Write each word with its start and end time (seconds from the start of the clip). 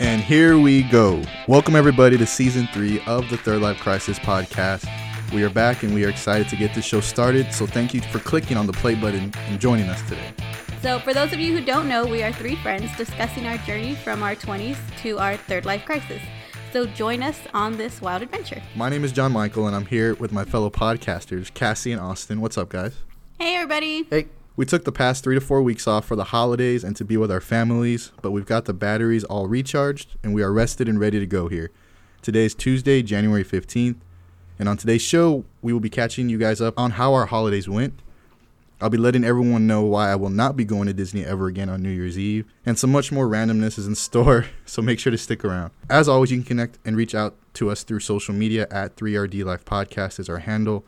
And 0.00 0.20
here 0.22 0.58
we 0.58 0.84
go. 0.84 1.22
Welcome, 1.48 1.76
everybody, 1.76 2.16
to 2.16 2.26
season 2.26 2.66
three 2.72 3.02
of 3.06 3.28
the 3.28 3.36
Third 3.36 3.60
Life 3.60 3.78
Crisis 3.80 4.18
podcast. 4.18 4.88
We 5.34 5.42
are 5.42 5.50
back 5.50 5.82
and 5.82 5.94
we 5.94 6.04
are 6.06 6.08
excited 6.08 6.48
to 6.48 6.56
get 6.56 6.74
this 6.74 6.86
show 6.86 7.00
started. 7.00 7.52
So, 7.52 7.66
thank 7.66 7.92
you 7.92 8.00
for 8.00 8.20
clicking 8.20 8.56
on 8.56 8.66
the 8.66 8.72
play 8.72 8.94
button 8.94 9.32
and 9.48 9.60
joining 9.60 9.88
us 9.90 10.00
today. 10.08 10.32
So, 10.84 10.98
for 10.98 11.14
those 11.14 11.32
of 11.32 11.40
you 11.40 11.56
who 11.56 11.64
don't 11.64 11.88
know, 11.88 12.04
we 12.04 12.22
are 12.22 12.30
three 12.30 12.56
friends 12.56 12.94
discussing 12.98 13.46
our 13.46 13.56
journey 13.56 13.94
from 13.94 14.22
our 14.22 14.36
20s 14.36 14.76
to 14.98 15.18
our 15.18 15.34
third 15.34 15.64
life 15.64 15.86
crisis. 15.86 16.20
So, 16.74 16.84
join 16.84 17.22
us 17.22 17.40
on 17.54 17.78
this 17.78 18.02
wild 18.02 18.20
adventure. 18.20 18.62
My 18.76 18.90
name 18.90 19.02
is 19.02 19.10
John 19.10 19.32
Michael, 19.32 19.66
and 19.66 19.74
I'm 19.74 19.86
here 19.86 20.14
with 20.16 20.30
my 20.30 20.44
fellow 20.44 20.68
podcasters, 20.68 21.54
Cassie 21.54 21.90
and 21.90 22.02
Austin. 22.02 22.42
What's 22.42 22.58
up, 22.58 22.68
guys? 22.68 22.96
Hey, 23.38 23.54
everybody. 23.54 24.02
Hey, 24.10 24.26
We 24.56 24.66
took 24.66 24.84
the 24.84 24.92
past 24.92 25.24
three 25.24 25.34
to 25.36 25.40
four 25.40 25.62
weeks 25.62 25.88
off 25.88 26.04
for 26.04 26.16
the 26.16 26.24
holidays 26.24 26.84
and 26.84 26.94
to 26.96 27.04
be 27.06 27.16
with 27.16 27.32
our 27.32 27.40
families, 27.40 28.12
but 28.20 28.32
we've 28.32 28.44
got 28.44 28.66
the 28.66 28.74
batteries 28.74 29.24
all 29.24 29.46
recharged 29.46 30.18
and 30.22 30.34
we 30.34 30.42
are 30.42 30.52
rested 30.52 30.86
and 30.86 31.00
ready 31.00 31.18
to 31.18 31.26
go 31.26 31.48
here. 31.48 31.70
Today 32.20 32.44
is 32.44 32.54
Tuesday, 32.54 33.02
January 33.02 33.42
15th, 33.42 33.96
and 34.58 34.68
on 34.68 34.76
today's 34.76 35.00
show, 35.00 35.46
we 35.62 35.72
will 35.72 35.80
be 35.80 35.88
catching 35.88 36.28
you 36.28 36.36
guys 36.36 36.60
up 36.60 36.78
on 36.78 36.90
how 36.90 37.14
our 37.14 37.24
holidays 37.24 37.70
went. 37.70 38.02
I'll 38.84 38.90
be 38.90 38.98
letting 38.98 39.24
everyone 39.24 39.66
know 39.66 39.80
why 39.80 40.10
I 40.10 40.14
will 40.14 40.28
not 40.28 40.58
be 40.58 40.64
going 40.66 40.88
to 40.88 40.92
Disney 40.92 41.24
ever 41.24 41.46
again 41.46 41.70
on 41.70 41.82
New 41.82 41.88
Year's 41.88 42.18
Eve, 42.18 42.44
and 42.66 42.78
some 42.78 42.92
much 42.92 43.10
more 43.10 43.26
randomness 43.26 43.78
is 43.78 43.86
in 43.86 43.94
store, 43.94 44.44
so 44.66 44.82
make 44.82 45.00
sure 45.00 45.10
to 45.10 45.16
stick 45.16 45.42
around. 45.42 45.70
As 45.88 46.06
always, 46.06 46.30
you 46.30 46.36
can 46.36 46.44
connect 46.44 46.78
and 46.84 46.94
reach 46.94 47.14
out 47.14 47.34
to 47.54 47.70
us 47.70 47.82
through 47.82 48.00
social 48.00 48.34
media 48.34 48.66
at 48.70 48.94
3RD 48.96 49.42
Life 49.42 49.64
Podcast 49.64 50.20
is 50.20 50.28
our 50.28 50.40
handle. 50.40 50.84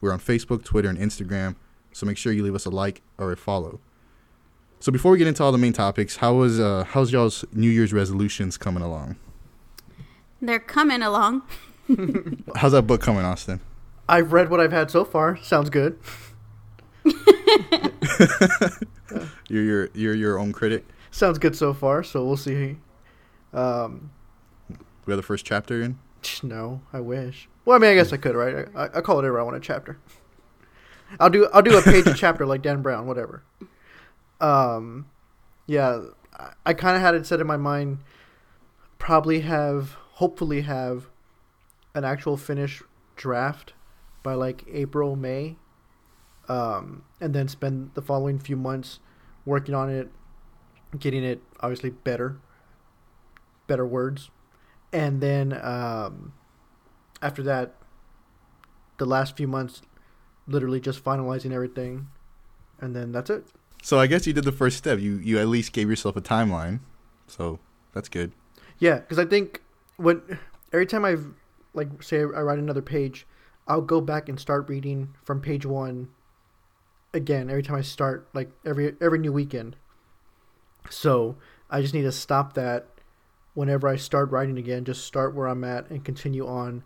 We're 0.00 0.12
on 0.12 0.20
Facebook, 0.20 0.62
Twitter, 0.62 0.88
and 0.88 0.96
Instagram, 0.96 1.56
so 1.90 2.06
make 2.06 2.16
sure 2.16 2.32
you 2.32 2.44
leave 2.44 2.54
us 2.54 2.66
a 2.66 2.70
like 2.70 3.02
or 3.18 3.32
a 3.32 3.36
follow. 3.36 3.80
So 4.78 4.92
before 4.92 5.10
we 5.10 5.18
get 5.18 5.26
into 5.26 5.42
all 5.42 5.50
the 5.50 5.58
main 5.58 5.72
topics, 5.72 6.18
how 6.18 6.34
was 6.34 6.60
uh, 6.60 6.84
how's 6.84 7.10
y'all's 7.10 7.44
New 7.52 7.68
Year's 7.68 7.92
resolutions 7.92 8.56
coming 8.58 8.84
along? 8.84 9.16
They're 10.40 10.60
coming 10.60 11.02
along. 11.02 11.42
How's 12.54 12.70
that 12.70 12.82
book 12.82 13.00
coming, 13.00 13.24
Austin? 13.24 13.60
I've 14.08 14.32
read 14.32 14.50
what 14.50 14.60
I've 14.60 14.70
had 14.70 14.88
so 14.92 15.04
far. 15.04 15.36
Sounds 15.38 15.68
good. 15.68 15.98
You're 19.48 19.64
your 19.64 19.88
you're 19.94 20.14
your 20.14 20.38
own 20.38 20.52
critic. 20.52 20.86
Sounds 21.10 21.38
good 21.38 21.56
so 21.56 21.74
far. 21.74 22.02
So 22.04 22.24
we'll 22.24 22.36
see. 22.36 22.76
Um, 23.52 24.10
We 25.06 25.12
have 25.12 25.16
the 25.16 25.22
first 25.22 25.44
chapter 25.44 25.82
in. 25.82 25.98
no, 26.42 26.82
I 26.92 27.00
wish. 27.00 27.48
Well, 27.64 27.76
I 27.76 27.80
mean, 27.80 27.90
I 27.90 27.94
guess 27.94 28.12
I 28.12 28.16
could, 28.16 28.36
right? 28.36 28.68
I, 28.74 28.84
I 28.84 29.00
call 29.00 29.16
it 29.16 29.22
whatever 29.22 29.40
I 29.40 29.42
want 29.42 29.56
a 29.56 29.60
chapter. 29.60 29.98
I'll 31.18 31.30
do 31.30 31.48
I'll 31.52 31.62
do 31.62 31.76
a 31.76 31.82
page 31.82 32.06
a 32.06 32.14
chapter 32.16 32.46
like 32.46 32.62
Dan 32.62 32.82
Brown, 32.82 33.06
whatever. 33.06 33.42
Um, 34.40 35.06
yeah, 35.66 36.02
I, 36.38 36.52
I 36.66 36.74
kind 36.74 36.96
of 36.96 37.02
had 37.02 37.14
it 37.14 37.26
set 37.26 37.40
in 37.40 37.46
my 37.46 37.56
mind. 37.56 37.98
Probably 38.98 39.40
have, 39.40 39.96
hopefully 40.12 40.60
have, 40.62 41.08
an 41.94 42.04
actual 42.04 42.36
finished 42.36 42.82
draft 43.16 43.72
by 44.22 44.34
like 44.34 44.64
April 44.70 45.16
May. 45.16 45.56
Um, 46.50 47.04
and 47.20 47.32
then 47.32 47.46
spend 47.46 47.92
the 47.94 48.02
following 48.02 48.40
few 48.40 48.56
months 48.56 48.98
working 49.44 49.72
on 49.72 49.88
it, 49.88 50.08
getting 50.98 51.22
it 51.22 51.40
obviously 51.60 51.90
better, 51.90 52.40
better 53.68 53.86
words, 53.86 54.30
and 54.92 55.20
then 55.20 55.52
um, 55.62 56.32
after 57.22 57.44
that, 57.44 57.76
the 58.98 59.04
last 59.04 59.36
few 59.36 59.46
months, 59.46 59.82
literally 60.48 60.80
just 60.80 61.04
finalizing 61.04 61.52
everything, 61.52 62.08
and 62.80 62.96
then 62.96 63.12
that's 63.12 63.30
it. 63.30 63.44
So 63.82 64.00
I 64.00 64.08
guess 64.08 64.26
you 64.26 64.32
did 64.32 64.44
the 64.44 64.50
first 64.52 64.76
step. 64.76 64.98
You 64.98 65.18
you 65.18 65.38
at 65.38 65.46
least 65.46 65.72
gave 65.72 65.88
yourself 65.88 66.16
a 66.16 66.20
timeline. 66.20 66.80
So 67.28 67.60
that's 67.94 68.08
good. 68.08 68.32
Yeah, 68.80 68.98
because 68.98 69.20
I 69.20 69.24
think 69.24 69.62
when 69.98 70.20
every 70.72 70.86
time 70.86 71.04
I've 71.04 71.26
like 71.74 72.02
say 72.02 72.22
I 72.22 72.42
write 72.42 72.58
another 72.58 72.82
page, 72.82 73.24
I'll 73.68 73.80
go 73.82 74.00
back 74.00 74.28
and 74.28 74.40
start 74.40 74.68
reading 74.68 75.14
from 75.22 75.40
page 75.40 75.64
one. 75.64 76.08
Again, 77.12 77.50
every 77.50 77.62
time 77.62 77.76
I 77.76 77.82
start, 77.82 78.28
like 78.34 78.50
every 78.64 78.94
every 79.00 79.18
new 79.18 79.32
weekend. 79.32 79.76
So 80.88 81.36
I 81.68 81.82
just 81.82 81.94
need 81.94 82.02
to 82.02 82.12
stop 82.12 82.54
that. 82.54 82.86
Whenever 83.54 83.88
I 83.88 83.96
start 83.96 84.30
writing 84.30 84.58
again, 84.58 84.84
just 84.84 85.04
start 85.04 85.34
where 85.34 85.48
I'm 85.48 85.64
at 85.64 85.90
and 85.90 86.04
continue 86.04 86.46
on. 86.46 86.84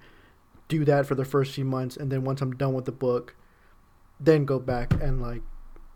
Do 0.69 0.85
that 0.87 1.05
for 1.07 1.15
the 1.15 1.27
first 1.27 1.53
few 1.53 1.65
months, 1.65 1.97
and 1.97 2.11
then 2.11 2.25
once 2.25 2.41
I'm 2.41 2.53
done 2.57 2.73
with 2.73 2.87
the 2.87 2.93
book, 2.93 3.37
then 4.19 4.47
go 4.47 4.59
back 4.59 4.95
and 4.95 5.21
like 5.21 5.43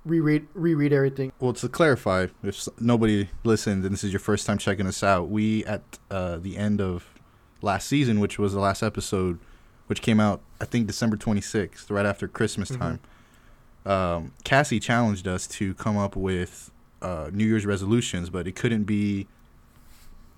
reread 0.05 0.47
reread 0.53 0.93
everything. 0.93 1.33
Well, 1.41 1.55
to 1.55 1.69
clarify, 1.69 2.27
if 2.43 2.69
nobody 2.78 3.31
listened 3.45 3.83
and 3.84 3.95
this 3.95 4.05
is 4.05 4.12
your 4.12 4.21
first 4.21 4.47
time 4.47 4.59
checking 4.59 4.87
us 4.87 5.03
out, 5.03 5.31
we 5.31 5.65
at 5.65 5.99
uh, 6.10 6.37
the 6.37 6.59
end 6.59 6.83
of 6.83 7.06
last 7.62 7.89
season, 7.89 8.21
which 8.21 8.39
was 8.39 8.53
the 8.53 8.60
last 8.60 8.83
episode, 8.83 9.39
which 9.87 10.03
came 10.03 10.21
out 10.21 10.43
I 10.60 10.66
think 10.66 10.87
December 10.87 11.16
26th, 11.16 11.91
right 11.91 12.05
after 12.06 12.28
Christmas 12.28 12.71
Mhm. 12.72 12.78
time. 12.78 13.00
Um, 13.88 14.32
Cassie 14.44 14.78
challenged 14.81 15.26
us 15.26 15.47
to 15.49 15.75
come 15.75 15.97
up 15.97 16.15
with 16.15 16.71
uh, 17.00 17.31
New 17.32 17.44
Year's 17.47 17.65
resolutions, 17.66 18.28
but 18.31 18.47
it 18.47 18.53
couldn't 18.54 18.84
be. 18.84 19.26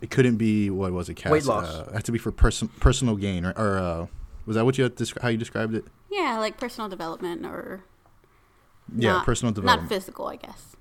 It 0.00 0.11
couldn't 0.11 0.37
be 0.37 0.71
what 0.71 0.93
was 0.93 1.09
it? 1.11 1.15
Cass? 1.15 1.31
Weight 1.33 1.44
loss. 1.44 1.66
Uh, 1.66 1.87
it 1.91 1.94
had 1.94 2.05
to 2.05 2.12
be 2.12 2.19
for 2.19 2.31
person 2.33 2.69
personal 2.81 3.16
gain, 3.16 3.44
or, 3.44 3.53
or 3.56 3.78
uh, 3.78 4.06
was 4.47 4.56
that 4.56 4.65
what 4.65 4.78
you 4.78 4.84
had 4.84 4.94
descri- 4.97 5.21
how 5.21 5.28
you 5.28 5.37
described 5.37 5.75
it? 5.75 5.84
Yeah, 6.10 6.39
like 6.39 6.56
personal 6.59 6.89
development 6.89 7.44
or 7.44 7.83
Yeah, 8.97 9.12
not, 9.15 9.27
personal 9.27 9.53
development. 9.53 9.91
Not 9.91 9.97
physical, 9.97 10.27
I 10.28 10.37
guess. 10.37 10.77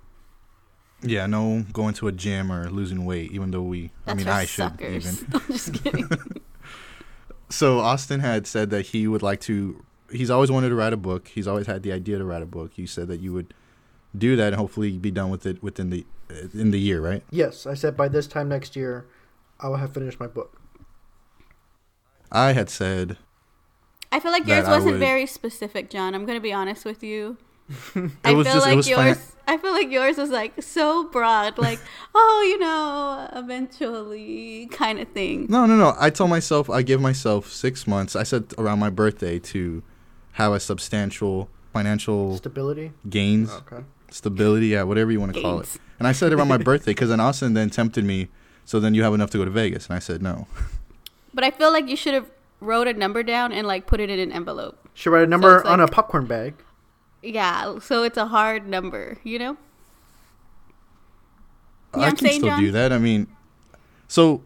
Yeah, 1.02 1.26
no 1.28 1.66
going 1.74 1.94
to 1.96 2.08
a 2.08 2.12
gym 2.12 2.52
or 2.52 2.70
losing 2.70 3.04
weight, 3.06 3.32
even 3.32 3.52
though 3.52 3.62
we, 3.62 3.92
I 4.06 4.14
mean, 4.14 4.26
for 4.26 4.32
I 4.32 4.46
should 4.46 4.64
suckers. 4.72 5.22
even. 5.24 5.28
I'm 5.34 5.48
just 5.48 5.74
kidding. 5.84 6.10
So 7.52 7.80
Austin 7.80 8.20
had 8.20 8.46
said 8.46 8.70
that 8.70 8.88
he 8.88 9.08
would 9.08 9.24
like 9.24 9.40
to. 9.42 9.84
He's 10.12 10.30
always 10.30 10.52
wanted 10.52 10.70
to 10.70 10.76
write 10.76 10.94
a 10.94 10.98
book. 10.98 11.28
He's 11.28 11.48
always 11.48 11.68
had 11.68 11.84
the 11.84 11.92
idea 11.92 12.18
to 12.18 12.26
write 12.26 12.42
a 12.42 12.46
book. 12.48 12.78
You 12.78 12.88
said 12.88 13.08
that 13.10 13.20
you 13.20 13.34
would 13.34 13.54
do 14.18 14.36
that 14.36 14.48
and 14.48 14.56
hopefully 14.56 14.98
be 14.98 15.12
done 15.12 15.30
with 15.30 15.46
it 15.46 15.62
within 15.62 15.90
the 15.90 16.06
uh, 16.32 16.48
in 16.54 16.72
the 16.72 16.80
year, 16.80 17.00
right? 17.02 17.24
Yes, 17.32 17.66
I 17.66 17.74
said 17.76 17.96
by 17.96 18.08
this 18.08 18.28
time 18.28 18.50
next 18.50 18.76
year, 18.76 19.06
I 19.60 19.68
will 19.68 19.78
have 19.78 19.94
finished 19.94 20.20
my 20.20 20.28
book. 20.28 20.60
I 22.32 22.54
had 22.54 22.70
said 22.70 23.18
I 24.12 24.20
feel 24.20 24.32
like 24.32 24.48
yours 24.48 24.68
wasn't 24.68 24.94
would- 24.94 25.00
very 25.00 25.26
specific, 25.26 25.90
John. 25.90 26.16
I'm 26.16 26.26
gonna 26.26 26.40
be 26.40 26.54
honest 26.54 26.86
with 26.86 27.04
you. 27.04 27.38
it 27.96 28.12
I 28.24 28.34
was 28.34 28.48
feel 28.48 28.56
just 28.56 28.66
like 28.66 28.74
it 28.74 28.78
was 28.78 28.90
yours. 28.90 29.18
fine. 29.18 29.26
I 29.48 29.58
feel 29.58 29.72
like 29.74 29.92
yours 29.92 30.18
was 30.18 30.30
like 30.32 30.62
so 30.62 31.06
broad, 31.10 31.58
like 31.60 31.80
oh, 32.16 32.46
you 32.48 32.58
know, 32.60 33.30
eventually 33.34 34.68
kind 34.72 35.00
of 35.00 35.08
thing. 35.10 35.46
No, 35.50 35.66
no, 35.66 35.76
no. 35.76 35.96
I 36.00 36.10
told 36.10 36.30
myself 36.32 36.70
I 36.70 36.82
give 36.82 37.00
myself 37.02 37.52
six 37.52 37.86
months. 37.88 38.16
I 38.16 38.24
said 38.24 38.54
around 38.58 38.80
my 38.80 38.90
birthday 38.90 39.38
to 39.40 39.84
have 40.40 40.54
a 40.54 40.60
substantial 40.60 41.50
financial 41.74 42.38
Stability. 42.38 42.92
gains, 43.10 43.50
oh, 43.52 43.58
Okay. 43.72 43.84
stability, 44.10 44.68
yeah, 44.68 44.84
whatever 44.84 45.12
you 45.12 45.20
want 45.20 45.34
to 45.36 45.42
call 45.42 45.60
it. 45.60 45.70
And 46.00 46.08
I 46.08 46.14
said 46.14 46.34
around 46.34 46.48
my 46.48 46.58
birthday 46.72 46.92
because 46.92 47.10
then 47.10 47.20
Austin 47.20 47.54
then 47.54 47.70
tempted 47.70 48.04
me. 48.06 48.30
So 48.66 48.80
then 48.80 48.94
you 48.94 49.04
have 49.04 49.14
enough 49.14 49.30
to 49.32 49.38
go 49.38 49.46
to 49.46 49.52
Vegas, 49.52 49.88
and 49.88 49.96
I 49.96 50.00
said 50.00 50.22
no. 50.22 50.48
But 51.32 51.44
I 51.44 51.52
feel 51.52 51.72
like 51.72 51.88
you 51.88 51.96
should 51.96 52.16
have 52.16 52.26
wrote 52.60 52.88
a 52.88 52.94
number 52.94 53.22
down 53.22 53.52
and 53.52 53.68
like 53.68 53.86
put 53.86 54.00
it 54.00 54.10
in 54.10 54.18
an 54.20 54.32
envelope. 54.32 54.78
Should 54.96 55.12
write 55.12 55.24
a 55.24 55.28
number 55.28 55.60
it's 55.60 55.68
on 55.70 55.80
a 55.80 55.88
popcorn 55.88 56.26
bag. 56.26 56.56
Yeah, 57.22 57.78
so 57.80 58.02
it's 58.04 58.18
a 58.18 58.26
hard 58.26 58.68
number, 58.68 59.20
you 59.24 59.38
know. 59.38 59.56
You 61.94 62.02
know 62.02 62.08
I 62.08 62.10
can 62.10 62.18
saying, 62.18 62.40
still 62.42 62.50
John? 62.50 62.60
do 62.64 62.72
that. 62.72 62.92
I 62.92 62.98
mean, 62.98 63.28
so 64.08 64.42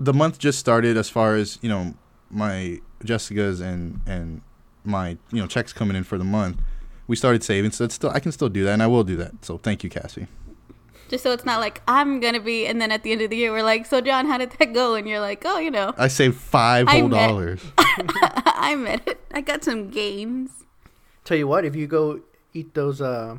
the 0.00 0.12
month 0.14 0.38
just 0.38 0.58
started 0.58 0.96
as 0.96 1.10
far 1.10 1.36
as 1.36 1.58
you 1.62 1.68
know 1.68 1.94
my 2.30 2.80
Jessica's 3.04 3.60
and 3.60 4.00
and 4.06 4.40
my 4.84 5.10
you 5.30 5.40
know 5.40 5.46
checks 5.46 5.72
coming 5.72 5.96
in 5.96 6.04
for 6.04 6.18
the 6.18 6.24
month. 6.24 6.58
We 7.06 7.16
started 7.16 7.42
saving, 7.42 7.72
so 7.72 7.84
it's 7.84 7.94
still 7.94 8.10
I 8.10 8.20
can 8.20 8.32
still 8.32 8.48
do 8.48 8.64
that, 8.64 8.72
and 8.72 8.82
I 8.82 8.86
will 8.86 9.04
do 9.04 9.16
that. 9.16 9.44
So 9.44 9.58
thank 9.58 9.84
you, 9.84 9.90
Cassie. 9.90 10.26
Just 11.08 11.24
so 11.24 11.32
it's 11.32 11.44
not 11.44 11.60
like 11.60 11.82
I'm 11.86 12.20
gonna 12.20 12.40
be, 12.40 12.66
and 12.66 12.80
then 12.80 12.90
at 12.90 13.02
the 13.02 13.12
end 13.12 13.20
of 13.20 13.30
the 13.30 13.36
year 13.36 13.52
we're 13.52 13.62
like, 13.62 13.84
so 13.86 14.00
John, 14.00 14.26
how 14.26 14.38
did 14.38 14.52
that 14.52 14.72
go? 14.72 14.94
And 14.94 15.06
you're 15.06 15.20
like, 15.20 15.42
oh, 15.44 15.58
you 15.58 15.70
know, 15.70 15.92
I 15.98 16.08
saved 16.08 16.36
five 16.36 16.88
whole 16.88 17.08
met- 17.08 17.26
dollars. 17.26 17.60
I 17.78 18.74
met 18.76 19.06
it. 19.06 19.20
I 19.32 19.42
got 19.42 19.62
some 19.62 19.90
gains. 19.90 20.64
Tell 21.24 21.36
you 21.36 21.46
what, 21.46 21.64
if 21.64 21.76
you 21.76 21.86
go 21.86 22.20
eat 22.54 22.74
those 22.74 23.00
uh, 23.02 23.36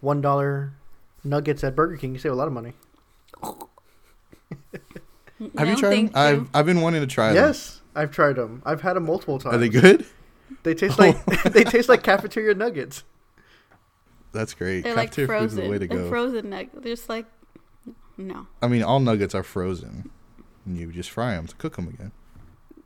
one 0.00 0.20
dollar 0.20 0.74
nuggets 1.24 1.64
at 1.64 1.74
Burger 1.74 1.96
King, 1.96 2.12
you 2.12 2.20
save 2.20 2.32
a 2.32 2.36
lot 2.36 2.46
of 2.46 2.52
money. 2.52 2.74
Have 5.58 5.68
you 5.68 5.76
tried 5.76 5.90
them? 5.90 5.90
thank 5.90 6.16
I've. 6.16 6.48
I've 6.54 6.66
been 6.66 6.80
wanting 6.80 7.00
to 7.00 7.06
try 7.06 7.32
them. 7.32 7.36
Yes, 7.36 7.80
I've 7.96 8.10
tried 8.12 8.36
them. 8.36 8.62
I've 8.64 8.80
had 8.80 8.94
them 8.94 9.06
multiple 9.06 9.38
times. 9.38 9.56
Are 9.56 9.58
they 9.58 9.68
good? 9.68 10.06
They 10.62 10.74
taste 10.74 10.98
like 10.98 11.24
they 11.44 11.64
taste 11.64 11.88
like 11.88 12.02
cafeteria 12.02 12.54
nuggets. 12.54 13.04
That's 14.32 14.54
great. 14.54 14.82
They're 14.82 14.94
like 14.94 15.10
Cafeteria 15.10 15.40
food 15.40 15.46
is 15.46 15.52
frozen. 15.52 15.64
the 15.64 15.70
way 15.70 15.78
to 15.78 15.86
They're 15.86 16.08
frozen 16.08 16.50
nuggets. 16.50 16.74
They're 16.74 16.94
just 16.94 17.08
like 17.08 17.26
No. 18.16 18.46
I 18.62 18.68
mean, 18.68 18.82
all 18.82 19.00
nuggets 19.00 19.34
are 19.34 19.42
frozen. 19.42 20.10
And 20.64 20.78
you 20.78 20.90
just 20.92 21.10
fry 21.10 21.34
them 21.34 21.46
to 21.48 21.56
cook 21.56 21.76
them 21.76 21.88
again. 21.88 22.12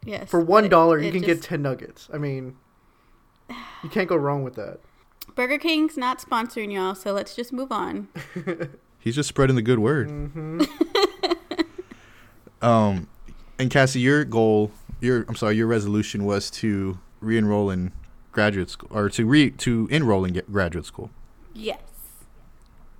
Yes. 0.05 0.31
For 0.31 0.41
one 0.41 0.65
you 0.65 0.71
can 1.13 1.23
just- 1.23 1.27
get 1.27 1.43
ten 1.43 1.63
nuggets. 1.63 2.09
I 2.13 2.19
mean, 2.19 2.57
you 3.83 3.89
can't 3.91 4.09
go 4.09 4.17
wrong 4.17 4.43
with 4.43 4.55
that. 4.55 4.81
Burger 5.35 5.59
King's 5.59 5.97
not 5.97 6.19
sponsoring 6.21 6.73
y'all, 6.73 6.95
so 6.95 7.13
let's 7.13 7.35
just 7.35 7.53
move 7.53 7.71
on. 7.73 8.09
He's 8.99 9.15
just 9.15 9.29
spreading 9.29 9.57
the 9.57 9.63
good 9.63 9.79
word. 9.81 10.09
hmm 10.09 10.63
Um, 12.63 13.09
and 13.59 13.71
Cassie, 13.71 14.01
your 14.01 14.25
goal, 14.25 14.71
your 15.01 15.25
I'm 15.29 15.37
sorry, 15.37 15.57
your 15.57 15.67
resolution 15.67 16.25
was 16.25 16.51
to 16.53 16.99
re-enroll 17.21 17.71
in 17.71 17.93
graduate 18.33 18.71
school 18.71 18.91
or 18.93 19.09
to 19.11 19.27
re 19.27 19.51
to 19.51 19.89
enroll 19.91 20.25
in 20.25 20.41
graduate 20.51 20.87
school. 20.87 21.11
Yes. 21.55 21.81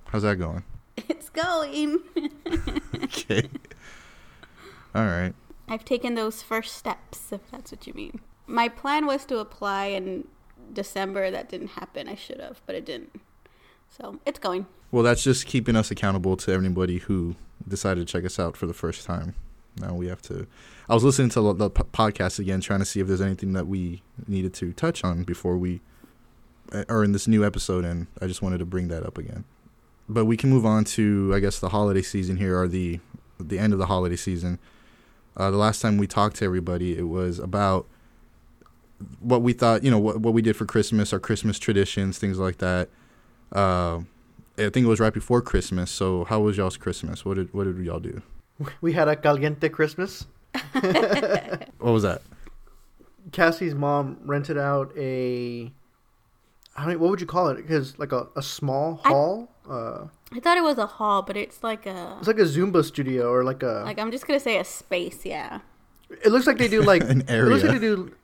How's 0.05 0.23
that 0.23 0.37
going? 0.37 0.63
It's 1.09 1.29
going. 1.29 1.99
Okay. 3.03 3.47
All 4.95 5.05
right. 5.05 5.33
I've 5.67 5.85
taken 5.85 6.15
those 6.15 6.41
first 6.41 6.75
steps, 6.75 7.31
if 7.31 7.41
that's 7.51 7.71
what 7.71 7.85
you 7.85 7.93
mean. 7.93 8.19
My 8.47 8.67
plan 8.69 9.05
was 9.05 9.25
to 9.25 9.37
apply 9.39 9.87
in 9.87 10.27
December. 10.73 11.29
That 11.29 11.49
didn't 11.49 11.69
happen. 11.69 12.07
I 12.07 12.15
should 12.15 12.39
have, 12.39 12.61
but 12.65 12.75
it 12.75 12.85
didn't. 12.85 13.19
So 13.89 14.19
it's 14.25 14.39
going. 14.39 14.65
Well, 14.91 15.03
that's 15.03 15.23
just 15.23 15.45
keeping 15.45 15.75
us 15.75 15.91
accountable 15.91 16.37
to 16.37 16.51
everybody 16.51 16.97
who 16.99 17.35
decided 17.67 18.07
to 18.07 18.11
check 18.11 18.25
us 18.25 18.39
out 18.39 18.55
for 18.57 18.65
the 18.65 18.73
first 18.73 19.05
time. 19.05 19.35
Now 19.79 19.93
we 19.93 20.07
have 20.07 20.21
to. 20.23 20.47
I 20.89 20.93
was 20.93 21.03
listening 21.03 21.29
to 21.29 21.53
the, 21.53 21.69
podcast 21.69 22.39
again, 22.39 22.61
trying 22.61 22.79
to 22.79 22.85
see 22.85 22.99
if 23.01 23.07
there's 23.07 23.21
anything 23.21 23.53
that 23.53 23.67
we 23.67 24.03
needed 24.27 24.53
to 24.55 24.71
touch 24.71 25.03
on 25.03 25.23
before 25.23 25.57
we, 25.57 25.81
are 26.89 27.03
in 27.03 27.11
this 27.11 27.27
new 27.27 27.45
episode, 27.45 27.85
and 27.85 28.07
I 28.21 28.27
just 28.27 28.41
wanted 28.41 28.57
to 28.59 28.65
bring 28.65 28.87
that 28.89 29.05
up 29.05 29.17
again. 29.17 29.45
But 30.09 30.25
we 30.25 30.37
can 30.37 30.49
move 30.49 30.65
on 30.65 30.85
to, 30.85 31.31
I 31.33 31.39
guess, 31.39 31.59
the 31.59 31.69
holiday 31.69 32.01
season 32.01 32.37
here, 32.37 32.59
or 32.59 32.67
the 32.67 32.99
the 33.39 33.59
end 33.59 33.73
of 33.73 33.79
the 33.79 33.85
holiday 33.85 34.15
season. 34.15 34.59
Uh, 35.35 35.51
the 35.51 35.57
last 35.57 35.81
time 35.81 35.97
we 35.97 36.07
talked 36.07 36.37
to 36.37 36.45
everybody, 36.45 36.97
it 36.97 37.07
was 37.07 37.39
about 37.39 37.85
what 39.19 39.41
we 39.41 39.53
thought, 39.53 39.83
you 39.83 39.91
know, 39.91 39.99
what 39.99 40.21
what 40.21 40.33
we 40.33 40.41
did 40.41 40.55
for 40.55 40.65
Christmas, 40.65 41.13
our 41.13 41.19
Christmas 41.19 41.59
traditions, 41.59 42.17
things 42.17 42.39
like 42.39 42.57
that. 42.57 42.89
Uh, 43.51 43.99
I 44.57 44.69
think 44.69 44.77
it 44.77 44.87
was 44.87 44.99
right 44.99 45.13
before 45.13 45.41
Christmas. 45.41 45.91
So 45.91 46.23
how 46.25 46.39
was 46.39 46.57
y'all's 46.57 46.77
Christmas? 46.77 47.23
What 47.23 47.35
did 47.35 47.53
what 47.53 47.65
did 47.65 47.77
y'all 47.85 47.99
do? 47.99 48.21
We 48.81 48.93
had 48.93 49.07
a 49.07 49.15
caliente 49.15 49.69
Christmas. 49.69 50.25
What 51.79 51.91
was 51.91 52.03
that? 52.03 52.21
Cassie's 53.31 53.75
mom 53.75 54.17
rented 54.25 54.57
out 54.57 54.91
a. 54.97 55.71
I 56.75 56.85
don't. 56.85 56.99
What 56.99 57.09
would 57.09 57.21
you 57.21 57.27
call 57.27 57.49
it? 57.49 57.57
Because 57.57 57.97
like 57.99 58.11
a, 58.11 58.27
a 58.35 58.41
small 58.41 59.01
I- 59.03 59.09
hall. 59.09 59.49
Uh, 59.69 60.07
I 60.31 60.39
thought 60.39 60.57
it 60.57 60.63
was 60.63 60.77
a 60.77 60.85
hall, 60.85 61.21
but 61.21 61.35
it's 61.37 61.63
like 61.63 61.85
a 61.85 62.15
it's 62.19 62.27
like 62.27 62.39
a 62.39 62.43
Zumba 62.43 62.83
studio 62.85 63.29
or 63.31 63.43
like 63.43 63.63
a. 63.63 63.83
like 63.85 63.99
I'm 63.99 64.11
just 64.11 64.25
gonna 64.27 64.39
say 64.39 64.57
a 64.57 64.63
space. 64.63 65.25
Yeah. 65.25 65.59
it 66.09 66.27
looks 66.31 66.47
like 66.47 66.57
they 66.57 66.67
do 66.69 66.81
like 66.81 67.01
An 67.09 67.21
It 67.27 67.43
looks 67.43 67.63
like 67.63 67.73
area. 67.73 67.79
they 67.79 67.79
do 67.79 68.15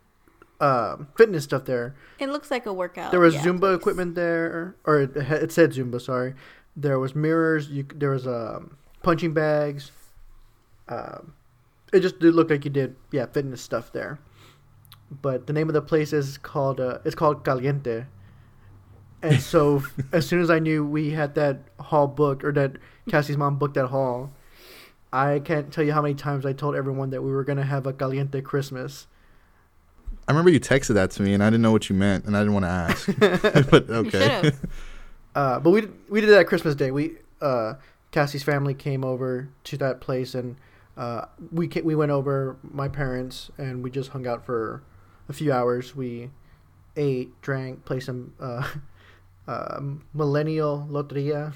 uh, 0.62 0.98
fitness 1.18 1.44
stuff 1.44 1.66
there. 1.66 1.96
It 2.20 2.30
looks 2.30 2.50
like 2.50 2.66
a 2.66 2.74
workout. 2.74 3.12
There 3.12 3.20
was 3.20 3.36
yeah, 3.36 3.44
Zumba 3.44 3.60
place. 3.60 3.78
equipment 3.78 4.16
there, 4.16 4.76
or 4.86 5.02
it, 5.02 5.16
it 5.18 5.52
said 5.52 5.72
Zumba. 5.72 6.00
Sorry, 6.02 6.34
there 6.78 6.98
was 7.00 7.14
mirrors. 7.16 7.70
You, 7.70 7.84
there 7.96 8.12
was 8.12 8.26
um, 8.28 8.78
punching 9.02 9.34
bags. 9.34 9.92
Um, 10.88 11.34
it 11.94 12.00
just 12.02 12.20
did 12.20 12.34
look 12.34 12.50
like 12.50 12.66
you 12.66 12.72
did, 12.72 12.96
yeah, 13.12 13.26
fitness 13.28 13.62
stuff 13.62 13.92
there. 13.92 14.20
But 15.22 15.48
the 15.48 15.54
name 15.54 15.70
of 15.70 15.74
the 15.74 15.82
place 15.82 16.12
is 16.12 16.38
called 16.38 16.80
uh, 16.80 17.00
it's 17.06 17.16
called 17.16 17.46
Caliente. 17.46 18.06
And 19.22 19.40
so, 19.42 19.84
as 20.12 20.28
soon 20.28 20.42
as 20.42 20.50
I 20.50 20.60
knew 20.60 20.86
we 20.86 21.12
had 21.12 21.36
that 21.36 21.60
hall 21.80 22.08
booked, 22.08 22.44
or 22.44 22.52
that 22.54 22.78
Cassie's 23.10 23.38
mom 23.38 23.58
booked 23.58 23.76
that 23.76 23.88
hall, 23.88 24.32
I 25.14 25.40
can't 25.40 25.72
tell 25.72 25.84
you 25.84 25.94
how 25.94 26.02
many 26.02 26.16
times 26.16 26.46
I 26.46 26.54
told 26.54 26.76
everyone 26.76 27.12
that 27.12 27.22
we 27.22 27.32
were 27.32 27.44
gonna 27.44 27.64
have 27.64 27.86
a 27.86 27.94
Caliente 27.94 28.42
Christmas. 28.42 29.08
I 30.28 30.32
remember 30.32 30.50
you 30.52 30.60
texted 30.60 30.94
that 30.96 31.12
to 31.12 31.22
me, 31.22 31.34
and 31.34 31.44
I 31.44 31.48
didn't 31.48 31.62
know 31.62 31.72
what 31.72 31.90
you 31.90 31.96
meant, 31.96 32.26
and 32.26 32.36
I 32.36 32.40
didn't 32.40 32.54
want 32.54 32.66
to 32.66 32.70
ask. 32.70 33.20
but 33.70 33.90
okay. 33.90 34.52
Uh, 35.36 35.60
but 35.60 35.70
we 35.70 35.82
did- 35.82 35.94
we 36.10 36.22
did 36.22 36.30
that 36.32 36.48
Christmas 36.48 36.76
Day. 36.76 36.92
We 36.92 37.18
uh, 37.42 37.76
Cassie's 38.12 38.44
family 38.44 38.74
came 38.74 39.04
over 39.04 39.50
to 39.66 39.78
that 39.78 40.02
place, 40.02 40.34
and 40.34 40.56
uh, 40.98 41.26
we 41.52 41.68
we 41.84 41.96
went 41.96 42.12
over 42.12 42.58
my 42.64 42.88
parents, 42.88 43.50
and 43.58 43.84
we 43.84 43.90
just 43.90 44.10
hung 44.12 44.28
out 44.28 44.46
for 44.46 44.84
a 45.30 45.34
few 45.34 45.52
hours. 45.52 45.96
We 45.96 46.30
ate, 46.96 47.40
drank, 47.42 47.86
played 47.86 48.04
some 48.04 48.34
uh, 48.40 48.68
uh, 49.48 49.80
millennial 50.14 50.88
loteria. 50.92 51.54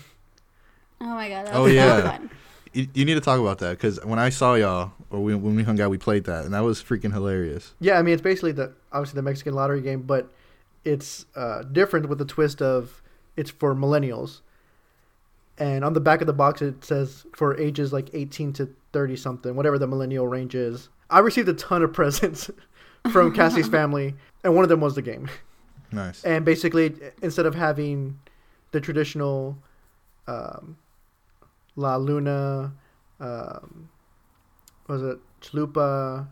Oh 0.99 1.05
my 1.13 1.29
god. 1.29 1.45
That 1.47 1.55
Oh, 1.55 1.63
was 1.63 1.71
so 1.71 1.75
yeah. 1.75 2.01
fun. 2.17 2.29
you, 2.73 2.87
you 2.93 3.05
need 3.05 3.13
to 3.13 3.21
talk 3.21 3.39
about 3.39 3.59
that 3.59 3.71
because 3.77 4.03
when 4.03 4.17
I 4.19 4.29
saw 4.29 4.55
y'all, 4.55 4.93
or 5.11 5.19
we, 5.23 5.35
when 5.35 5.55
we 5.55 5.63
hung 5.63 5.79
out, 5.79 5.91
we 5.91 5.97
played 5.99 6.23
that, 6.25 6.45
and 6.45 6.53
that 6.55 6.63
was 6.63 6.81
freaking 6.81 7.13
hilarious. 7.13 7.75
Yeah, 7.79 7.99
I 7.99 8.01
mean 8.01 8.13
it's 8.13 8.23
basically 8.23 8.51
the 8.53 8.73
obviously 8.91 9.17
the 9.17 9.21
Mexican 9.21 9.53
lottery 9.53 9.81
game, 9.81 10.01
but 10.01 10.31
it's 10.83 11.25
uh, 11.35 11.63
different 11.63 12.09
with 12.09 12.17
the 12.17 12.25
twist 12.25 12.61
of 12.61 13.01
it's 13.35 13.51
for 13.51 13.75
millennials. 13.75 14.41
And 15.59 15.83
on 15.83 15.93
the 15.93 15.99
back 15.99 16.21
of 16.21 16.27
the 16.27 16.33
box 16.33 16.61
it 16.61 16.83
says 16.85 17.25
for 17.35 17.55
ages 17.59 17.91
like 17.91 18.09
18 18.13 18.53
to 18.53 18.69
30 18.93 19.15
something, 19.15 19.55
whatever 19.55 19.77
the 19.77 19.87
millennial 19.87 20.27
range 20.27 20.55
is. 20.55 20.89
I 21.09 21.19
received 21.19 21.47
a 21.49 21.53
ton 21.53 21.81
of 21.83 21.93
presents 21.99 22.49
from 23.11 23.33
Cassie's 23.33 23.67
family, 23.67 24.15
and 24.43 24.55
one 24.55 24.63
of 24.63 24.69
them 24.69 24.81
was 24.81 24.95
the 24.95 25.01
game. 25.01 25.29
Nice. 25.91 26.23
And 26.25 26.43
basically, 26.43 26.93
instead 27.21 27.45
of 27.45 27.55
having 27.55 28.19
the 28.71 28.81
traditional 28.81 29.57
um, 30.27 30.77
La 31.75 31.95
Luna, 31.95 32.73
um, 33.19 33.89
was 34.87 35.01
it 35.01 35.17
Chalupa, 35.41 36.27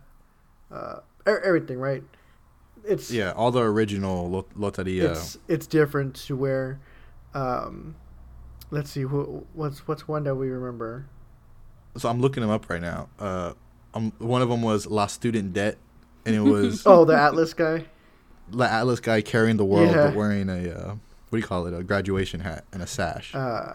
uh, 0.72 0.96
e- 1.28 1.32
everything, 1.46 1.78
right? 1.80 2.04
It's 2.84 3.10
Yeah, 3.12 3.32
all 3.32 3.52
the 3.52 3.62
original 3.62 4.30
lo- 4.30 4.46
loteria. 4.58 5.12
it's 5.12 5.38
it's 5.48 5.66
different 5.68 6.16
to 6.28 6.36
where, 6.36 6.80
um, 7.34 7.96
let's 8.72 8.92
see, 8.92 9.02
who, 9.02 9.46
what's 9.54 9.88
what's 9.88 10.08
one 10.08 10.24
that 10.26 10.36
we 10.36 10.50
remember? 10.50 11.08
So 11.98 12.10
I'm 12.10 12.20
looking 12.22 12.42
them 12.42 12.50
up 12.50 12.70
right 12.70 12.82
now. 12.82 13.08
Uh, 13.20 13.54
um, 13.94 14.12
one 14.20 14.42
of 14.42 14.50
them 14.50 14.62
was 14.62 14.86
La 14.88 15.08
Student 15.08 15.54
Debt, 15.54 15.78
and 16.26 16.36
it 16.36 16.40
was 16.54 16.84
Oh, 16.86 17.06
the 17.06 17.16
Atlas 17.18 17.54
guy. 17.54 17.86
the 18.52 18.64
Atlas 18.72 19.00
guy 19.00 19.22
carrying 19.22 19.58
the 19.58 19.66
world, 19.66 19.90
Yeah. 19.92 20.08
but 20.08 20.16
wearing 20.16 20.50
a 20.50 20.70
uh, 20.72 20.88
what 21.30 21.32
do 21.32 21.38
you 21.38 21.44
call 21.44 21.66
it? 21.68 21.74
A 21.74 21.84
graduation 21.84 22.42
hat 22.42 22.66
and 22.74 22.82
a 22.82 22.88
sash. 22.88 23.34
Uh, 23.34 23.74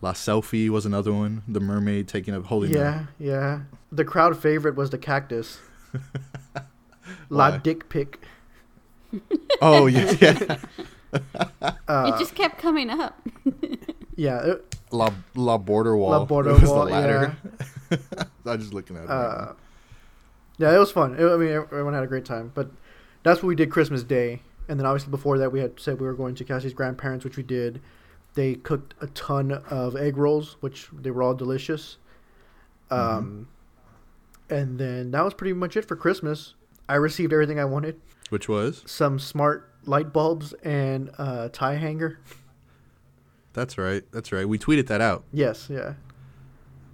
La 0.00 0.12
Selfie 0.12 0.68
was 0.68 0.84
another 0.84 1.12
one. 1.12 1.42
The 1.46 1.60
mermaid 1.60 2.08
taking 2.08 2.34
a 2.34 2.40
holy. 2.40 2.72
yeah, 2.72 3.06
yeah. 3.20 3.60
The 3.92 4.04
crowd 4.04 4.36
favorite 4.36 4.74
was 4.74 4.90
the 4.90 4.98
cactus. 4.98 5.58
La 7.28 7.56
Dick 7.58 7.88
Pic. 7.88 8.20
Oh 9.60 9.86
yeah, 9.86 10.12
yeah. 10.20 10.56
Uh, 11.86 12.10
it 12.14 12.18
just 12.18 12.34
kept 12.34 12.56
coming 12.58 12.88
up. 12.88 13.20
yeah, 14.16 14.40
it- 14.42 14.71
La 14.92 15.10
La 15.34 15.58
Border 15.58 15.96
Wall. 15.96 16.10
La 16.10 16.24
Border 16.32 16.50
It 16.50 16.60
was 16.60 16.70
Wall, 16.70 16.84
The 16.86 16.92
ladder. 16.92 17.36
I'm 18.46 18.60
just 18.60 18.72
looking 18.74 18.96
at 18.96 19.04
it. 19.04 19.08
right 19.08 19.14
Uh, 19.14 19.52
yeah, 20.58 20.74
it 20.74 20.78
was 20.78 20.92
fun. 20.92 21.14
It- 21.18 21.24
I 21.26 21.36
mean, 21.36 21.48
everyone 21.50 21.94
had 21.94 22.02
a 22.02 22.06
great 22.06 22.24
time. 22.24 22.52
But 22.54 22.70
that's 23.22 23.42
what 23.42 23.48
we 23.48 23.54
did 23.54 23.70
Christmas 23.70 24.02
Day, 24.02 24.42
and 24.68 24.78
then 24.78 24.86
obviously 24.86 25.10
before 25.10 25.38
that, 25.38 25.50
we 25.52 25.60
had 25.60 25.78
said 25.80 26.00
we 26.00 26.06
were 26.06 26.14
going 26.14 26.34
to 26.36 26.44
Cassie's 26.44 26.74
grandparents, 26.74 27.24
which 27.24 27.36
we 27.36 27.42
did. 27.42 27.80
They 28.34 28.54
cooked 28.54 28.94
a 29.00 29.06
ton 29.08 29.52
of 29.52 29.94
egg 29.96 30.16
rolls, 30.16 30.56
which 30.60 30.88
they 30.92 31.10
were 31.10 31.22
all 31.22 31.34
delicious. 31.34 31.98
Um, 32.90 33.48
and 34.50 34.78
then 34.78 35.10
that 35.12 35.24
was 35.24 35.34
pretty 35.34 35.52
much 35.54 35.76
it 35.76 35.86
for 35.86 35.96
Christmas. 35.96 36.54
I 36.88 36.94
received 36.96 37.32
everything 37.32 37.58
I 37.60 37.64
wanted. 37.64 38.00
Which 38.30 38.48
was? 38.48 38.82
some 38.86 39.18
smart 39.18 39.68
light 39.84 40.12
bulbs 40.12 40.52
and 40.64 41.10
a 41.18 41.50
tie 41.52 41.74
hanger. 41.76 42.18
That's 43.52 43.76
right. 43.78 44.02
That's 44.12 44.32
right. 44.32 44.48
We 44.48 44.58
tweeted 44.58 44.86
that 44.86 45.00
out. 45.00 45.24
Yes, 45.32 45.68
yeah, 45.70 45.94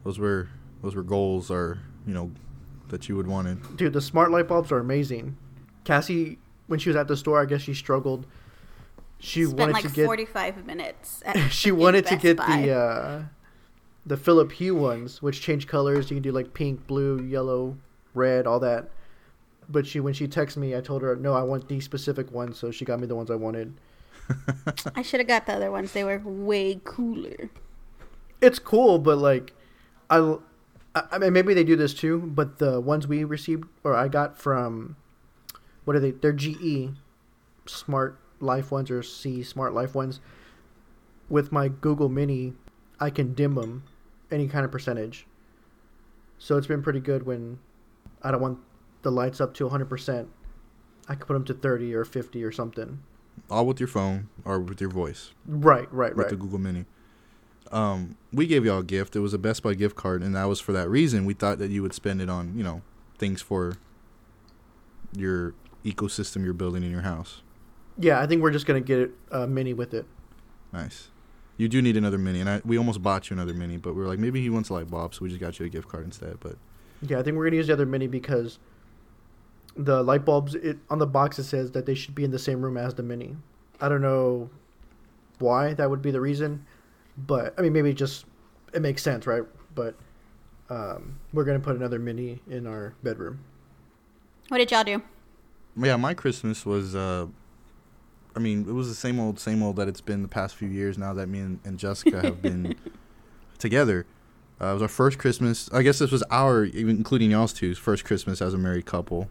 Those 0.05 0.19
were 0.19 0.49
those 0.83 0.95
were 0.95 1.03
goals, 1.03 1.51
or 1.51 1.79
you 2.07 2.15
know, 2.15 2.31
that 2.89 3.09
you 3.09 3.17
would 3.17 3.27
wanted. 3.27 3.77
dude, 3.77 3.93
the 3.93 4.01
smart 4.01 4.31
light 4.31 4.49
bulbs 4.49 4.73
are 4.73 4.79
amazing. 4.79 5.37
Cassie, 5.85 6.39
when 6.67 6.79
she 6.79 6.89
was 6.89 6.97
at 6.97 7.09
the 7.09 7.17
store, 7.17 7.41
I 7.41 7.45
guess 7.45 7.63
she 7.63 7.75
struggled. 7.75 8.27
She 9.21 9.45
Spent 9.45 9.59
wanted 9.59 9.73
like 9.73 9.85
to 9.85 9.91
get 9.91 10.05
45 10.07 10.67
minutes. 10.67 11.23
At 11.27 11.37
she 11.51 11.71
freaking 11.71 11.77
wanted 11.77 12.07
to 12.07 12.17
get 12.17 12.37
Buy. 12.37 12.63
the 12.63 12.73
uh, 12.73 13.23
the 14.07 14.17
Philip 14.17 14.53
Hue 14.53 14.75
ones, 14.75 15.21
which 15.21 15.41
change 15.41 15.67
colors. 15.67 16.11
You 16.11 16.17
can 16.17 16.23
do 16.23 16.33
like 16.33 16.55
pink, 16.55 16.87
blue, 16.87 17.21
yellow, 17.23 17.77
red, 18.15 18.47
all 18.47 18.61
that. 18.61 18.91
But 19.69 19.87
she, 19.87 20.01
when 20.01 20.15
she 20.15 20.27
texted 20.27 20.59
me, 20.59 20.75
I 20.77 20.81
told 20.81 21.03
her 21.03 21.15
no, 21.17 21.35
I 21.35 21.43
want 21.43 21.69
these 21.69 21.85
specific 21.85 22.31
ones. 22.33 22.59
So 22.59 22.71
she 22.71 22.85
got 22.85 23.01
me 23.01 23.07
the 23.07 23.17
ones 23.17 23.31
I 23.31 23.35
wanted. 23.35 23.75
I 24.95 25.03
should 25.03 25.21
have 25.21 25.27
got 25.27 25.47
the 25.47 25.55
other 25.55 25.71
ones. 25.71 25.93
They 25.93 26.05
were 26.05 26.19
way 26.19 26.81
cooler. 26.85 27.51
It's 28.41 28.59
cool, 28.59 28.99
but 28.99 29.19
like, 29.19 29.53
I, 30.11 30.37
I 30.95 31.19
mean, 31.19 31.33
maybe 31.33 31.55
they 31.55 31.65
do 31.65 31.77
this 31.77 31.95
too. 31.95 32.19
But 32.19 32.59
the 32.59 32.81
ones 32.81 33.07
we 33.07 33.25
received 33.25 33.65
or 33.85 33.95
I 33.95 34.09
got 34.09 34.39
from, 34.39 34.97
what 35.85 35.97
are 35.97 36.01
they? 36.01 36.13
They're 36.13 36.33
GE, 36.33 36.91
Smart 37.67 38.19
Life 38.41 38.71
ones 38.71 38.91
or 38.91 39.03
C 39.03 39.43
Smart 39.43 39.75
Life 39.75 39.95
ones. 39.95 40.21
With 41.29 41.53
my 41.53 41.69
Google 41.69 42.09
Mini, 42.09 42.55
I 42.99 43.11
can 43.11 43.35
dim 43.35 43.55
them, 43.55 43.85
any 44.31 44.49
kind 44.49 44.65
of 44.65 44.71
percentage. 44.71 45.27
So 46.39 46.57
it's 46.57 46.67
been 46.67 46.83
pretty 46.83 47.01
good 47.01 47.27
when 47.27 47.59
I 48.23 48.31
don't 48.31 48.41
want 48.41 48.59
the 49.03 49.11
lights 49.11 49.41
up 49.41 49.55
to 49.55 49.69
100%. 49.69 50.29
I 51.09 51.15
could 51.15 51.27
put 51.27 51.35
them 51.35 51.45
to 51.47 51.55
30 51.55 51.95
or 51.95 52.05
50 52.05 52.43
or 52.45 52.53
something. 52.53 53.01
All 53.51 53.67
with 53.67 53.81
your 53.81 53.89
phone 53.89 54.29
or 54.45 54.61
with 54.61 54.81
your 54.81 54.91
voice. 54.91 55.33
Right, 55.47 55.93
right, 55.93 56.15
with 56.15 56.25
right. 56.25 56.31
the 56.31 56.37
Google 56.37 56.59
Mini. 56.59 56.85
Um, 57.71 58.17
we 58.33 58.47
gave 58.47 58.65
y'all 58.65 58.79
a 58.79 58.85
gift. 58.85 59.15
It 59.17 59.21
was 59.21 59.35
a 59.35 59.39
Best 59.39 59.63
Buy 59.63 59.75
gift 59.75 59.97
card, 59.97 60.23
and 60.23 60.35
that 60.35 60.45
was 60.45 60.61
for 60.61 60.73
that 60.73 60.89
reason. 60.89 61.25
We 61.25 61.35
thought 61.35 61.59
that 61.59 61.71
you 61.71 61.83
would 61.83 61.93
spend 61.93 62.23
it 62.23 62.31
on, 62.31 62.57
you 62.57 62.65
know, 62.65 62.83
things 63.19 63.43
for 63.43 63.77
your 65.17 65.55
ecosystem 65.85 66.45
you're 66.45 66.55
building 66.55 66.83
in 66.83 66.91
your 66.91 67.03
house. 67.03 67.43
Yeah, 67.99 68.21
I 68.21 68.27
think 68.27 68.43
we're 68.43 68.53
just 68.53 68.67
gonna 68.67 68.81
get 68.81 68.99
it 68.99 69.11
uh, 69.31 69.47
mini 69.47 69.75
with 69.75 69.93
it. 69.93 70.07
Nice. 70.73 71.09
You 71.57 71.69
do 71.69 71.83
need 71.83 71.97
another 71.97 72.19
mini, 72.19 72.41
and 72.41 72.49
I, 72.49 72.63
we 72.65 72.79
almost 72.79 73.03
bought 73.03 73.31
you 73.31 73.35
another 73.35 73.55
mini, 73.55 73.77
but 73.77 73.95
we 73.95 74.01
were 74.01 74.07
like, 74.07 74.21
maybe 74.21 74.41
he 74.41 74.49
wants 74.49 74.69
a 74.69 74.75
light 74.75 74.89
bulb, 74.89 75.15
so 75.15 75.21
we 75.23 75.29
just 75.29 75.41
got 75.41 75.59
you 75.59 75.67
a 75.67 75.69
gift 75.69 75.89
card 75.89 76.05
instead. 76.05 76.39
But 76.41 76.57
Yeah, 77.03 77.19
I 77.19 77.23
think 77.23 77.37
we're 77.37 77.45
gonna 77.47 77.57
use 77.57 77.67
the 77.67 77.73
other 77.73 77.87
mini 77.87 78.07
because 78.07 78.59
the 79.77 80.03
light 80.03 80.25
bulbs 80.25 80.55
it 80.55 80.79
on 80.91 80.99
the 80.99 81.07
box 81.07 81.39
it 81.39 81.45
says 81.45 81.71
that 81.73 81.87
they 81.87 81.95
should 81.95 82.15
be 82.15 82.25
in 82.25 82.31
the 82.31 82.39
same 82.39 82.63
room 82.63 82.77
as 82.77 82.95
the 82.95 83.03
mini. 83.03 83.37
I 83.81 83.89
don't 83.89 84.03
know 84.03 84.51
why 85.39 85.75
that 85.75 85.89
would 85.89 86.03
be 86.03 86.11
the 86.11 86.21
reason, 86.21 86.67
but 87.17 87.55
I 87.59 87.63
mean 87.63 87.73
maybe 87.73 87.91
it 87.91 87.97
just 87.97 88.27
it 88.73 88.83
makes 88.83 89.03
sense, 89.03 89.27
right? 89.27 89.43
But 89.75 89.95
um, 90.71 91.19
we're 91.33 91.45
gonna 91.45 91.61
put 91.61 91.77
another 91.77 91.99
mini 91.99 92.41
in 92.49 92.67
our 92.67 92.95
bedroom. 93.03 93.41
What 94.49 94.59
did 94.59 94.71
y'all 94.71 94.85
do? 94.85 95.03
yeah, 95.87 95.97
my 95.97 96.15
Christmas 96.15 96.67
was, 96.67 96.95
uh, 96.95 97.27
I 98.35 98.39
mean, 98.41 98.69
it 98.69 98.73
was 98.73 98.89
the 98.89 98.95
same 98.95 99.21
old, 99.21 99.39
same 99.39 99.63
old 99.63 99.77
that 99.77 99.89
it's 99.89 100.01
been 100.01 100.23
the 100.23 100.29
past 100.29 100.57
few 100.57 100.69
years 100.69 100.99
now 100.99 101.13
that 101.15 101.29
me 101.29 101.41
and, 101.41 101.61
and 101.65 101.79
Jessica 101.79 102.21
have 102.23 102.43
been 102.43 102.75
together. 103.59 104.07
Uh, 104.61 104.67
it 104.71 104.73
was 104.73 104.83
our 104.83 104.89
first 104.89 105.19
Christmas. 105.19 105.71
I 105.73 105.83
guess 105.83 105.99
this 106.01 106.11
was 106.11 106.23
our, 106.31 106.65
even 106.65 106.97
including 106.97 107.31
y'all's 107.31 107.53
too, 107.53 107.75
first 107.75 108.05
Christmas 108.05 108.43
as 108.43 108.55
a 108.55 108.59
married 108.59 108.87
couple. 108.87 109.29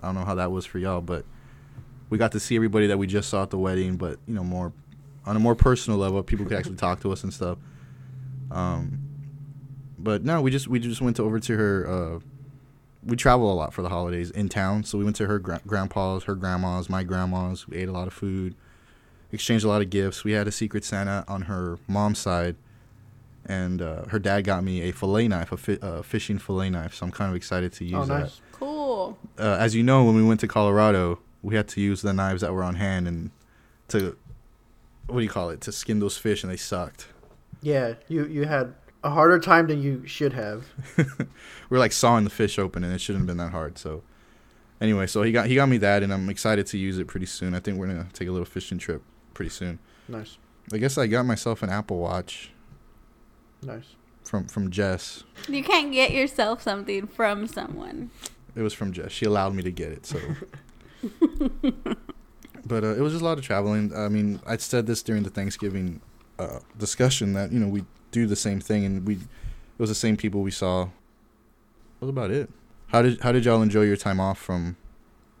I 0.00 0.06
don't 0.06 0.14
know 0.14 0.24
how 0.24 0.34
that 0.36 0.50
was 0.50 0.66
for 0.66 0.78
y'all, 0.78 1.00
but 1.00 1.24
we 2.10 2.18
got 2.18 2.32
to 2.32 2.40
see 2.40 2.56
everybody 2.56 2.86
that 2.86 2.98
we 2.98 3.06
just 3.06 3.28
saw 3.28 3.42
at 3.42 3.50
the 3.50 3.58
wedding, 3.58 3.96
but 3.96 4.18
you 4.26 4.34
know, 4.34 4.44
more 4.44 4.72
on 5.26 5.36
a 5.36 5.40
more 5.40 5.54
personal 5.54 5.98
level, 5.98 6.22
people 6.22 6.46
could 6.46 6.56
actually 6.56 6.76
talk 6.76 7.00
to 7.00 7.12
us 7.12 7.22
and 7.22 7.32
stuff. 7.32 7.58
Um, 8.50 8.98
but 9.98 10.24
no, 10.24 10.40
we 10.40 10.50
just 10.50 10.68
we 10.68 10.78
just 10.78 11.00
went 11.00 11.16
to, 11.16 11.22
over 11.22 11.38
to 11.40 11.56
her. 11.56 11.86
Uh, 11.86 12.20
we 13.04 13.16
travel 13.16 13.52
a 13.52 13.54
lot 13.54 13.72
for 13.72 13.82
the 13.82 13.88
holidays 13.88 14.30
in 14.30 14.48
town, 14.48 14.84
so 14.84 14.98
we 14.98 15.04
went 15.04 15.16
to 15.16 15.26
her 15.26 15.38
gra- 15.38 15.60
grandpa's, 15.66 16.24
her 16.24 16.34
grandma's, 16.34 16.88
my 16.88 17.02
grandma's. 17.02 17.68
We 17.68 17.76
ate 17.76 17.88
a 17.88 17.92
lot 17.92 18.06
of 18.06 18.12
food, 18.12 18.54
exchanged 19.32 19.64
a 19.64 19.68
lot 19.68 19.82
of 19.82 19.90
gifts. 19.90 20.24
We 20.24 20.32
had 20.32 20.48
a 20.48 20.52
secret 20.52 20.84
Santa 20.84 21.24
on 21.28 21.42
her 21.42 21.78
mom's 21.86 22.18
side, 22.18 22.56
and 23.46 23.82
uh, 23.82 24.06
her 24.06 24.18
dad 24.18 24.44
got 24.44 24.64
me 24.64 24.82
a 24.82 24.92
fillet 24.92 25.28
knife, 25.28 25.52
a 25.52 25.56
fi- 25.56 25.78
uh, 25.80 26.02
fishing 26.02 26.38
fillet 26.38 26.70
knife. 26.70 26.94
So 26.94 27.06
I'm 27.06 27.12
kind 27.12 27.30
of 27.30 27.36
excited 27.36 27.72
to 27.74 27.84
use 27.84 27.94
oh, 27.94 28.06
that 28.06 28.20
nice. 28.20 28.40
Cool. 28.98 29.18
uh, 29.38 29.56
as 29.60 29.74
you 29.74 29.82
know, 29.82 30.04
when 30.04 30.14
we 30.16 30.24
went 30.24 30.40
to 30.40 30.48
Colorado, 30.48 31.20
we 31.42 31.54
had 31.54 31.68
to 31.68 31.80
use 31.80 32.02
the 32.02 32.12
knives 32.12 32.40
that 32.40 32.52
were 32.52 32.64
on 32.64 32.74
hand 32.74 33.06
and 33.06 33.30
to 33.88 34.16
what 35.06 35.18
do 35.18 35.22
you 35.22 35.28
call 35.30 35.50
it 35.50 35.60
to 35.62 35.72
skin 35.72 36.00
those 36.00 36.18
fish, 36.18 36.42
and 36.42 36.52
they 36.52 36.56
sucked. 36.56 37.06
Yeah, 37.62 37.94
you 38.08 38.26
you 38.26 38.44
had 38.44 38.74
a 39.04 39.10
harder 39.10 39.38
time 39.38 39.68
than 39.68 39.80
you 39.82 40.06
should 40.06 40.32
have. 40.32 40.66
We're 41.70 41.78
like 41.78 41.92
sawing 41.92 42.24
the 42.24 42.30
fish 42.30 42.58
open, 42.58 42.84
and 42.84 42.92
it 42.92 43.00
shouldn't 43.00 43.22
have 43.22 43.26
been 43.26 43.38
that 43.38 43.52
hard. 43.52 43.78
So 43.78 44.02
anyway, 44.80 45.06
so 45.06 45.22
he 45.22 45.32
got 45.32 45.46
he 45.46 45.54
got 45.54 45.68
me 45.68 45.78
that, 45.78 46.02
and 46.02 46.12
I'm 46.12 46.28
excited 46.28 46.66
to 46.66 46.78
use 46.78 46.98
it 46.98 47.06
pretty 47.06 47.26
soon. 47.26 47.54
I 47.54 47.60
think 47.60 47.78
we're 47.78 47.86
gonna 47.86 48.08
take 48.12 48.28
a 48.28 48.32
little 48.32 48.44
fishing 48.44 48.78
trip 48.78 49.02
pretty 49.32 49.50
soon. 49.50 49.78
Nice, 50.08 50.38
I 50.72 50.78
guess 50.78 50.98
I 50.98 51.06
got 51.06 51.24
myself 51.24 51.62
an 51.62 51.70
Apple 51.70 51.98
Watch 51.98 52.50
nice. 53.62 53.94
from 54.24 54.46
from 54.48 54.70
Jess. 54.70 55.24
You 55.48 55.62
can't 55.62 55.92
get 55.92 56.10
yourself 56.10 56.62
something 56.62 57.06
from 57.06 57.46
someone. 57.46 58.10
It 58.58 58.62
was 58.62 58.74
from 58.74 58.92
Jess. 58.92 59.12
She 59.12 59.24
allowed 59.24 59.54
me 59.54 59.62
to 59.62 59.70
get 59.70 59.92
it. 59.92 60.04
So. 60.04 60.18
but 62.66 62.82
uh, 62.82 62.96
it 62.96 63.00
was 63.00 63.12
just 63.12 63.22
a 63.22 63.24
lot 63.24 63.38
of 63.38 63.44
traveling. 63.44 63.92
I 63.94 64.08
mean, 64.08 64.40
I 64.44 64.56
said 64.56 64.88
this 64.88 65.00
during 65.00 65.22
the 65.22 65.30
Thanksgiving 65.30 66.00
uh, 66.40 66.58
discussion 66.76 67.34
that 67.34 67.52
you 67.52 67.60
know 67.60 67.68
we 67.68 67.84
do 68.10 68.26
the 68.26 68.34
same 68.34 68.60
thing, 68.60 68.84
and 68.84 69.06
we 69.06 69.14
it 69.14 69.20
was 69.78 69.90
the 69.90 69.94
same 69.94 70.16
people 70.16 70.42
we 70.42 70.50
saw. 70.50 70.86
That 70.86 70.90
was 72.00 72.10
about 72.10 72.32
it. 72.32 72.50
How 72.88 73.00
did 73.00 73.20
how 73.20 73.30
did 73.30 73.44
y'all 73.44 73.62
enjoy 73.62 73.82
your 73.82 73.96
time 73.96 74.18
off 74.18 74.38
from 74.40 74.76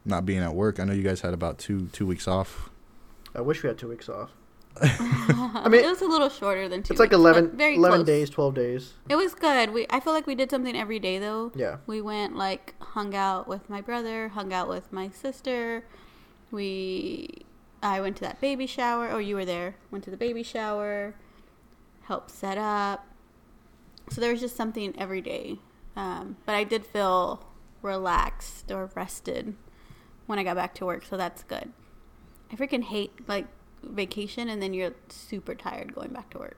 not 0.04 0.24
being 0.24 0.38
at 0.38 0.54
work? 0.54 0.78
I 0.78 0.84
know 0.84 0.92
you 0.92 1.02
guys 1.02 1.22
had 1.22 1.34
about 1.34 1.58
two 1.58 1.88
two 1.88 2.06
weeks 2.06 2.28
off. 2.28 2.70
I 3.34 3.40
wish 3.40 3.64
we 3.64 3.68
had 3.68 3.78
two 3.78 3.88
weeks 3.88 4.08
off. 4.08 4.30
I 4.82 5.68
mean, 5.68 5.84
it 5.84 5.88
was 5.88 6.02
a 6.02 6.06
little 6.06 6.28
shorter 6.28 6.68
than 6.68 6.82
two. 6.82 6.92
It's 6.92 7.00
like 7.00 7.10
weeks, 7.10 7.22
but 7.22 7.36
11, 7.36 7.56
very 7.56 7.76
11 7.76 7.98
close. 7.98 8.06
days, 8.06 8.30
12 8.30 8.54
days. 8.54 8.94
It 9.08 9.16
was 9.16 9.34
good. 9.34 9.72
We 9.72 9.86
I 9.90 10.00
feel 10.00 10.12
like 10.12 10.26
we 10.26 10.34
did 10.34 10.50
something 10.50 10.76
every 10.76 10.98
day 10.98 11.18
though. 11.18 11.52
Yeah. 11.54 11.78
We 11.86 12.00
went 12.00 12.36
like 12.36 12.74
hung 12.80 13.14
out 13.14 13.48
with 13.48 13.68
my 13.68 13.80
brother, 13.80 14.28
hung 14.28 14.52
out 14.52 14.68
with 14.68 14.92
my 14.92 15.10
sister. 15.10 15.84
We 16.50 17.44
I 17.82 18.00
went 18.00 18.16
to 18.16 18.22
that 18.24 18.40
baby 18.40 18.66
shower. 18.66 19.10
Oh, 19.10 19.18
you 19.18 19.36
were 19.36 19.44
there. 19.44 19.76
Went 19.90 20.04
to 20.04 20.10
the 20.10 20.16
baby 20.16 20.42
shower. 20.42 21.14
Helped 22.02 22.30
set 22.30 22.58
up. 22.58 23.06
So 24.10 24.20
there 24.20 24.32
was 24.32 24.40
just 24.40 24.56
something 24.56 24.94
every 24.98 25.20
day. 25.20 25.58
Um, 25.96 26.36
but 26.46 26.54
I 26.54 26.64
did 26.64 26.86
feel 26.86 27.46
relaxed 27.82 28.70
or 28.70 28.90
rested 28.94 29.54
when 30.26 30.38
I 30.38 30.44
got 30.44 30.56
back 30.56 30.74
to 30.76 30.86
work, 30.86 31.04
so 31.04 31.16
that's 31.16 31.42
good. 31.42 31.72
I 32.50 32.56
freaking 32.56 32.84
hate 32.84 33.28
like 33.28 33.46
vacation 33.82 34.48
and 34.48 34.62
then 34.62 34.74
you're 34.74 34.92
super 35.08 35.54
tired 35.54 35.94
going 35.94 36.10
back 36.12 36.30
to 36.30 36.38
work. 36.38 36.56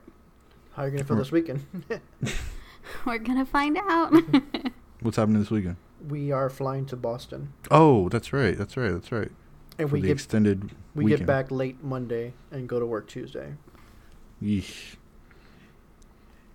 How 0.73 0.83
are 0.83 0.85
you 0.85 0.91
going 0.91 1.03
to 1.03 1.07
feel 1.07 1.17
this 1.17 1.31
weekend? 1.31 1.65
We're 3.05 3.19
gonna 3.19 3.45
find 3.45 3.77
out. 3.77 4.11
What's 5.01 5.17
happening 5.17 5.39
this 5.39 5.51
weekend? 5.51 5.77
we 6.09 6.31
are 6.31 6.49
flying 6.49 6.85
to 6.87 6.95
Boston. 6.95 7.53
Oh, 7.69 8.09
that's 8.09 8.33
right. 8.33 8.57
That's 8.57 8.75
right. 8.75 8.91
That's 8.91 9.11
right. 9.11 9.29
And 9.77 9.87
For 9.87 9.93
we 9.95 10.01
the 10.01 10.07
get 10.07 10.13
extended 10.13 10.71
we 10.95 11.03
weekend. 11.05 11.19
get 11.19 11.27
back 11.27 11.51
late 11.51 11.83
Monday 11.83 12.33
and 12.49 12.67
go 12.67 12.79
to 12.79 12.85
work 12.87 13.07
Tuesday. 13.07 13.53
Yeesh. 14.41 14.95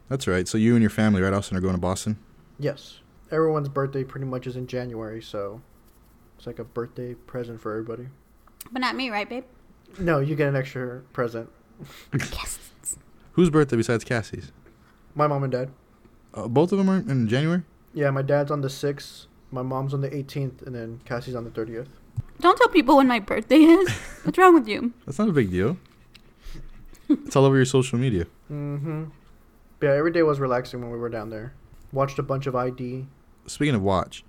That's 0.08 0.26
right. 0.26 0.48
So 0.48 0.58
you 0.58 0.74
and 0.74 0.82
your 0.82 0.90
family, 0.90 1.22
right, 1.22 1.32
Austin, 1.32 1.56
are 1.56 1.60
going 1.60 1.74
to 1.74 1.80
Boston. 1.80 2.16
Yes. 2.58 2.98
Everyone's 3.30 3.68
birthday 3.68 4.02
pretty 4.04 4.26
much 4.26 4.46
is 4.48 4.56
in 4.56 4.66
January, 4.66 5.22
so 5.22 5.60
it's 6.36 6.46
like 6.46 6.58
a 6.58 6.64
birthday 6.64 7.14
present 7.14 7.60
for 7.60 7.70
everybody. 7.72 8.08
but 8.72 8.80
not 8.80 8.96
me, 8.96 9.10
right, 9.10 9.28
babe? 9.28 9.44
No, 9.98 10.20
you 10.20 10.36
get 10.36 10.48
an 10.48 10.56
extra 10.56 11.00
present. 11.12 11.50
Yes. 12.12 12.58
Whose 13.32 13.50
birthday 13.50 13.76
besides 13.76 14.04
Cassie's? 14.04 14.52
My 15.14 15.26
mom 15.26 15.42
and 15.42 15.52
dad. 15.52 15.70
Uh, 16.34 16.48
both 16.48 16.72
of 16.72 16.78
them 16.78 16.88
are 16.90 16.96
in 16.96 17.28
January. 17.28 17.62
Yeah, 17.94 18.10
my 18.10 18.22
dad's 18.22 18.50
on 18.50 18.60
the 18.60 18.68
6th, 18.68 19.26
my 19.50 19.62
mom's 19.62 19.94
on 19.94 20.02
the 20.02 20.10
18th, 20.10 20.66
and 20.66 20.74
then 20.74 21.00
Cassie's 21.04 21.34
on 21.34 21.44
the 21.44 21.50
30th. 21.50 21.86
Don't 22.40 22.56
tell 22.58 22.68
people 22.68 22.98
when 22.98 23.06
my 23.06 23.18
birthday 23.20 23.56
is. 23.56 23.90
What's 24.22 24.36
wrong 24.36 24.54
with 24.54 24.68
you? 24.68 24.92
That's 25.06 25.18
not 25.18 25.28
a 25.28 25.32
big 25.32 25.50
deal. 25.50 25.78
it's 27.08 27.34
all 27.34 27.44
over 27.44 27.56
your 27.56 27.64
social 27.64 27.98
media. 27.98 28.26
Mm-hmm. 28.52 29.04
Yeah, 29.82 29.90
every 29.92 30.12
day 30.12 30.22
was 30.22 30.40
relaxing 30.40 30.80
when 30.80 30.90
we 30.90 30.98
were 30.98 31.08
down 31.08 31.30
there. 31.30 31.54
Watched 31.92 32.18
a 32.18 32.22
bunch 32.22 32.46
of 32.46 32.54
ID. 32.54 33.06
Speaking 33.46 33.74
of 33.74 33.82
watch, 33.82 34.24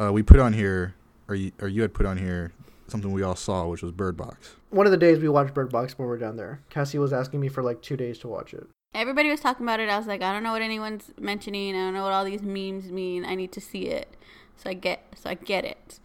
uh, 0.00 0.12
we 0.12 0.22
put 0.22 0.38
on 0.38 0.52
here, 0.52 0.94
or 1.28 1.34
you, 1.34 1.52
or 1.60 1.68
you 1.68 1.82
had 1.82 1.94
put 1.94 2.06
on 2.06 2.18
here 2.18 2.52
something 2.88 3.12
we 3.12 3.22
all 3.22 3.36
saw, 3.36 3.66
which 3.66 3.82
was 3.82 3.92
Bird 3.92 4.16
Box. 4.16 4.56
One 4.70 4.86
of 4.86 4.92
the 4.92 4.98
days 4.98 5.18
we 5.18 5.28
watched 5.28 5.54
Bird 5.54 5.70
Box 5.70 5.98
when 5.98 6.06
we 6.06 6.10
were 6.10 6.18
down 6.18 6.36
there. 6.36 6.60
Cassie 6.70 6.98
was 6.98 7.12
asking 7.12 7.40
me 7.40 7.48
for 7.48 7.62
like 7.62 7.82
two 7.82 7.96
days 7.96 8.18
to 8.20 8.28
watch 8.28 8.54
it. 8.54 8.66
Everybody 8.94 9.30
was 9.30 9.40
talking 9.40 9.64
about 9.66 9.80
it. 9.80 9.88
I 9.88 9.98
was 9.98 10.06
like, 10.06 10.22
I 10.22 10.32
don't 10.32 10.42
know 10.42 10.52
what 10.52 10.62
anyone's 10.62 11.12
mentioning. 11.20 11.74
I 11.74 11.78
don't 11.78 11.94
know 11.94 12.02
what 12.04 12.12
all 12.12 12.24
these 12.24 12.42
memes 12.42 12.90
mean. 12.90 13.24
I 13.24 13.34
need 13.34 13.52
to 13.52 13.60
see 13.60 13.86
it. 13.86 14.16
So 14.56 14.70
I 14.70 14.74
get 14.74 15.04
so 15.14 15.30
I 15.30 15.34
get 15.34 15.64
it. 15.64 16.00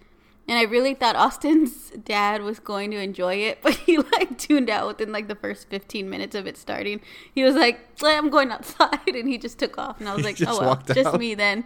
And 0.46 0.58
I 0.60 0.64
really 0.64 0.94
thought 0.94 1.16
Austin's 1.16 1.90
dad 2.04 2.42
was 2.42 2.60
going 2.60 2.92
to 2.92 2.98
enjoy 3.00 3.36
it, 3.36 3.60
but 3.64 3.74
he 3.76 3.98
like 3.98 4.38
tuned 4.38 4.70
out 4.70 4.88
within 4.88 5.12
like 5.14 5.30
the 5.30 5.36
first 5.36 5.70
15 5.70 6.10
minutes 6.10 6.36
of 6.36 6.46
it 6.46 6.58
starting. 6.58 7.00
He 7.34 7.44
was 7.44 7.56
like, 7.56 7.80
"Eh, 8.04 8.18
I'm 8.18 8.30
going 8.30 8.52
outside 8.52 9.00
and 9.08 9.30
he 9.30 9.38
just 9.38 9.58
took 9.58 9.78
off. 9.78 10.00
And 10.02 10.10
I 10.10 10.14
was 10.16 10.26
He 10.26 10.34
like, 10.34 10.42
oh 10.46 10.60
well, 10.60 10.84
just 10.94 11.08
out. 11.08 11.20
me 11.20 11.34
then. 11.36 11.64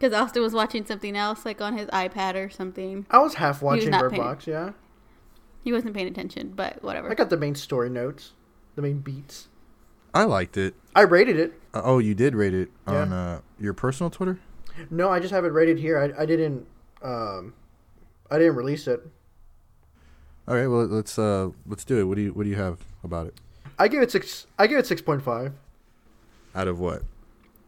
Cuz 0.00 0.12
Austin 0.12 0.42
was 0.42 0.52
watching 0.54 0.84
something 0.86 1.16
else 1.16 1.44
like 1.44 1.60
on 1.60 1.76
his 1.76 1.86
iPad 1.88 2.34
or 2.34 2.48
something. 2.50 3.06
I 3.10 3.18
was 3.18 3.34
half 3.34 3.60
watching 3.62 3.90
not 3.90 4.00
Bird 4.02 4.10
paying- 4.12 4.22
Box, 4.22 4.46
yeah. 4.46 4.72
He 5.62 5.72
wasn't 5.72 5.94
paying 5.94 6.08
attention, 6.08 6.52
but 6.56 6.82
whatever. 6.82 7.10
I 7.10 7.14
got 7.14 7.28
the 7.28 7.36
main 7.36 7.54
story 7.54 7.90
notes, 7.90 8.32
the 8.76 8.82
main 8.82 9.00
beats. 9.00 9.48
I 10.14 10.24
liked 10.24 10.56
it. 10.56 10.74
I 10.96 11.02
rated 11.02 11.38
it. 11.38 11.52
Uh, 11.74 11.82
oh, 11.84 11.98
you 11.98 12.14
did 12.14 12.34
rate 12.34 12.54
it 12.54 12.70
Yeah. 12.88 12.94
on 13.02 13.12
uh, 13.12 13.40
your 13.60 13.74
personal 13.74 14.10
Twitter. 14.10 14.40
No, 14.90 15.10
I 15.10 15.20
just 15.20 15.32
have 15.32 15.44
it 15.44 15.52
rated 15.52 15.78
here. 15.78 15.98
I, 15.98 16.22
I 16.22 16.26
didn't 16.26 16.66
um 17.02 17.54
I 18.30 18.38
didn't 18.38 18.56
release 18.56 18.86
it. 18.88 19.06
All 20.48 20.54
right, 20.54 20.66
well 20.66 20.86
let's 20.86 21.18
uh 21.18 21.50
let's 21.66 21.84
do 21.84 21.98
it. 21.98 22.04
What 22.04 22.16
do 22.16 22.22
you 22.22 22.32
what 22.32 22.44
do 22.44 22.48
you 22.48 22.56
have 22.56 22.78
about 23.04 23.26
it? 23.26 23.34
I 23.78 23.88
give 23.88 24.02
it 24.02 24.10
six 24.10 24.46
I 24.58 24.66
give 24.66 24.78
it 24.78 24.86
six 24.86 25.02
point 25.02 25.22
five. 25.22 25.52
Out 26.54 26.66
of 26.68 26.80
what? 26.80 27.02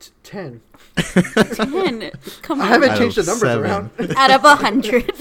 T- 0.02 0.10
ten. 0.24 0.60
10. 0.96 2.10
Come 2.42 2.60
I 2.60 2.66
haven't 2.66 2.90
Out 2.90 2.98
changed 2.98 3.16
the 3.16 3.20
of 3.20 3.26
numbers 3.28 3.48
seven. 3.48 3.64
around. 3.64 3.90
out 4.16 4.30
of 4.32 4.44
a 4.44 4.56
hundred. 4.56 5.12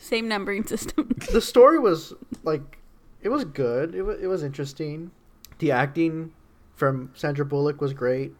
Same 0.00 0.26
numbering 0.26 0.64
system. 0.64 1.08
the 1.32 1.40
story 1.40 1.78
was 1.78 2.12
like 2.42 2.78
it 3.22 3.28
was 3.28 3.44
good. 3.44 3.94
It 3.94 4.02
was 4.02 4.20
it 4.20 4.26
was 4.26 4.42
interesting. 4.42 5.10
The 5.58 5.70
acting 5.70 6.32
from 6.74 7.10
Sandra 7.14 7.44
Bullock 7.44 7.80
was 7.80 7.92
great. 7.92 8.32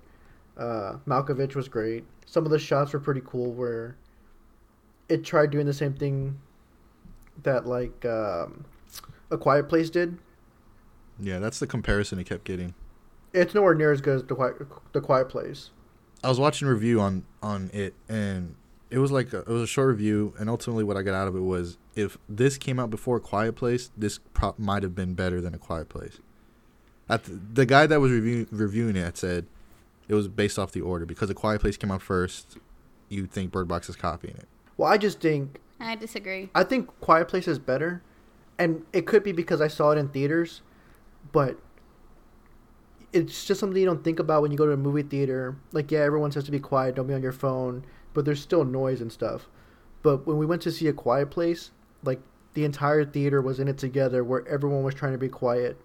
Uh, 0.56 0.96
Malkovich 1.06 1.54
was 1.54 1.68
great. 1.68 2.04
Some 2.26 2.44
of 2.44 2.50
the 2.50 2.58
shots 2.58 2.92
were 2.92 3.00
pretty 3.00 3.22
cool 3.24 3.52
where 3.52 3.96
it 5.08 5.24
tried 5.24 5.50
doing 5.50 5.66
the 5.66 5.72
same 5.72 5.94
thing 5.94 6.38
that 7.44 7.66
like 7.66 8.04
um, 8.04 8.64
A 9.30 9.38
Quiet 9.38 9.68
Place 9.68 9.88
did. 9.90 10.18
Yeah, 11.20 11.38
that's 11.38 11.58
the 11.60 11.66
comparison 11.66 12.18
it 12.18 12.24
kept 12.24 12.44
getting. 12.44 12.74
It's 13.32 13.54
nowhere 13.54 13.75
near 13.75 13.92
as 13.92 14.00
good 14.00 14.16
as 14.16 14.25
the 14.25 14.35
Quiet, 14.35 14.56
the 14.92 15.00
Quiet 15.00 15.28
Place. 15.28 15.70
I 16.23 16.28
was 16.28 16.40
watching 16.40 16.68
a 16.68 16.73
review 16.73 17.00
on 17.00 17.25
on 17.42 17.70
it, 17.73 17.94
and 18.08 18.54
it 18.90 18.99
was 18.99 19.12
like 19.12 19.32
a, 19.32 19.40
it 19.40 19.49
was 19.49 19.62
a 19.62 19.66
short 19.66 19.88
review, 19.88 20.35
and 20.38 20.49
ultimately 20.49 20.85
what 20.85 20.97
I 20.97 21.02
got 21.02 21.14
out 21.14 21.28
of 21.28 21.37
it 21.37 21.40
was 21.40 21.78
if 21.94 22.18
this 22.28 22.58
came 22.58 22.78
out 22.78 22.90
before 22.90 23.16
a 23.16 23.20
Quiet 23.20 23.54
Place, 23.54 23.90
this 23.97 24.18
pro- 24.35 24.54
might 24.58 24.82
have 24.82 24.94
been 24.94 25.14
better 25.14 25.40
than 25.40 25.54
a 25.54 25.58
Quiet 25.58 25.88
Place. 25.88 26.18
At 27.08 27.25
the, 27.25 27.40
the 27.52 27.66
guy 27.66 27.87
that 27.87 28.00
was 28.00 28.11
review, 28.12 28.47
reviewing 28.50 28.97
it 28.97 29.16
said 29.16 29.47
it 30.08 30.14
was 30.14 30.28
based 30.28 30.58
off 30.58 30.73
the 30.73 30.80
order 30.80 31.06
because 31.06 31.30
a 31.30 31.35
Quiet 31.35 31.61
Place 31.61 31.76
came 31.76 31.90
out 31.90 32.02
first. 32.02 32.56
You 33.08 33.26
think 33.26 33.52
Bird 33.52 33.68
Box 33.68 33.88
is 33.88 33.97
copying 33.97 34.37
it? 34.37 34.49
Well, 34.76 34.90
I 34.90 34.99
just 34.99 35.20
think 35.20 35.61
I 35.80 35.94
disagree. 35.97 36.50
I 36.54 36.64
think 36.64 36.88
Quiet 37.00 37.28
Place 37.28 37.49
is 37.49 37.58
better, 37.58 38.02
and 38.58 38.85
it 38.92 39.06
could 39.06 39.23
be 39.23 39.32
because 39.32 39.61
I 39.61 39.68
saw 39.68 39.90
it 39.92 39.99
in 39.99 40.08
theaters, 40.08 40.62
but 41.32 41.58
it's 43.12 43.46
just 43.46 43.60
something 43.60 43.78
you 43.80 43.86
don't 43.86 44.04
think 44.04 44.18
about 44.18 44.42
when 44.42 44.50
you 44.50 44.58
go 44.58 44.66
to 44.66 44.72
a 44.72 44.76
movie 44.76 45.02
theater. 45.02 45.56
Like, 45.72 45.90
yeah, 45.90 46.00
everyone 46.00 46.32
says 46.32 46.44
to 46.44 46.50
be 46.50 46.60
quiet, 46.60 46.94
don't 46.94 47.06
be 47.06 47.14
on 47.14 47.22
your 47.22 47.32
phone, 47.32 47.84
but 48.14 48.24
there's 48.24 48.40
still 48.40 48.64
noise 48.64 49.00
and 49.00 49.10
stuff. 49.12 49.48
But 50.02 50.26
when 50.26 50.38
we 50.38 50.46
went 50.46 50.62
to 50.62 50.72
see 50.72 50.88
a 50.88 50.92
Quiet 50.92 51.30
Place, 51.30 51.70
like 52.02 52.20
the 52.54 52.64
entire 52.64 53.04
theater 53.04 53.40
was 53.40 53.60
in 53.60 53.68
it 53.68 53.78
together, 53.78 54.22
where 54.22 54.46
everyone 54.46 54.82
was 54.82 54.94
trying 54.94 55.12
to 55.12 55.18
be 55.18 55.28
quiet 55.28 55.80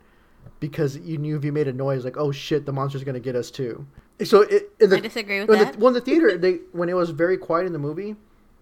because 0.60 0.98
you 0.98 1.18
knew 1.18 1.38
if 1.38 1.44
you 1.44 1.52
made 1.52 1.68
a 1.68 1.74
noise, 1.74 2.04
like, 2.04 2.18
oh 2.18 2.32
shit, 2.32 2.66
the 2.66 2.74
monster's 2.74 3.04
gonna 3.04 3.20
get 3.20 3.36
us 3.36 3.50
too. 3.50 3.86
So 4.24 4.42
it, 4.42 4.72
in 4.80 4.90
the, 4.90 4.98
I 4.98 5.00
disagree 5.00 5.40
with 5.40 5.50
when 5.50 5.60
that. 5.60 5.74
The, 5.74 5.80
when 5.80 5.94
the 5.94 6.02
theater, 6.02 6.38
they 6.38 6.60
when 6.72 6.90
it 6.90 6.94
was 6.94 7.10
very 7.10 7.38
quiet 7.38 7.66
in 7.66 7.74
the 7.74 7.80
movie, 7.80 8.16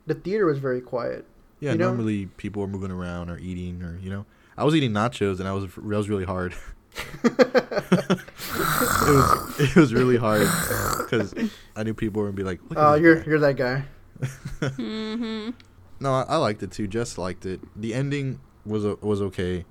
the 0.07 0.15
theater 0.15 0.45
was 0.45 0.59
very 0.59 0.81
quiet. 0.81 1.25
Yeah, 1.59 1.73
You 1.73 1.77
know? 1.77 1.87
normally 1.87 2.25
people 2.37 2.63
are 2.63 2.67
moving 2.67 2.91
around 2.91 3.29
or 3.29 3.37
eating 3.37 3.83
or 3.83 3.97
you 4.01 4.09
know. 4.09 4.25
I 4.57 4.63
was 4.63 4.75
eating 4.75 4.91
nachos 4.91 5.39
and 5.39 5.47
I 5.47 5.53
was 5.53 5.65
that 5.73 5.83
was 5.83 6.09
really 6.09 6.25
hard. 6.25 6.53
it 7.23 8.19
was 9.07 9.59
it 9.59 9.75
was 9.75 9.93
really 9.93 10.17
hard 10.17 10.47
because 10.99 11.33
I 11.75 11.83
knew 11.83 11.93
people 11.93 12.21
were 12.21 12.27
gonna 12.27 12.37
be 12.37 12.43
like, 12.43 12.59
Oh, 12.75 12.93
that 12.93 13.01
you're 13.01 13.15
guy." 13.19 13.23
you're 13.27 13.39
that 13.39 13.55
guy. 13.55 13.83
mm-hmm. 14.21 15.51
No, 15.99 16.13
I, 16.13 16.23
I 16.23 16.35
liked 16.37 16.63
it 16.63 16.71
too. 16.71 16.87
Just 16.87 17.17
liked 17.17 17.45
it. 17.45 17.59
The 17.79 17.93
ending 17.93 18.39
was 18.65 18.85
o- 18.85 18.99
was 19.01 19.21
okay. 19.21 19.65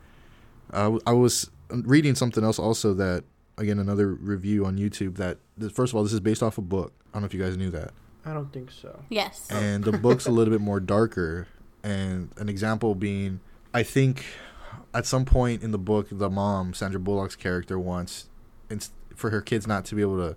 i 0.73 0.89
was 1.13 1.51
reading 1.71 2.15
something 2.15 2.43
else 2.43 2.59
also 2.59 2.95
that 2.95 3.23
again 3.59 3.79
another 3.79 4.09
review 4.15 4.65
on 4.67 4.77
YouTube 4.77 5.17
that 5.17 5.39
this, 5.57 5.71
first 5.73 5.93
of 5.93 5.97
all 5.97 6.03
this 6.03 6.13
is 6.13 6.21
based 6.21 6.43
off 6.43 6.59
a 6.59 6.63
book. 6.63 6.93
I 7.11 7.15
don't 7.15 7.23
know 7.23 7.27
if 7.27 7.35
you 7.35 7.41
guys 7.43 7.57
knew 7.57 7.71
that. 7.71 7.93
I 8.25 8.35
don't 8.35 8.53
think 8.53 8.71
so. 8.71 9.03
Yes. 9.09 9.49
and 9.51 9.83
the 9.85 9.93
book's 9.93 10.27
a 10.27 10.31
little 10.31 10.53
bit 10.53 10.61
more 10.61 10.81
darker. 10.81 11.47
And 11.83 12.31
an 12.37 12.51
example 12.51 12.95
being, 12.95 13.41
I 13.73 13.83
think 13.83 14.25
at 14.93 15.07
some 15.07 15.25
point 15.25 15.63
in 15.63 15.71
the 15.71 15.79
book, 15.79 16.09
the 16.11 16.31
mom, 16.31 16.75
Sandra 16.75 17.01
Bullock's 17.01 17.37
character, 17.37 17.79
wants 17.79 18.29
inst- 18.69 18.93
for 19.15 19.31
her 19.31 19.41
kids 19.41 19.67
not 19.67 19.85
to 19.87 19.95
be 19.95 20.03
able 20.03 20.19
to 20.19 20.37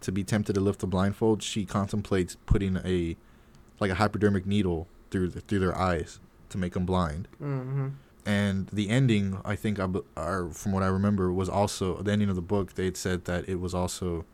to 0.00 0.12
be 0.12 0.22
tempted 0.22 0.52
to 0.52 0.60
lift 0.60 0.78
the 0.80 0.86
blindfold. 0.86 1.42
She 1.42 1.64
contemplates 1.64 2.36
putting 2.46 2.76
a 2.84 3.16
like 3.80 3.90
a 3.90 3.94
hypodermic 3.94 4.46
needle 4.46 4.88
through 5.10 5.28
the, 5.28 5.40
through 5.40 5.60
their 5.60 5.76
eyes 5.76 6.20
to 6.50 6.58
make 6.58 6.72
them 6.72 6.86
blind. 6.86 7.28
Mm-hmm. 7.42 7.88
And 8.26 8.68
the 8.68 8.90
ending, 8.90 9.40
I 9.44 9.56
think, 9.56 9.80
I, 9.80 9.88
or 10.16 10.50
from 10.50 10.72
what 10.72 10.82
I 10.82 10.88
remember, 10.88 11.32
was 11.32 11.48
also 11.48 12.02
the 12.02 12.12
ending 12.12 12.28
of 12.28 12.36
the 12.36 12.42
book. 12.42 12.74
They 12.74 12.84
had 12.84 12.96
said 12.96 13.24
that 13.24 13.48
it 13.48 13.56
was 13.56 13.74
also 13.74 14.24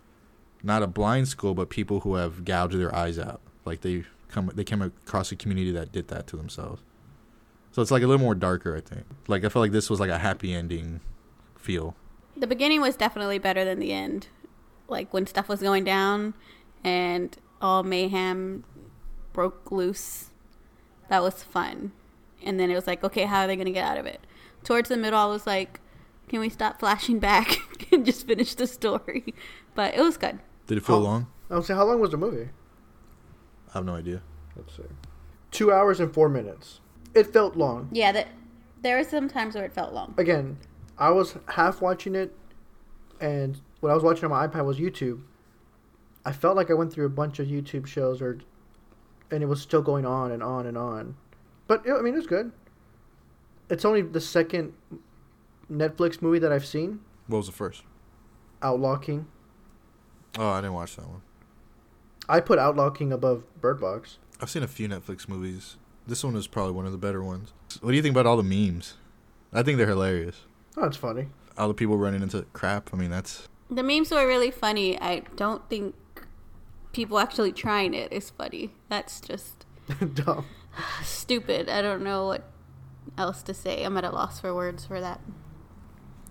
not 0.63 0.83
a 0.83 0.87
blind 0.87 1.29
school, 1.29 1.55
but 1.55 1.71
people 1.71 2.01
who 2.01 2.17
have 2.17 2.45
gouged 2.45 2.77
their 2.77 2.95
eyes 2.95 3.19
out. 3.19 3.41
Like 3.65 3.83
they 3.83 4.05
come, 4.29 4.51
they 4.55 4.65
came 4.65 4.83
across 4.83 5.31
a 5.31 5.37
community 5.37 5.71
that 5.73 5.93
did 5.93 6.09
that 6.09 6.27
to 6.29 6.37
themselves. 6.37 6.83
So 7.75 7.83
it's 7.83 7.91
like 7.91 8.05
a 8.05 8.07
little 8.07 8.23
more 8.25 8.37
darker, 8.37 8.77
I 8.77 8.81
think. 8.81 9.05
Like 9.27 9.45
I 9.45 9.49
felt 9.49 9.63
like 9.63 9.73
this 9.73 9.91
was 9.91 9.99
like 9.99 10.09
a 10.11 10.19
happy 10.19 10.55
ending 10.55 11.01
feel. 11.59 11.97
the 12.37 12.47
beginning 12.47 12.81
was 12.81 12.95
definitely 12.97 13.39
better 13.39 13.65
than 13.65 13.81
the 13.81 13.93
end. 13.93 14.29
Like 14.87 15.13
when 15.13 15.27
stuff 15.27 15.49
was 15.49 15.61
going 15.61 15.83
down 15.83 16.35
and 16.85 17.37
all 17.61 17.83
mayhem 17.83 18.63
broke 19.33 19.73
loose. 19.73 20.31
That 21.09 21.21
was 21.23 21.43
fun. 21.43 21.91
And 22.45 22.61
then 22.61 22.71
it 22.71 22.75
was 22.77 22.87
like, 22.87 23.03
okay, 23.03 23.25
how 23.25 23.41
are 23.41 23.47
they 23.49 23.57
going 23.57 23.67
to 23.67 23.73
get 23.73 23.85
out 23.85 23.99
of 23.99 24.07
it? 24.07 24.21
Towards 24.63 24.89
the 24.89 24.97
middle, 24.97 25.19
I 25.19 25.27
was 25.27 25.45
like, 25.47 25.81
can 26.29 26.39
we 26.41 26.49
stop 26.51 26.79
flashing 26.79 27.19
back 27.19 27.59
and 27.93 28.05
just 28.07 28.27
finish 28.27 28.55
the 28.55 28.67
story? 28.69 29.35
But 29.75 29.95
it 29.95 30.01
was 30.01 30.17
good. 30.17 30.39
Did 30.69 30.79
it 30.79 30.85
feel 30.85 30.97
Oh. 30.97 31.01
long? 31.01 31.27
I 31.51 31.57
would 31.57 31.65
say, 31.65 31.75
how 31.75 31.85
long 31.85 31.99
was 32.01 32.11
the 32.13 32.17
movie? 32.19 32.51
I 33.71 33.73
have 33.73 33.85
no 33.85 33.97
idea. 33.97 34.23
Let's 34.57 34.77
see. 34.77 34.83
Two 35.51 35.73
hours 35.73 35.99
and 36.01 36.13
four 36.15 36.29
minutes. 36.29 36.81
It 37.15 37.33
felt 37.33 37.57
long. 37.57 37.89
Yeah, 37.93 38.13
that 38.13 38.29
there 38.83 38.99
were 38.99 39.05
some 39.05 39.29
times 39.29 39.55
where 39.55 39.65
it 39.65 39.73
felt 39.73 39.93
long. 39.93 40.15
Again, 40.19 40.59
I 40.99 41.11
was 41.11 41.37
half 41.49 41.81
watching 41.81 42.15
it, 42.15 42.35
and 43.21 43.61
what 43.81 43.91
I 43.91 43.95
was 43.95 44.03
watching 44.03 44.25
on 44.25 44.31
my 44.31 44.47
iPad 44.47 44.65
was 44.65 44.79
YouTube. 44.79 45.23
I 46.25 46.33
felt 46.33 46.57
like 46.57 46.71
I 46.71 46.75
went 46.75 46.93
through 46.93 47.07
a 47.07 47.11
bunch 47.11 47.39
of 47.39 47.47
YouTube 47.47 47.87
shows, 47.87 48.21
or, 48.23 48.39
and 49.31 49.43
it 49.43 49.47
was 49.47 49.61
still 49.61 49.83
going 49.83 50.07
on 50.07 50.33
and 50.33 50.43
on 50.43 50.67
and 50.67 50.77
on. 50.77 51.17
But 51.67 51.89
I 51.89 52.01
mean, 52.01 52.15
it 52.15 52.19
was 52.19 52.27
good. 52.27 52.53
It's 53.71 53.85
only 53.85 54.03
the 54.03 54.21
second 54.21 54.75
Netflix 55.71 56.21
movie 56.21 56.39
that 56.39 56.53
I've 56.53 56.67
seen, 56.67 57.01
What 57.27 57.39
was 57.39 57.47
the 57.47 57.53
first? 57.53 57.83
Outlaw 58.63 58.97
King. 58.97 59.27
Oh, 60.39 60.49
I 60.49 60.61
didn't 60.61 60.75
watch 60.75 60.97
that 60.97 61.09
one. 61.09 61.23
I 62.29 62.41
put 62.41 62.59
Outlaw 62.59 62.91
King 62.91 63.13
above 63.13 63.45
Bird 63.61 63.81
Box. 63.81 64.19
I've 64.41 64.51
seen 64.51 64.63
a 64.63 64.69
few 64.69 64.89
Netflix 64.89 65.29
movies. 65.29 65.77
This 66.07 66.23
one 66.25 66.37
is 66.37 66.47
probably 66.47 66.73
one 66.73 66.87
of 66.87 66.93
the 66.93 66.99
better 66.99 67.23
ones. 67.23 67.53
What 67.81 67.91
do 67.91 67.97
you 67.97 68.03
think 68.03 68.13
about 68.15 68.27
all 68.27 68.37
the 68.37 68.43
memes? 68.43 68.95
I 69.53 69.63
think 69.63 69.79
they're 69.79 69.87
hilarious. 69.87 70.41
Oh, 70.77 70.85
it's 70.85 70.97
funny. 70.97 71.29
All 71.57 71.69
the 71.69 71.75
people 71.75 71.97
running 71.97 72.23
into 72.23 72.43
crap. 72.53 72.91
I 72.93 72.97
mean, 72.97 73.11
that's 73.11 73.49
The 73.71 73.83
memes 73.83 74.11
were 74.11 74.27
really 74.27 74.51
funny. 74.51 75.01
I 75.01 75.21
don't 75.37 75.69
think 75.71 75.95
people 76.93 77.19
actually 77.19 77.53
trying 77.53 77.95
it 77.95 78.13
is 78.13 78.31
funny. 78.31 78.73
That's 78.89 79.21
just 79.21 79.65
Dumb. 80.15 80.47
stupid. 81.03 81.69
I 81.69 81.81
don't 81.83 82.03
know 82.03 82.27
what 82.27 82.45
else 83.17 83.43
to 83.45 83.55
say. 83.55 83.85
I'm 83.85 83.97
at 83.97 84.05
a 84.05 84.11
loss 84.11 84.41
for 84.41 84.55
words 84.55 84.85
for 84.85 85.01
that. 85.01 85.21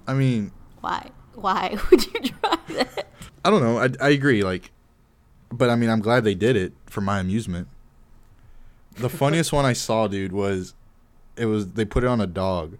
I 0.07 0.13
mean, 0.13 0.51
Why? 0.81 1.09
Why 1.35 1.77
would 1.91 2.05
you 2.13 2.19
try 2.21 2.57
that? 2.69 3.07
I 3.43 3.49
don't 3.49 3.61
know. 3.63 3.77
I, 3.79 3.89
I 4.05 4.09
agree. 4.09 4.43
Like, 4.43 4.71
but 5.51 5.69
I 5.69 5.75
mean, 5.75 5.89
I'm 5.89 6.01
glad 6.01 6.23
they 6.23 6.35
did 6.35 6.55
it 6.55 6.73
for 6.85 7.01
my 7.01 7.19
amusement. 7.19 7.67
The 8.95 9.09
funniest 9.09 9.51
one 9.51 9.65
I 9.65 9.73
saw, 9.73 10.07
dude, 10.07 10.31
was 10.31 10.73
it 11.35 11.45
was 11.45 11.69
they 11.69 11.85
put 11.85 12.03
it 12.03 12.07
on 12.07 12.21
a 12.21 12.27
dog, 12.27 12.77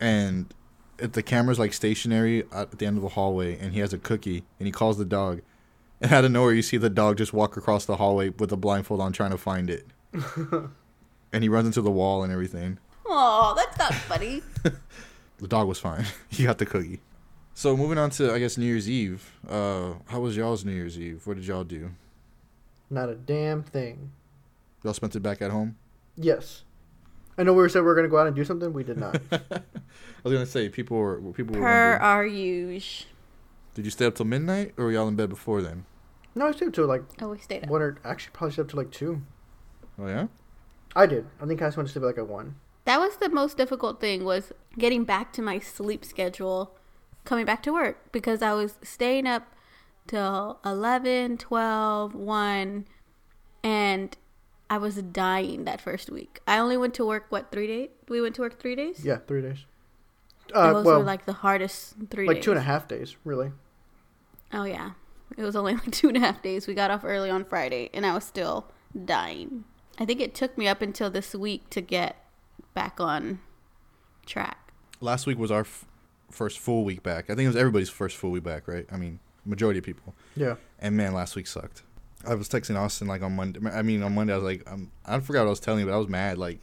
and 0.00 0.52
it, 0.98 1.12
the 1.12 1.22
camera's 1.22 1.58
like 1.58 1.72
stationary 1.72 2.44
at 2.52 2.78
the 2.78 2.86
end 2.86 2.96
of 2.96 3.02
the 3.02 3.10
hallway, 3.10 3.58
and 3.58 3.72
he 3.72 3.80
has 3.80 3.92
a 3.92 3.98
cookie, 3.98 4.44
and 4.58 4.66
he 4.66 4.72
calls 4.72 4.98
the 4.98 5.04
dog, 5.04 5.40
and 6.00 6.12
out 6.12 6.24
of 6.24 6.32
nowhere 6.32 6.52
you 6.52 6.62
see 6.62 6.76
the 6.76 6.90
dog 6.90 7.16
just 7.16 7.32
walk 7.32 7.56
across 7.56 7.84
the 7.84 7.96
hallway 7.96 8.30
with 8.30 8.50
a 8.52 8.56
blindfold 8.56 9.00
on, 9.00 9.12
trying 9.12 9.30
to 9.30 9.38
find 9.38 9.70
it, 9.70 9.86
and 11.32 11.42
he 11.42 11.48
runs 11.48 11.66
into 11.66 11.80
the 11.82 11.90
wall 11.90 12.22
and 12.24 12.32
everything. 12.32 12.78
Oh, 13.06 13.54
that's 13.56 13.78
not 13.78 13.94
funny. 13.94 14.42
The 15.38 15.48
dog 15.48 15.68
was 15.68 15.78
fine. 15.78 16.06
he 16.28 16.44
got 16.44 16.58
the 16.58 16.64
cookie. 16.66 17.00
So 17.54 17.76
moving 17.76 17.98
on 17.98 18.10
to 18.10 18.32
I 18.32 18.38
guess 18.38 18.56
New 18.56 18.66
Year's 18.66 18.88
Eve. 18.88 19.30
Uh, 19.48 19.94
how 20.06 20.20
was 20.20 20.36
y'all's 20.36 20.64
New 20.64 20.72
Year's 20.72 20.98
Eve? 20.98 21.26
What 21.26 21.36
did 21.36 21.46
y'all 21.46 21.64
do? 21.64 21.90
Not 22.88 23.08
a 23.08 23.14
damn 23.14 23.62
thing. 23.62 24.12
Y'all 24.84 24.94
spent 24.94 25.16
it 25.16 25.20
back 25.20 25.42
at 25.42 25.50
home. 25.50 25.76
Yes. 26.14 26.62
I 27.36 27.42
know 27.42 27.52
we 27.52 27.62
were 27.62 27.68
said 27.68 27.80
we 27.80 27.86
were 27.86 27.94
going 27.94 28.04
to 28.06 28.10
go 28.10 28.18
out 28.18 28.26
and 28.28 28.36
do 28.36 28.44
something. 28.44 28.72
We 28.72 28.84
did 28.84 28.98
not. 28.98 29.20
I 29.32 29.40
was 30.22 30.32
gonna 30.32 30.46
say 30.46 30.68
people 30.68 30.96
were 30.96 31.20
people 31.32 31.54
were. 31.56 31.60
Per 31.62 31.90
wondering, 31.90 32.00
our 32.02 32.24
use. 32.26 33.06
Did 33.74 33.84
you 33.86 33.90
stay 33.90 34.06
up 34.06 34.14
till 34.14 34.26
midnight, 34.26 34.74
or 34.76 34.84
were 34.84 34.92
y'all 34.92 35.08
in 35.08 35.16
bed 35.16 35.30
before 35.30 35.60
then? 35.62 35.84
no, 36.36 36.46
I 36.48 36.52
stayed 36.52 36.68
up 36.68 36.74
to 36.74 36.84
like 36.86 37.02
Oh, 37.20 37.28
we 37.30 37.38
stayed 37.38 37.64
up. 37.64 37.70
one 37.70 37.82
or 37.82 37.98
actually 38.04 38.30
probably 38.34 38.52
stayed 38.52 38.62
up 38.62 38.68
to 38.68 38.76
like 38.76 38.90
two. 38.92 39.22
Oh 39.98 40.06
yeah. 40.06 40.26
I 40.94 41.06
did. 41.06 41.26
I 41.40 41.46
think 41.46 41.60
I 41.60 41.66
just 41.66 41.76
went 41.76 41.88
to 41.88 41.92
sleep 41.92 42.04
like 42.04 42.18
at 42.18 42.28
one. 42.28 42.54
That 42.84 43.00
was 43.00 43.16
the 43.16 43.28
most 43.28 43.56
difficult 43.56 44.00
thing 44.00 44.24
was 44.24 44.52
getting 44.78 45.02
back 45.04 45.32
to 45.32 45.42
my 45.42 45.58
sleep 45.58 46.04
schedule, 46.04 46.76
coming 47.24 47.44
back 47.46 47.62
to 47.64 47.72
work 47.72 48.12
because 48.12 48.42
I 48.42 48.52
was 48.52 48.78
staying 48.82 49.26
up 49.26 49.44
till 50.06 50.60
11, 50.64 51.38
12, 51.38 52.14
1 52.14 52.84
and 53.64 54.16
I 54.74 54.78
was 54.78 54.96
dying 54.96 55.66
that 55.66 55.80
first 55.80 56.10
week. 56.10 56.40
I 56.48 56.58
only 56.58 56.76
went 56.76 56.94
to 56.94 57.06
work 57.06 57.26
what, 57.28 57.52
3 57.52 57.66
days? 57.68 57.90
We 58.08 58.20
went 58.20 58.34
to 58.34 58.40
work 58.40 58.58
3 58.58 58.74
days? 58.74 59.04
Yeah, 59.04 59.18
three 59.18 59.40
days. 59.40 59.58
Uh, 60.52 60.72
Those 60.72 60.84
well, 60.84 60.98
were 60.98 61.04
like 61.04 61.26
the 61.26 61.32
hardest 61.32 61.94
3 62.10 62.26
like 62.26 62.38
days. 62.38 62.44
two 62.44 62.50
and 62.50 62.58
a 62.58 62.62
half 62.64 62.88
days, 62.88 63.14
really. 63.22 63.52
Oh 64.52 64.64
yeah. 64.64 64.90
It 65.36 65.42
was 65.44 65.54
only 65.54 65.74
like 65.80 65.92
two 65.92 66.08
and 66.08 66.16
a 66.16 66.20
half 66.20 66.42
days. 66.42 66.66
We 66.66 66.74
got 66.74 66.90
off 66.90 67.04
early 67.04 67.30
on 67.30 67.44
Friday 67.44 67.88
and 67.94 68.04
I 68.04 68.14
was 68.14 68.24
still 68.24 68.66
dying. 69.04 69.62
I 69.96 70.04
think 70.04 70.20
it 70.20 70.34
took 70.34 70.58
me 70.58 70.66
up 70.66 70.82
until 70.82 71.08
this 71.08 71.36
week 71.36 71.70
to 71.70 71.80
get 71.80 72.16
back 72.74 73.00
on 73.00 73.38
track. 74.26 74.72
Last 75.00 75.24
week 75.24 75.38
was 75.38 75.52
our 75.52 75.60
f- 75.60 75.84
first 76.32 76.58
full 76.58 76.82
week 76.82 77.04
back. 77.04 77.26
I 77.30 77.36
think 77.36 77.44
it 77.44 77.48
was 77.48 77.56
everybody's 77.56 77.90
first 77.90 78.16
full 78.16 78.32
week 78.32 78.42
back, 78.42 78.66
right? 78.66 78.86
I 78.90 78.96
mean, 78.96 79.20
majority 79.46 79.78
of 79.78 79.84
people. 79.84 80.16
Yeah. 80.34 80.56
And 80.80 80.96
man, 80.96 81.14
last 81.14 81.36
week 81.36 81.46
sucked. 81.46 81.84
I 82.26 82.34
was 82.34 82.48
texting 82.48 82.78
Austin 82.78 83.06
like 83.08 83.22
on 83.22 83.36
Monday. 83.36 83.60
I 83.70 83.82
mean, 83.82 84.02
on 84.02 84.14
Monday 84.14 84.32
I 84.32 84.36
was 84.36 84.44
like, 84.44 84.70
um, 84.70 84.90
I 85.04 85.20
forgot 85.20 85.40
what 85.40 85.46
I 85.46 85.50
was 85.50 85.60
telling 85.60 85.80
you, 85.80 85.86
but 85.86 85.94
I 85.94 85.98
was 85.98 86.08
mad. 86.08 86.38
Like, 86.38 86.60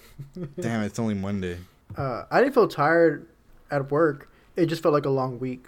damn, 0.60 0.82
it's 0.82 0.98
only 0.98 1.14
Monday. 1.14 1.58
Uh, 1.96 2.24
I 2.30 2.40
didn't 2.40 2.54
feel 2.54 2.68
tired 2.68 3.26
at 3.70 3.90
work. 3.90 4.30
It 4.56 4.66
just 4.66 4.82
felt 4.82 4.92
like 4.92 5.06
a 5.06 5.10
long 5.10 5.38
week. 5.38 5.66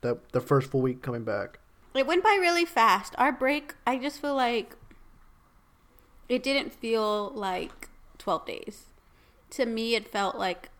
The 0.00 0.18
the 0.32 0.40
first 0.40 0.70
full 0.70 0.82
week 0.82 1.02
coming 1.02 1.24
back. 1.24 1.58
It 1.94 2.06
went 2.06 2.24
by 2.24 2.36
really 2.40 2.64
fast. 2.64 3.14
Our 3.18 3.30
break, 3.30 3.74
I 3.86 3.98
just 3.98 4.20
feel 4.20 4.34
like 4.34 4.76
it 6.28 6.42
didn't 6.42 6.72
feel 6.72 7.30
like 7.34 7.88
12 8.18 8.46
days. 8.46 8.86
To 9.50 9.66
me, 9.66 9.94
it 9.94 10.08
felt 10.08 10.36
like 10.36 10.70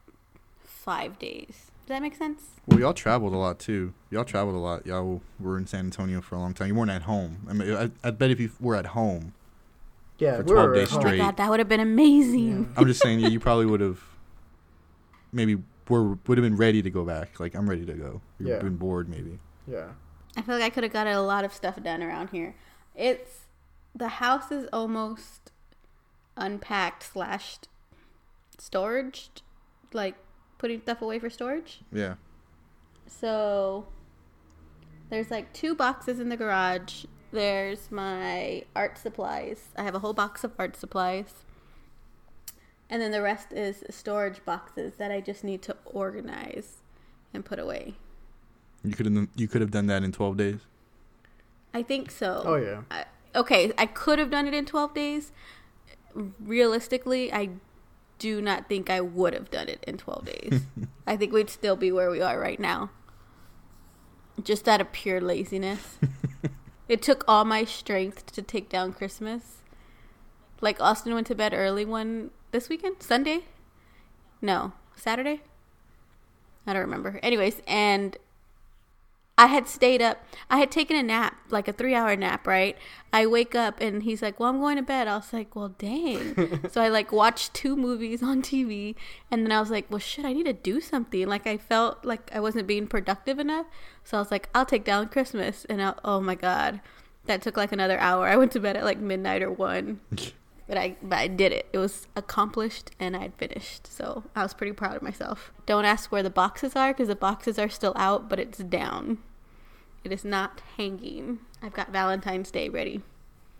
five 0.64 1.18
days. 1.18 1.70
Does 1.86 1.88
that 1.96 2.02
make 2.02 2.14
sense? 2.14 2.42
Well, 2.66 2.80
y'all 2.80 2.94
traveled 2.94 3.34
a 3.34 3.36
lot 3.36 3.58
too. 3.58 3.92
Y'all 4.10 4.24
traveled 4.24 4.54
a 4.56 4.58
lot. 4.58 4.86
Y'all 4.86 5.20
were 5.38 5.58
in 5.58 5.66
San 5.66 5.80
Antonio 5.86 6.22
for 6.22 6.34
a 6.36 6.38
long 6.38 6.54
time. 6.54 6.68
You 6.68 6.74
weren't 6.74 6.90
at 6.90 7.02
home. 7.02 7.46
I 7.48 7.52
mean, 7.52 7.74
I, 7.74 7.90
I 8.02 8.10
bet 8.10 8.30
if 8.30 8.40
you 8.40 8.50
were 8.58 8.74
at 8.74 8.86
home, 8.86 9.34
Yeah, 10.18 10.38
For 10.38 10.44
we 10.44 10.52
12 10.52 10.74
days 10.74 10.88
straight. 10.90 11.04
Oh 11.04 11.08
my 11.10 11.16
god, 11.18 11.36
that 11.36 11.50
would 11.50 11.60
have 11.60 11.68
been 11.68 11.80
amazing. 11.80 12.72
I'm 12.76 12.86
just 12.86 13.00
saying, 13.02 13.20
yeah, 13.20 13.28
you 13.28 13.38
probably 13.38 13.66
would 13.66 13.80
have 13.80 14.00
maybe 15.32 15.58
were 15.88 16.16
would 16.26 16.38
have 16.38 16.42
been 16.44 16.56
ready 16.56 16.80
to 16.80 16.88
go 16.88 17.04
back. 17.04 17.38
Like 17.38 17.54
I'm 17.54 17.68
ready 17.68 17.84
to 17.84 17.92
go. 17.92 18.22
You've 18.38 18.48
Yeah. 18.48 18.58
been 18.60 18.76
bored 18.76 19.08
maybe. 19.08 19.38
Yeah. 19.66 19.88
I 20.38 20.42
feel 20.42 20.54
like 20.54 20.64
I 20.64 20.70
could 20.70 20.84
have 20.84 20.92
got 20.92 21.06
a 21.06 21.20
lot 21.20 21.44
of 21.44 21.52
stuff 21.52 21.82
done 21.82 22.02
around 22.02 22.30
here. 22.30 22.54
It's 22.94 23.40
the 23.94 24.08
house 24.08 24.50
is 24.50 24.68
almost 24.72 25.50
unpacked 26.36 27.02
slashed, 27.02 27.68
storage, 28.58 29.30
like 29.92 30.14
putting 30.58 30.80
stuff 30.80 31.02
away 31.02 31.18
for 31.18 31.30
storage. 31.30 31.80
Yeah. 31.92 32.14
So 33.06 33.86
there's 35.10 35.30
like 35.30 35.52
two 35.52 35.74
boxes 35.74 36.20
in 36.20 36.28
the 36.28 36.36
garage. 36.36 37.04
There's 37.32 37.90
my 37.90 38.64
art 38.74 38.96
supplies. 38.98 39.68
I 39.76 39.82
have 39.82 39.94
a 39.94 39.98
whole 39.98 40.12
box 40.12 40.44
of 40.44 40.52
art 40.58 40.76
supplies. 40.76 41.44
And 42.88 43.00
then 43.02 43.10
the 43.10 43.22
rest 43.22 43.52
is 43.52 43.82
storage 43.90 44.44
boxes 44.44 44.94
that 44.98 45.10
I 45.10 45.20
just 45.20 45.42
need 45.42 45.62
to 45.62 45.76
organize 45.84 46.82
and 47.32 47.44
put 47.44 47.58
away. 47.58 47.94
You 48.84 48.92
could 48.92 49.06
have 49.06 49.28
you 49.34 49.48
could 49.48 49.62
have 49.62 49.70
done 49.70 49.86
that 49.86 50.04
in 50.04 50.12
12 50.12 50.36
days. 50.36 50.60
I 51.72 51.82
think 51.82 52.10
so. 52.10 52.42
Oh 52.44 52.56
yeah. 52.56 52.82
I, 52.90 53.04
okay, 53.34 53.72
I 53.76 53.86
could 53.86 54.18
have 54.18 54.30
done 54.30 54.46
it 54.46 54.54
in 54.54 54.66
12 54.66 54.94
days. 54.94 55.32
Realistically, 56.14 57.32
I 57.32 57.50
do 58.18 58.40
not 58.40 58.68
think 58.68 58.90
I 58.90 59.00
would 59.00 59.34
have 59.34 59.50
done 59.50 59.68
it 59.68 59.82
in 59.86 59.98
12 59.98 60.24
days. 60.24 60.62
I 61.06 61.16
think 61.16 61.32
we'd 61.32 61.50
still 61.50 61.76
be 61.76 61.92
where 61.92 62.10
we 62.10 62.20
are 62.20 62.38
right 62.38 62.60
now. 62.60 62.90
Just 64.42 64.68
out 64.68 64.80
of 64.80 64.92
pure 64.92 65.20
laziness. 65.20 65.98
it 66.88 67.02
took 67.02 67.24
all 67.28 67.44
my 67.44 67.64
strength 67.64 68.32
to 68.32 68.42
take 68.42 68.68
down 68.68 68.92
Christmas. 68.92 69.58
Like 70.60 70.80
Austin 70.80 71.14
went 71.14 71.26
to 71.28 71.34
bed 71.34 71.52
early 71.54 71.84
one 71.84 72.30
this 72.50 72.68
weekend, 72.68 73.02
Sunday? 73.02 73.40
No, 74.40 74.72
Saturday? 74.96 75.42
I 76.66 76.72
don't 76.72 76.82
remember. 76.82 77.20
Anyways, 77.22 77.60
and 77.66 78.16
I 79.36 79.46
had 79.46 79.66
stayed 79.66 80.00
up. 80.00 80.24
I 80.48 80.58
had 80.58 80.70
taken 80.70 80.96
a 80.96 81.02
nap, 81.02 81.36
like 81.50 81.66
a 81.66 81.72
three 81.72 81.94
hour 81.94 82.14
nap, 82.14 82.46
right? 82.46 82.78
I 83.12 83.26
wake 83.26 83.56
up 83.56 83.80
and 83.80 84.04
he's 84.04 84.22
like, 84.22 84.38
Well, 84.38 84.48
I'm 84.48 84.60
going 84.60 84.76
to 84.76 84.82
bed. 84.82 85.08
I 85.08 85.16
was 85.16 85.32
like, 85.32 85.56
Well, 85.56 85.74
dang. 85.76 86.68
so 86.70 86.80
I 86.80 86.88
like 86.88 87.10
watched 87.10 87.52
two 87.52 87.76
movies 87.76 88.22
on 88.22 88.42
TV 88.42 88.94
and 89.32 89.44
then 89.44 89.50
I 89.50 89.58
was 89.58 89.70
like, 89.70 89.90
Well, 89.90 89.98
shit, 89.98 90.24
I 90.24 90.32
need 90.32 90.46
to 90.46 90.52
do 90.52 90.80
something. 90.80 91.26
Like 91.26 91.48
I 91.48 91.56
felt 91.56 92.04
like 92.04 92.30
I 92.32 92.38
wasn't 92.38 92.68
being 92.68 92.86
productive 92.86 93.40
enough. 93.40 93.66
So 94.04 94.18
I 94.18 94.20
was 94.20 94.30
like, 94.30 94.48
I'll 94.54 94.66
take 94.66 94.84
down 94.84 95.08
Christmas. 95.08 95.64
And 95.64 95.82
I, 95.82 95.94
oh 96.04 96.20
my 96.20 96.36
God, 96.36 96.80
that 97.26 97.42
took 97.42 97.56
like 97.56 97.72
another 97.72 97.98
hour. 97.98 98.28
I 98.28 98.36
went 98.36 98.52
to 98.52 98.60
bed 98.60 98.76
at 98.76 98.84
like 98.84 98.98
midnight 98.98 99.42
or 99.42 99.50
one. 99.50 100.00
But 100.66 100.78
I, 100.78 100.96
but 101.02 101.18
I 101.18 101.26
did 101.28 101.52
it. 101.52 101.66
It 101.72 101.78
was 101.78 102.06
accomplished 102.16 102.90
and 102.98 103.14
I'd 103.16 103.34
finished. 103.34 103.86
So 103.86 104.24
I 104.34 104.42
was 104.42 104.54
pretty 104.54 104.72
proud 104.72 104.96
of 104.96 105.02
myself. 105.02 105.52
Don't 105.66 105.84
ask 105.84 106.10
where 106.10 106.22
the 106.22 106.30
boxes 106.30 106.74
are 106.74 106.92
because 106.92 107.08
the 107.08 107.14
boxes 107.16 107.58
are 107.58 107.68
still 107.68 107.92
out, 107.96 108.28
but 108.30 108.40
it's 108.40 108.58
down. 108.58 109.18
It 110.04 110.12
is 110.12 110.24
not 110.24 110.62
hanging. 110.78 111.40
I've 111.62 111.74
got 111.74 111.90
Valentine's 111.92 112.50
Day 112.50 112.68
ready. 112.70 113.02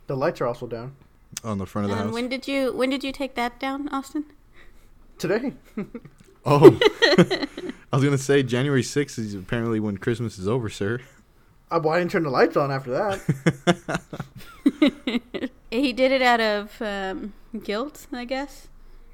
The 0.07 0.15
lights 0.17 0.41
are 0.41 0.47
also 0.47 0.67
down 0.67 0.95
On 1.43 1.57
the 1.57 1.65
front 1.65 1.85
of 1.85 1.89
the 1.91 1.97
And 1.97 2.05
house. 2.07 2.13
when 2.13 2.29
did 2.29 2.47
you 2.47 2.71
when 2.73 2.89
did 2.89 3.03
you 3.03 3.11
take 3.11 3.35
that 3.35 3.59
down, 3.59 3.87
Austin? 3.89 4.25
today. 5.17 5.53
oh. 6.45 6.77
I 7.91 7.95
was 7.95 8.03
going 8.03 8.17
to 8.17 8.17
say 8.17 8.43
January 8.43 8.81
6th 8.81 9.17
is 9.17 9.33
apparently 9.33 9.79
when 9.79 9.97
Christmas 9.97 10.37
is 10.37 10.47
over, 10.47 10.69
sir. 10.69 10.99
I, 11.71 11.77
well, 11.77 11.93
I 11.93 11.99
didn't 11.99 12.11
turn 12.11 12.23
the 12.23 12.29
lights 12.29 12.57
on 12.57 12.71
after 12.71 12.91
that. 12.91 14.01
he 15.81 15.93
did 15.93 16.11
it 16.11 16.21
out 16.21 16.39
of 16.41 16.81
um, 16.81 17.33
guilt, 17.63 18.07
I 18.11 18.25
guess, 18.25 18.67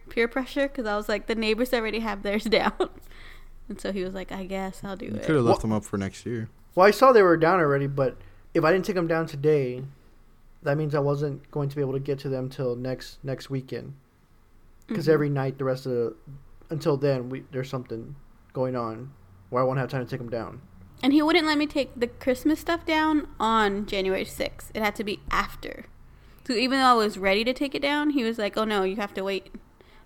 peer 0.09 0.27
pressure. 0.27 0.67
Because 0.67 0.85
I 0.85 0.95
was 0.95 1.07
like, 1.09 1.27
the 1.27 1.35
neighbors 1.35 1.73
already 1.73 1.99
have 1.99 2.23
theirs 2.23 2.43
down, 2.59 2.89
and 3.69 3.79
so 3.79 3.91
he 3.91 4.03
was 4.03 4.13
like, 4.13 4.31
I 4.31 4.45
guess 4.45 4.81
I'll 4.83 4.95
do 4.97 5.05
You 5.05 5.11
it. 5.15 5.23
could 5.23 5.35
have 5.35 5.45
left 5.45 5.57
Well- 5.57 5.61
them 5.61 5.73
up 5.73 5.83
for 5.85 5.97
next 5.97 6.25
year. 6.25 6.49
well, 6.75 6.87
I 6.87 6.91
saw 6.91 7.11
they 7.11 7.21
were 7.23 7.37
down 7.37 7.59
already, 7.59 7.87
but 7.87 8.17
if 8.53 8.63
I 8.63 8.71
didn't 8.71 8.85
take 8.85 8.95
them 8.95 9.07
down 9.07 9.25
today, 9.27 9.83
that 10.63 10.77
means 10.77 10.93
I 10.93 10.99
wasn't 10.99 11.49
going 11.51 11.69
to 11.69 11.75
be 11.75 11.81
able 11.81 11.93
to 11.93 11.99
get 11.99 12.19
to 12.19 12.29
them 12.29 12.49
till 12.49 12.75
next 12.75 13.17
next 13.23 13.49
weekend. 13.49 13.93
Because 14.87 15.07
Mhm. 15.07 15.13
every 15.13 15.29
night, 15.29 15.57
the 15.57 15.63
rest 15.63 15.85
of 15.85 15.91
the 15.93 16.15
until 16.69 16.97
then, 16.97 17.29
we 17.29 17.43
there's 17.51 17.69
something 17.69 18.15
going 18.53 18.75
on 18.75 19.11
where 19.49 19.63
I 19.63 19.65
won't 19.65 19.79
have 19.79 19.89
time 19.89 20.03
to 20.05 20.09
take 20.09 20.19
them 20.19 20.29
down. 20.29 20.61
And 21.03 21.13
he 21.13 21.21
wouldn't 21.21 21.47
let 21.47 21.57
me 21.57 21.65
take 21.65 21.97
the 21.99 22.07
Christmas 22.07 22.59
stuff 22.59 22.85
down 22.85 23.27
on 23.39 23.85
January 23.87 24.23
6th. 24.25 24.69
It 24.73 24.83
had 24.83 24.95
to 24.97 25.03
be 25.03 25.19
after. 25.31 25.85
So 26.51 26.57
even 26.57 26.79
though 26.79 26.85
I 26.85 26.93
was 26.93 27.17
ready 27.17 27.43
to 27.45 27.53
take 27.53 27.73
it 27.75 27.81
down, 27.81 28.09
he 28.11 28.23
was 28.23 28.37
like, 28.37 28.57
"Oh 28.57 28.63
no, 28.65 28.83
you 28.83 28.97
have 28.97 29.13
to 29.15 29.23
wait." 29.23 29.53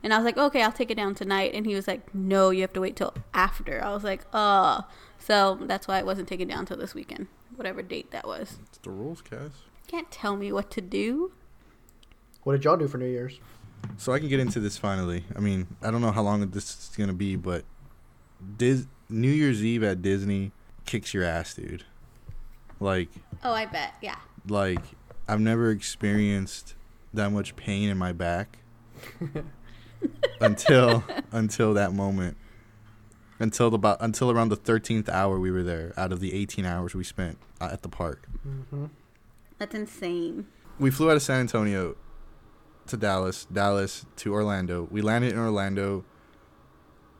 And 0.04 0.14
I 0.14 0.18
was 0.18 0.26
like, 0.26 0.38
"Okay, 0.38 0.62
I'll 0.62 0.72
take 0.72 0.92
it 0.92 0.96
down 0.96 1.16
tonight." 1.16 1.52
And 1.56 1.66
he 1.66 1.74
was 1.74 1.88
like, 1.88 2.14
"No, 2.14 2.52
you 2.52 2.62
have 2.62 2.74
to 2.74 2.82
wait 2.82 2.96
till 2.96 3.14
after." 3.34 3.84
I 3.84 3.92
was 3.94 4.04
like, 4.04 4.22
"Oh." 4.34 4.84
So 5.18 5.58
that's 5.62 5.88
why 5.88 5.98
it 6.00 6.06
wasn't 6.06 6.28
taken 6.28 6.48
down 6.48 6.66
till 6.68 6.78
this 6.78 6.94
weekend, 6.94 7.28
whatever 7.56 7.82
date 7.82 8.12
that 8.12 8.28
was. 8.28 8.58
It's 8.68 8.78
the 8.78 8.92
rules, 8.92 9.22
Cass. 9.22 9.52
Can't 9.88 10.12
tell 10.12 10.36
me 10.36 10.52
what 10.52 10.70
to 10.72 10.82
do. 10.82 11.32
What 12.44 12.54
did 12.54 12.64
y'all 12.64 12.78
do 12.78 12.88
for 12.88 13.00
New 13.00 13.08
Year's? 13.08 13.40
So 13.98 14.14
I 14.14 14.20
can 14.20 14.30
get 14.30 14.40
into 14.40 14.60
this 14.60 14.78
finally. 14.78 15.24
I 15.36 15.40
mean, 15.40 15.66
I 15.82 15.90
don't 15.90 16.02
know 16.02 16.12
how 16.12 16.22
long 16.22 16.48
this 16.52 16.90
is 16.90 16.96
gonna 16.96 17.14
be, 17.14 17.36
but 17.36 17.64
Dis- 18.58 18.86
New 19.10 19.32
Year's 19.32 19.64
Eve 19.64 19.84
at 19.84 20.02
Disney 20.04 20.52
kicks 20.86 21.14
your 21.14 21.24
ass, 21.24 21.56
dude. 21.56 21.84
Like, 22.80 23.10
Oh, 23.44 23.54
I 23.54 23.66
bet. 23.66 23.96
Yeah. 24.02 24.18
like 24.48 24.82
I've 25.28 25.40
never 25.40 25.72
experienced 25.72 26.76
that 27.14 27.32
much 27.32 27.56
pain 27.56 27.90
in 27.90 27.98
my 27.98 28.12
back 28.12 28.60
until 30.42 31.04
until 31.32 31.74
that 31.74 31.94
moment. 31.94 32.38
Until 33.38 33.70
the, 33.70 33.76
about 33.76 33.98
until 34.02 34.32
around 34.32 34.50
the 34.50 34.56
thirteenth 34.56 35.10
hour 35.10 35.40
we 35.40 35.52
were 35.52 35.64
there. 35.64 35.94
Out 35.98 36.12
of 36.14 36.20
the 36.22 36.34
eighteen 36.34 36.66
hours 36.66 36.96
we 36.96 37.04
spent 37.04 37.38
uh, 37.60 37.70
at 37.72 37.82
the 37.82 37.90
park, 37.90 38.28
Mm-hmm. 38.48 38.86
That's 39.58 39.74
insane. 39.76 40.48
we 40.80 40.92
flew 40.92 41.10
out 41.10 41.16
of 41.18 41.22
San 41.22 41.42
Antonio 41.42 41.96
to 42.88 42.98
Dallas, 42.98 43.46
Dallas 43.46 44.06
to 44.18 44.34
Orlando. 44.34 44.88
We 44.92 45.02
landed 45.02 45.34
in 45.34 45.40
Orlando 45.40 46.04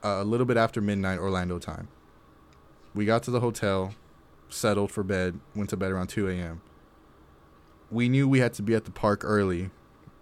uh, 0.04 0.18
a 0.20 0.24
little 0.24 0.46
bit 0.46 0.56
after 0.56 0.80
midnight 0.80 1.18
Orlando 1.18 1.58
time. 1.58 1.88
We 2.94 3.04
got 3.04 3.22
to 3.24 3.30
the 3.30 3.40
hotel, 3.40 3.94
settled 4.48 4.92
for 4.92 5.02
bed, 5.02 5.40
went 5.54 5.70
to 5.70 5.76
bed 5.76 5.90
around 5.92 6.06
2 6.08 6.28
a.m. 6.28 6.60
We 7.90 8.08
knew 8.08 8.28
we 8.28 8.40
had 8.40 8.52
to 8.54 8.62
be 8.62 8.74
at 8.74 8.84
the 8.84 8.90
park 8.90 9.22
early 9.24 9.70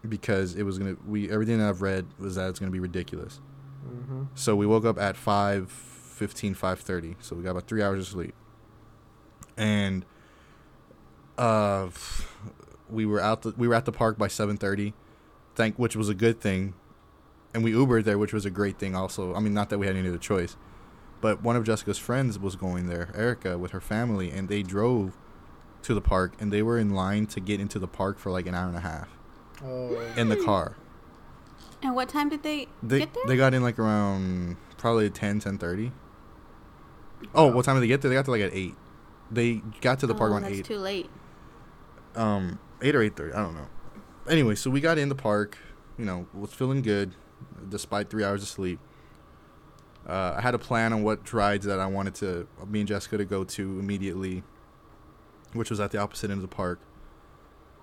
because 0.08 0.54
it 0.54 0.64
was 0.64 0.78
gonna. 0.78 0.96
We 1.06 1.30
everything 1.30 1.58
that 1.58 1.68
I've 1.68 1.82
read 1.82 2.06
was 2.18 2.36
that 2.36 2.48
it's 2.50 2.58
gonna 2.58 2.70
be 2.70 2.80
ridiculous. 2.80 3.40
Mm-hmm. 3.88 4.24
So 4.34 4.56
we 4.56 4.66
woke 4.66 4.84
up 4.84 4.98
at 4.98 5.16
5, 5.16 5.70
5.30. 6.18 7.16
So 7.20 7.36
we 7.36 7.42
got 7.42 7.50
about 7.50 7.66
three 7.66 7.82
hours 7.82 8.00
of 8.00 8.06
sleep. 8.06 8.34
And 9.56 10.04
uh, 11.38 11.88
we 12.88 13.06
were 13.06 13.20
out. 13.20 13.42
The, 13.42 13.54
we 13.56 13.68
were 13.68 13.74
at 13.74 13.84
the 13.84 13.92
park 13.92 14.18
by 14.18 14.28
7.30, 14.28 14.92
thank 15.54 15.78
which 15.78 15.96
was 15.96 16.08
a 16.08 16.14
good 16.14 16.40
thing. 16.40 16.74
And 17.52 17.62
we 17.62 17.72
Ubered 17.72 18.04
there, 18.04 18.18
which 18.18 18.32
was 18.32 18.44
a 18.44 18.50
great 18.50 18.78
thing 18.78 18.96
also. 18.96 19.34
I 19.34 19.40
mean, 19.40 19.54
not 19.54 19.70
that 19.70 19.78
we 19.78 19.86
had 19.86 19.94
any 19.94 20.08
other 20.08 20.18
choice. 20.18 20.56
But 21.20 21.42
one 21.42 21.56
of 21.56 21.64
Jessica's 21.64 21.98
friends 21.98 22.38
was 22.38 22.56
going 22.56 22.88
there, 22.88 23.10
Erica, 23.14 23.56
with 23.56 23.70
her 23.70 23.80
family, 23.80 24.30
and 24.30 24.48
they 24.48 24.62
drove 24.62 25.16
to 25.84 25.94
the 25.94 26.00
park, 26.00 26.34
and 26.40 26.52
they 26.52 26.62
were 26.62 26.78
in 26.78 26.90
line 26.90 27.26
to 27.28 27.40
get 27.40 27.60
into 27.60 27.78
the 27.78 27.86
park 27.88 28.18
for 28.18 28.30
like 28.30 28.46
an 28.46 28.54
hour 28.54 28.68
and 28.68 28.76
a 28.76 28.80
half 28.80 29.08
Oh, 29.64 29.96
in 30.16 30.28
the 30.28 30.36
car. 30.36 30.76
And 31.82 31.94
what 31.94 32.08
time 32.08 32.28
did 32.28 32.42
they, 32.42 32.68
They 32.82 33.00
get 33.00 33.14
there? 33.14 33.24
they 33.26 33.36
got 33.36 33.54
in 33.54 33.62
like 33.62 33.78
around 33.78 34.56
probably 34.78 35.08
10, 35.10 35.40
10 35.40 35.92
Oh, 37.34 37.46
what 37.54 37.64
time 37.64 37.76
did 37.76 37.82
they 37.82 37.86
get 37.86 38.02
there? 38.02 38.08
They 38.10 38.14
got 38.16 38.26
there 38.26 38.32
like 38.36 38.42
at 38.42 38.54
eight. 38.54 38.74
They 39.30 39.62
got 39.80 39.98
to 40.00 40.06
the 40.06 40.14
park 40.14 40.30
oh, 40.30 40.34
around 40.34 40.42
that's 40.42 40.58
eight. 40.58 40.64
too 40.64 40.78
late. 40.78 41.08
Um, 42.14 42.58
eight 42.82 42.94
or 42.94 43.02
eight 43.02 43.16
thirty. 43.16 43.32
I 43.32 43.40
don't 43.42 43.54
know. 43.54 43.66
Anyway, 44.28 44.54
so 44.54 44.70
we 44.70 44.80
got 44.80 44.98
in 44.98 45.08
the 45.08 45.14
park. 45.14 45.58
You 45.98 46.04
know, 46.04 46.26
was 46.34 46.52
feeling 46.52 46.82
good, 46.82 47.12
despite 47.68 48.10
three 48.10 48.24
hours 48.24 48.42
of 48.42 48.48
sleep. 48.48 48.78
Uh, 50.06 50.34
I 50.36 50.40
had 50.42 50.54
a 50.54 50.58
plan 50.58 50.92
on 50.92 51.02
what 51.02 51.32
rides 51.32 51.64
that 51.66 51.80
I 51.80 51.86
wanted 51.86 52.14
to 52.16 52.46
me 52.68 52.80
and 52.80 52.88
Jessica 52.88 53.16
to 53.16 53.24
go 53.24 53.42
to 53.44 53.78
immediately, 53.78 54.42
which 55.54 55.70
was 55.70 55.80
at 55.80 55.90
the 55.90 55.98
opposite 55.98 56.30
end 56.30 56.38
of 56.38 56.42
the 56.42 56.54
park. 56.54 56.80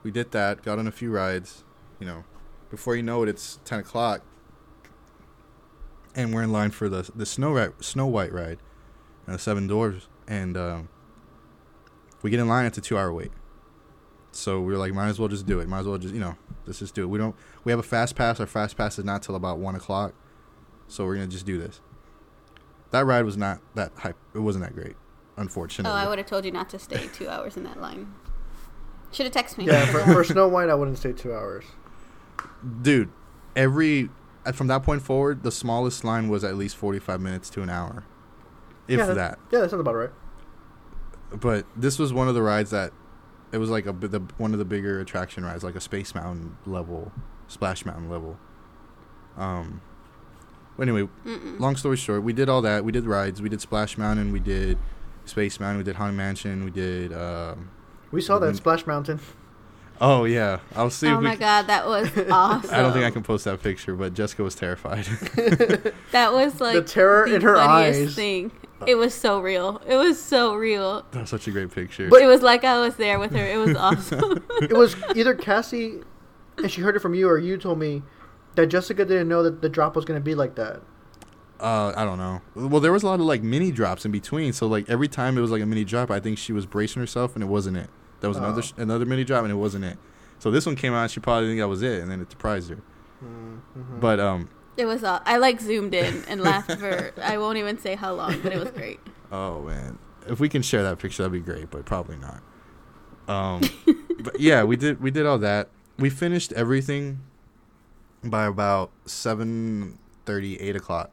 We 0.03 0.11
did 0.11 0.31
that, 0.31 0.63
got 0.63 0.79
on 0.79 0.87
a 0.87 0.91
few 0.91 1.11
rides, 1.11 1.63
you 1.99 2.05
know. 2.05 2.23
Before 2.69 2.95
you 2.95 3.03
know 3.03 3.23
it, 3.23 3.29
it's 3.29 3.59
ten 3.65 3.79
o'clock, 3.79 4.21
and 6.15 6.33
we're 6.33 6.43
in 6.43 6.51
line 6.51 6.71
for 6.71 6.87
the 6.87 7.09
the 7.13 7.25
Snow 7.25 7.51
Ri- 7.51 7.73
Snow 7.79 8.07
White 8.07 8.31
ride, 8.31 8.59
and 9.25 9.35
the 9.35 9.39
Seven 9.39 9.67
Dwarfs, 9.67 10.07
and 10.27 10.55
um, 10.55 10.89
we 12.21 12.29
get 12.29 12.39
in 12.39 12.47
line. 12.47 12.65
It's 12.65 12.77
a 12.77 12.81
two 12.81 12.97
hour 12.97 13.11
wait. 13.11 13.31
So 14.31 14.61
we 14.61 14.71
were 14.71 14.79
like, 14.79 14.93
might 14.93 15.09
as 15.09 15.19
well 15.19 15.27
just 15.27 15.45
do 15.45 15.59
it. 15.59 15.67
Might 15.67 15.79
as 15.79 15.87
well 15.87 15.97
just 15.97 16.13
you 16.13 16.19
know, 16.21 16.37
let's 16.65 16.79
just 16.79 16.95
do 16.95 17.03
it. 17.03 17.07
We 17.07 17.17
don't. 17.17 17.35
We 17.63 17.71
have 17.71 17.79
a 17.79 17.83
fast 17.83 18.15
pass. 18.15 18.39
Our 18.39 18.47
fast 18.47 18.77
pass 18.77 18.97
is 18.97 19.05
not 19.05 19.21
till 19.21 19.35
about 19.35 19.59
one 19.59 19.75
o'clock, 19.75 20.13
so 20.87 21.05
we're 21.05 21.15
gonna 21.15 21.27
just 21.27 21.45
do 21.45 21.59
this. 21.59 21.81
That 22.91 23.05
ride 23.05 23.25
was 23.25 23.37
not 23.37 23.59
that 23.75 23.91
hype. 23.97 24.17
It 24.33 24.39
wasn't 24.39 24.63
that 24.65 24.73
great, 24.73 24.95
unfortunately. 25.37 25.91
Oh, 25.91 25.95
I 25.95 26.07
would 26.07 26.17
have 26.17 26.27
told 26.27 26.45
you 26.45 26.51
not 26.51 26.69
to 26.69 26.79
stay 26.79 27.07
two 27.13 27.27
hours 27.29 27.57
in 27.57 27.63
that 27.63 27.79
line. 27.81 28.13
Should 29.11 29.25
have 29.25 29.33
texted 29.33 29.57
me. 29.57 29.65
Yeah, 29.65 29.85
for, 29.85 29.99
for 29.99 30.23
Snow 30.23 30.47
White, 30.47 30.69
I 30.69 30.75
wouldn't 30.75 30.97
stay 30.97 31.11
two 31.11 31.33
hours. 31.33 31.65
Dude, 32.81 33.09
every 33.55 34.09
from 34.53 34.67
that 34.67 34.83
point 34.83 35.01
forward, 35.01 35.43
the 35.43 35.51
smallest 35.51 36.03
line 36.03 36.29
was 36.29 36.43
at 36.43 36.55
least 36.55 36.77
forty 36.77 36.99
five 36.99 37.19
minutes 37.19 37.49
to 37.51 37.61
an 37.61 37.69
hour, 37.69 38.05
if 38.87 38.99
yeah, 38.99 39.05
that. 39.07 39.39
Yeah, 39.51 39.59
that 39.59 39.69
sounds 39.69 39.81
about 39.81 39.95
right. 39.95 40.11
But 41.31 41.65
this 41.75 41.99
was 41.99 42.11
one 42.13 42.27
of 42.27 42.35
the 42.35 42.41
rides 42.41 42.71
that 42.71 42.91
it 43.51 43.57
was 43.57 43.69
like 43.69 43.85
a 43.85 43.91
the 43.91 44.21
one 44.37 44.53
of 44.53 44.59
the 44.59 44.65
bigger 44.65 44.99
attraction 44.99 45.43
rides, 45.43 45.63
like 45.63 45.75
a 45.75 45.81
Space 45.81 46.15
Mountain 46.15 46.57
level, 46.65 47.11
Splash 47.47 47.85
Mountain 47.85 48.09
level. 48.09 48.37
Um. 49.37 49.81
Anyway, 50.81 51.07
Mm-mm. 51.25 51.59
long 51.59 51.75
story 51.75 51.97
short, 51.97 52.23
we 52.23 52.33
did 52.33 52.49
all 52.49 52.61
that. 52.63 52.83
We 52.83 52.91
did 52.91 53.05
rides. 53.05 53.41
We 53.41 53.49
did 53.49 53.61
Splash 53.61 53.97
Mountain. 53.97 54.31
We 54.31 54.39
did 54.39 54.77
Space 55.25 55.59
Mountain. 55.59 55.77
We 55.77 55.83
did 55.83 55.95
Haunted 55.95 56.17
Mansion. 56.17 56.65
We 56.65 56.71
did. 56.71 57.13
Um, 57.13 57.69
We 58.11 58.21
saw 58.21 58.39
that 58.39 58.53
Mhm. 58.53 58.57
Splash 58.57 58.85
Mountain. 58.87 59.19
oh 60.01 60.25
yeah, 60.25 60.59
I'll 60.75 60.89
see. 60.89 61.07
Oh 61.07 61.13
if 61.13 61.17
we 61.19 61.23
my 61.25 61.35
god, 61.35 61.67
that 61.67 61.85
was 61.87 62.09
awesome. 62.31 62.73
I 62.73 62.77
don't 62.81 62.91
think 62.93 63.05
I 63.05 63.11
can 63.11 63.23
post 63.23 63.45
that 63.45 63.61
picture, 63.63 63.95
but 63.95 64.13
Jessica 64.13 64.43
was 64.43 64.55
terrified. 64.55 65.05
That 66.11 66.33
was 66.33 66.59
like 66.59 66.73
the 66.75 66.81
terror 66.81 67.27
the 67.29 67.35
in 67.35 67.41
her 67.41 67.55
funniest 67.55 68.01
eyes. 68.09 68.15
Thing. 68.15 68.51
It 68.87 68.95
was 68.95 69.13
so 69.13 69.39
real. 69.39 69.79
It 69.87 69.95
was 69.95 70.19
so 70.21 70.55
real. 70.55 71.05
that 71.11 71.21
was 71.21 71.29
such 71.29 71.47
a 71.47 71.51
great 71.51 71.71
picture. 71.71 72.09
But- 72.09 72.21
it 72.21 72.25
was 72.27 72.41
like 72.41 72.63
I 72.65 72.79
was 72.81 72.95
there 72.95 73.19
with 73.19 73.31
her. 73.31 73.45
It 73.45 73.57
was 73.57 73.75
awesome. 73.77 74.43
it 74.61 74.73
was 74.73 74.95
either 75.15 75.35
Cassie, 75.35 76.01
and 76.57 76.69
she 76.71 76.81
heard 76.81 76.95
it 76.95 76.99
from 76.99 77.13
you, 77.13 77.29
or 77.29 77.37
you 77.37 77.57
told 77.57 77.77
me 77.79 78.01
that 78.55 78.67
Jessica 78.67 79.05
didn't 79.05 79.27
know 79.29 79.43
that 79.43 79.61
the 79.61 79.69
drop 79.69 79.95
was 79.95 80.03
going 80.03 80.19
to 80.19 80.23
be 80.23 80.35
like 80.35 80.55
that. 80.55 80.81
Uh, 81.61 81.93
I 81.95 82.03
don't 82.03 82.17
know. 82.17 82.41
Well, 82.55 82.81
there 82.81 82.91
was 82.91 83.03
a 83.03 83.05
lot 83.05 83.19
of 83.19 83.25
like 83.25 83.43
mini 83.43 83.71
drops 83.71 84.05
in 84.05 84.11
between. 84.11 84.51
So 84.53 84.67
like 84.67 84.89
every 84.89 85.07
time 85.07 85.37
it 85.37 85.41
was 85.41 85.51
like 85.51 85.61
a 85.61 85.65
mini 85.65 85.83
drop, 85.83 86.09
I 86.11 86.19
think 86.19 86.37
she 86.37 86.51
was 86.53 86.65
bracing 86.65 86.99
herself, 87.01 87.35
and 87.35 87.43
it 87.43 87.47
wasn't 87.47 87.77
it. 87.77 87.89
That 88.21 88.27
was 88.27 88.37
another 88.37 88.59
Oh. 88.59 88.61
sh- 88.61 88.73
another 88.77 89.05
mini 89.05 89.23
drop, 89.23 89.43
and 89.43 89.51
it 89.51 89.55
wasn't 89.55 89.85
it. 89.85 89.97
So 90.39 90.49
this 90.51 90.65
one 90.65 90.75
came 90.75 90.93
out, 90.93 91.03
and 91.03 91.11
she 91.11 91.19
probably 91.19 91.49
think 91.49 91.59
that 91.59 91.67
was 91.67 91.81
it, 91.81 92.01
and 92.01 92.09
then 92.11 92.19
it 92.21 92.31
surprised 92.31 92.69
her. 92.69 92.77
Mm-hmm. 93.23 93.99
But 93.99 94.19
um, 94.19 94.49
it 94.77 94.85
was. 94.85 95.03
Uh, 95.03 95.19
I 95.25 95.37
like 95.37 95.59
zoomed 95.61 95.93
in 95.93 96.23
and 96.27 96.41
laughed 96.41 96.71
for. 96.79 97.13
I 97.21 97.37
won't 97.37 97.57
even 97.57 97.77
say 97.77 97.95
how 97.95 98.13
long, 98.13 98.39
but 98.41 98.51
it 98.51 98.59
was 98.59 98.71
great. 98.71 98.99
oh 99.31 99.61
man, 99.61 99.99
if 100.27 100.39
we 100.39 100.49
can 100.49 100.61
share 100.61 100.83
that 100.83 100.97
picture, 100.99 101.23
that'd 101.23 101.31
be 101.33 101.39
great. 101.39 101.69
But 101.69 101.85
probably 101.85 102.17
not. 102.17 102.41
Um, 103.27 103.61
but 104.19 104.39
yeah, 104.39 104.63
we 104.63 104.75
did 104.75 104.99
we 105.01 105.11
did 105.11 105.25
all 105.25 105.37
that. 105.39 105.69
We 105.99 106.09
finished 106.09 106.51
everything 106.53 107.19
by 108.23 108.45
about 108.45 108.91
seven 109.05 109.99
thirty, 110.25 110.59
eight 110.59 110.75
o'clock, 110.75 111.11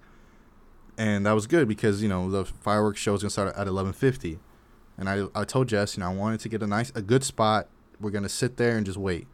and 0.99 1.25
that 1.25 1.33
was 1.33 1.47
good 1.47 1.69
because 1.69 2.03
you 2.03 2.09
know 2.09 2.29
the 2.31 2.45
fireworks 2.45 3.01
show 3.01 3.13
was 3.13 3.23
gonna 3.23 3.31
start 3.31 3.55
at 3.57 3.67
eleven 3.67 3.93
fifty, 3.93 4.39
and 4.99 5.09
I 5.09 5.27
I 5.35 5.45
told 5.45 5.69
Jess 5.69 5.97
you 5.97 6.03
know 6.03 6.11
I 6.11 6.15
wanted 6.15 6.41
to 6.41 6.49
get 6.49 6.63
a 6.63 6.67
nice 6.67 6.91
a 6.95 7.01
good 7.01 7.25
spot. 7.25 7.69
We're 8.01 8.11
gonna 8.11 8.29
sit 8.29 8.59
there 8.59 8.77
and 8.77 8.85
just 8.85 8.99
wait. 8.99 9.27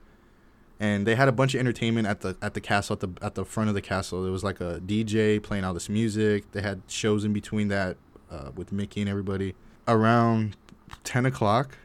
And 0.81 1.07
they 1.07 1.15
had 1.15 1.29
a 1.29 1.33
bunch 1.33 1.55
of 1.55 1.61
entertainment 1.61 2.07
at 2.07 2.21
the 2.21 2.37
at 2.43 2.55
the 2.55 2.61
castle 2.61 2.95
at 2.95 3.01
the 3.01 3.25
at 3.25 3.35
the 3.35 3.45
front 3.45 3.71
of 3.71 3.75
the 3.75 3.81
castle. 3.81 4.23
There 4.23 4.33
was 4.33 4.45
like 4.45 4.61
a 4.61 4.81
DJ 4.85 5.43
playing 5.43 5.65
all 5.65 5.73
this 5.73 5.89
music. 5.89 6.53
They 6.53 6.61
had 6.61 6.83
shows 6.87 7.25
in 7.25 7.33
between 7.33 7.69
that 7.69 7.97
uh, 8.31 8.51
with 8.55 8.71
Mickey 8.71 9.01
and 9.01 9.09
everybody. 9.09 9.55
Around 9.89 10.57
ten 11.03 11.25
o'clock, 11.25 11.79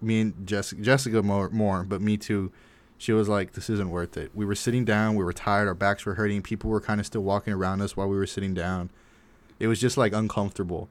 me 0.00 0.20
and 0.20 0.46
Jessica, 0.46 0.80
Jessica 0.80 1.22
more, 1.22 1.50
more, 1.50 1.84
but 1.84 2.00
me 2.00 2.16
too. 2.16 2.50
She 3.00 3.12
was 3.12 3.30
like, 3.30 3.52
"This 3.54 3.70
isn't 3.70 3.88
worth 3.88 4.18
it." 4.18 4.30
We 4.34 4.44
were 4.44 4.54
sitting 4.54 4.84
down. 4.84 5.14
We 5.16 5.24
were 5.24 5.32
tired. 5.32 5.66
Our 5.68 5.74
backs 5.74 6.04
were 6.04 6.16
hurting. 6.16 6.42
People 6.42 6.68
were 6.68 6.82
kind 6.82 7.00
of 7.00 7.06
still 7.06 7.22
walking 7.22 7.54
around 7.54 7.80
us 7.80 7.96
while 7.96 8.06
we 8.08 8.16
were 8.16 8.26
sitting 8.26 8.52
down. 8.52 8.90
It 9.58 9.68
was 9.68 9.80
just 9.80 9.96
like 9.96 10.12
uncomfortable. 10.12 10.90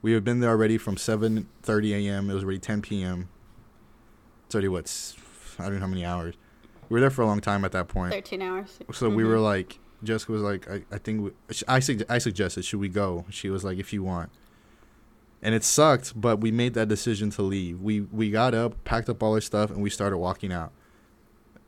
We 0.00 0.12
had 0.12 0.24
been 0.24 0.40
there 0.40 0.48
already 0.50 0.78
from 0.78 0.96
seven 0.96 1.48
thirty 1.62 1.92
a.m. 1.94 2.30
It 2.30 2.34
was 2.34 2.44
already 2.44 2.60
ten 2.60 2.80
p.m. 2.80 3.28
It's 4.46 4.54
already 4.54 4.68
what 4.68 4.84
s- 4.84 5.16
I 5.58 5.64
don't 5.64 5.74
know 5.74 5.80
how 5.80 5.86
many 5.86 6.02
hours. 6.04 6.34
We 6.88 6.94
were 6.94 7.00
there 7.00 7.10
for 7.10 7.20
a 7.22 7.26
long 7.26 7.40
time 7.42 7.62
at 7.66 7.72
that 7.72 7.88
point. 7.88 8.12
Thirteen 8.14 8.40
hours. 8.40 8.78
So 8.92 9.10
we 9.10 9.22
Mhm. 9.22 9.26
were 9.28 9.38
like, 9.38 9.78
Jessica 10.02 10.32
was 10.32 10.40
like, 10.42 10.68
I, 10.70 10.82
I 10.90 10.96
think 10.96 11.20
we, 11.24 11.30
I 11.68 11.78
sug- 11.80 12.04
I 12.08 12.16
suggested 12.16 12.64
should 12.64 12.80
we 12.80 12.88
go? 12.88 13.26
She 13.28 13.50
was 13.50 13.64
like, 13.64 13.76
if 13.78 13.92
you 13.92 14.02
want. 14.02 14.30
And 15.42 15.54
it 15.54 15.62
sucked, 15.64 16.18
but 16.18 16.40
we 16.40 16.50
made 16.50 16.72
that 16.74 16.88
decision 16.88 17.28
to 17.32 17.42
leave. 17.42 17.80
We 17.82 18.00
we 18.00 18.30
got 18.30 18.54
up, 18.54 18.82
packed 18.84 19.10
up 19.10 19.22
all 19.22 19.34
our 19.34 19.40
stuff, 19.42 19.70
and 19.70 19.82
we 19.82 19.90
started 19.90 20.16
walking 20.16 20.52
out. 20.52 20.72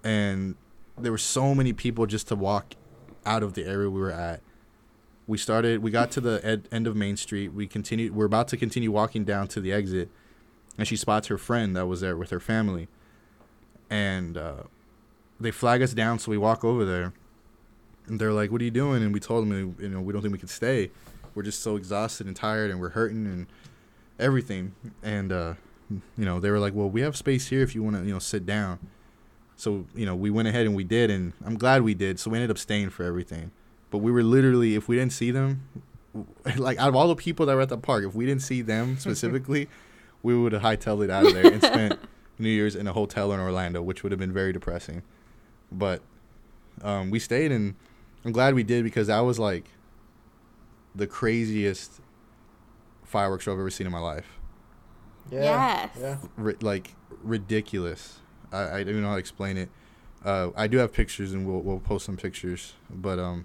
And 0.05 0.57
there 0.99 1.13
were 1.13 1.19
so 1.19 1.55
many 1.55 1.73
people 1.73 2.07
just 2.07 2.29
to 2.29 2.37
walk 2.37 2.75
out 3.25 3.43
of 3.43 3.55
the 3.55 3.65
area 3.65 3.91
we 3.91 4.01
were 4.01 4.11
at. 4.11 4.41
We 5.27 5.39
started. 5.39 5.83
We 5.83 5.91
got 5.91 6.11
to 6.13 6.21
the 6.21 6.41
ed, 6.43 6.69
end 6.73 6.87
of 6.87 6.97
Main 6.97 7.17
Street. 7.17 7.53
We 7.53 7.67
continued. 7.67 8.15
We're 8.15 8.27
about 8.27 8.49
to 8.49 8.57
continue 8.57 8.91
walking 8.91 9.25
down 9.25 9.49
to 9.49 9.61
the 9.61 9.73
exit, 9.73 10.11
and 10.77 10.87
she 10.87 10.97
spots 10.97 11.29
her 11.29 11.39
friend 11.39 11.77
that 11.77 11.87
was 11.87 12.01
there 12.01 12.17
with 12.17 12.31
her 12.31 12.41
family, 12.41 12.89
and 13.89 14.37
uh, 14.37 14.65
they 15.39 15.53
flag 15.53 15.81
us 15.81 15.95
down. 15.95 16.19
So 16.19 16.33
we 16.33 16.39
walk 16.39 16.65
over 16.65 16.85
there, 16.85 17.13
and 18.09 18.21
they're 18.21 18.33
like, 18.33 18.51
"What 18.51 18.61
are 18.61 18.65
you 18.65 18.73
doing?" 18.73 19.03
And 19.03 19.15
we 19.15 19.21
told 19.21 19.49
them, 19.49 19.77
you 19.79 19.89
know, 19.89 20.01
we 20.01 20.13
don't 20.13 20.23
think 20.23 20.33
we 20.33 20.39
can 20.39 20.49
stay. 20.49 20.91
We're 21.35 21.45
just 21.45 21.63
so 21.63 21.77
exhausted 21.77 22.27
and 22.27 22.35
tired, 22.35 22.71
and 22.71 22.81
we're 22.81 22.91
hurting 22.91 23.27
and 23.27 23.47
everything. 24.19 24.75
And 25.05 25.33
uh, 25.33 25.55
you 25.89 26.25
know, 26.25 26.41
they 26.41 26.51
were 26.51 26.59
like, 26.59 26.75
"Well, 26.75 26.91
we 26.91 27.01
have 27.03 27.17
space 27.17 27.47
here 27.47 27.63
if 27.63 27.77
you 27.77 27.83
want 27.85 27.97
to, 27.97 28.05
you 28.05 28.13
know, 28.13 28.19
sit 28.19 28.45
down." 28.45 28.81
So 29.57 29.87
you 29.95 30.07
know, 30.07 30.15
we 30.17 30.31
went 30.31 30.49
ahead 30.49 30.67
and 30.67 30.75
we 30.75 30.85
did, 30.85 31.11
and 31.11 31.33
I'm 31.45 31.57
glad 31.57 31.83
we 31.83 31.95
did. 31.95 32.19
So 32.19 32.31
we 32.31 32.39
ended 32.39 32.51
up 32.51 32.59
staying 32.59 32.91
for 32.91 33.05
everything. 33.05 33.53
But 33.91 33.99
we 33.99 34.11
were 34.11 34.23
literally, 34.23 34.75
if 34.75 34.89
we 34.89 34.97
didn't 34.97 35.13
see 35.13 35.31
them, 35.31 35.69
like 36.57 36.79
out 36.79 36.89
of 36.89 36.97
all 36.97 37.09
the 37.09 37.17
people 37.17 37.47
that 37.47 37.55
were 37.55 37.61
at 37.61 37.69
the 37.69 37.77
park, 37.79 38.05
if 38.05 38.15
we 38.15 38.25
didn't 38.27 38.43
see 38.43 38.63
them 38.63 38.97
specifically, 38.99 39.69
we 40.23 40.37
would 40.37 40.53
have 40.53 40.63
hightailed 40.63 41.05
it 41.05 41.11
out 41.11 41.27
of 41.27 41.35
there 41.35 41.53
and 41.53 41.63
spent 41.63 41.99
New 42.39 42.49
Year's 42.49 42.75
in 42.75 42.87
a 42.87 42.93
hotel 42.93 43.33
in 43.33 43.41
Orlando, 43.41 43.83
which 43.83 44.03
would 44.03 44.11
have 44.13 44.19
been 44.19 44.33
very 44.33 44.53
depressing. 44.53 45.03
But 45.71 46.01
um, 46.83 47.11
we 47.11 47.19
stayed, 47.19 47.53
and 47.53 47.75
I'm 48.25 48.33
glad 48.33 48.55
we 48.55 48.63
did 48.63 48.83
because 48.83 49.09
that 49.09 49.21
was 49.21 49.39
like 49.39 49.67
the 50.95 51.07
craziest 51.07 52.01
fireworks 53.05 53.45
show 53.45 53.53
I've 53.53 53.59
ever 53.59 53.71
seen 53.71 53.87
in 53.87 53.93
my 53.93 53.99
life. 53.99 54.39
Yes. 55.31 55.91
Yeah. 56.01 56.17
Ri- 56.37 56.57
like 56.61 56.95
ridiculous. 57.23 58.21
I, 58.53 58.79
I 58.79 58.83
don't 58.85 59.01
know 59.01 59.09
how 59.09 59.15
to 59.15 59.21
explain 59.21 59.57
it. 59.57 59.69
Uh, 60.25 60.51
I 60.57 60.67
do 60.69 60.79
have 60.79 60.93
pictures, 60.93 61.33
and 61.33 61.47
we'll 61.47 61.61
we'll 61.61 61.81
post 61.81 62.07
some 62.07 62.17
pictures. 62.17 62.75
But 62.91 63.19
um, 63.19 63.45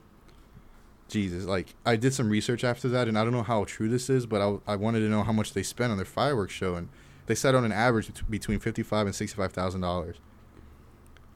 Jesus, 1.07 1.45
like 1.45 1.73
I 1.85 1.95
did 1.95 2.13
some 2.13 2.29
research 2.29 2.63
after 2.63 2.87
that, 2.89 3.07
and 3.07 3.17
I 3.17 3.23
don't 3.23 3.33
know 3.33 3.43
how 3.43 3.63
true 3.65 3.89
this 3.89 4.09
is, 4.09 4.25
but 4.25 4.41
I, 4.41 4.73
I 4.73 4.75
wanted 4.75 4.99
to 4.99 5.05
know 5.09 5.23
how 5.23 5.31
much 5.31 5.53
they 5.53 5.63
spent 5.63 5.91
on 5.91 5.97
their 5.97 6.05
fireworks 6.05 6.53
show, 6.53 6.75
and 6.75 6.89
they 7.27 7.35
said 7.35 7.55
on 7.55 7.63
an 7.65 7.71
average 7.71 8.13
bet- 8.13 8.29
between 8.29 8.59
fifty 8.59 8.83
five 8.83 9.05
and 9.07 9.15
sixty 9.15 9.35
five 9.37 9.53
thousand 9.53 9.81
dollars 9.81 10.17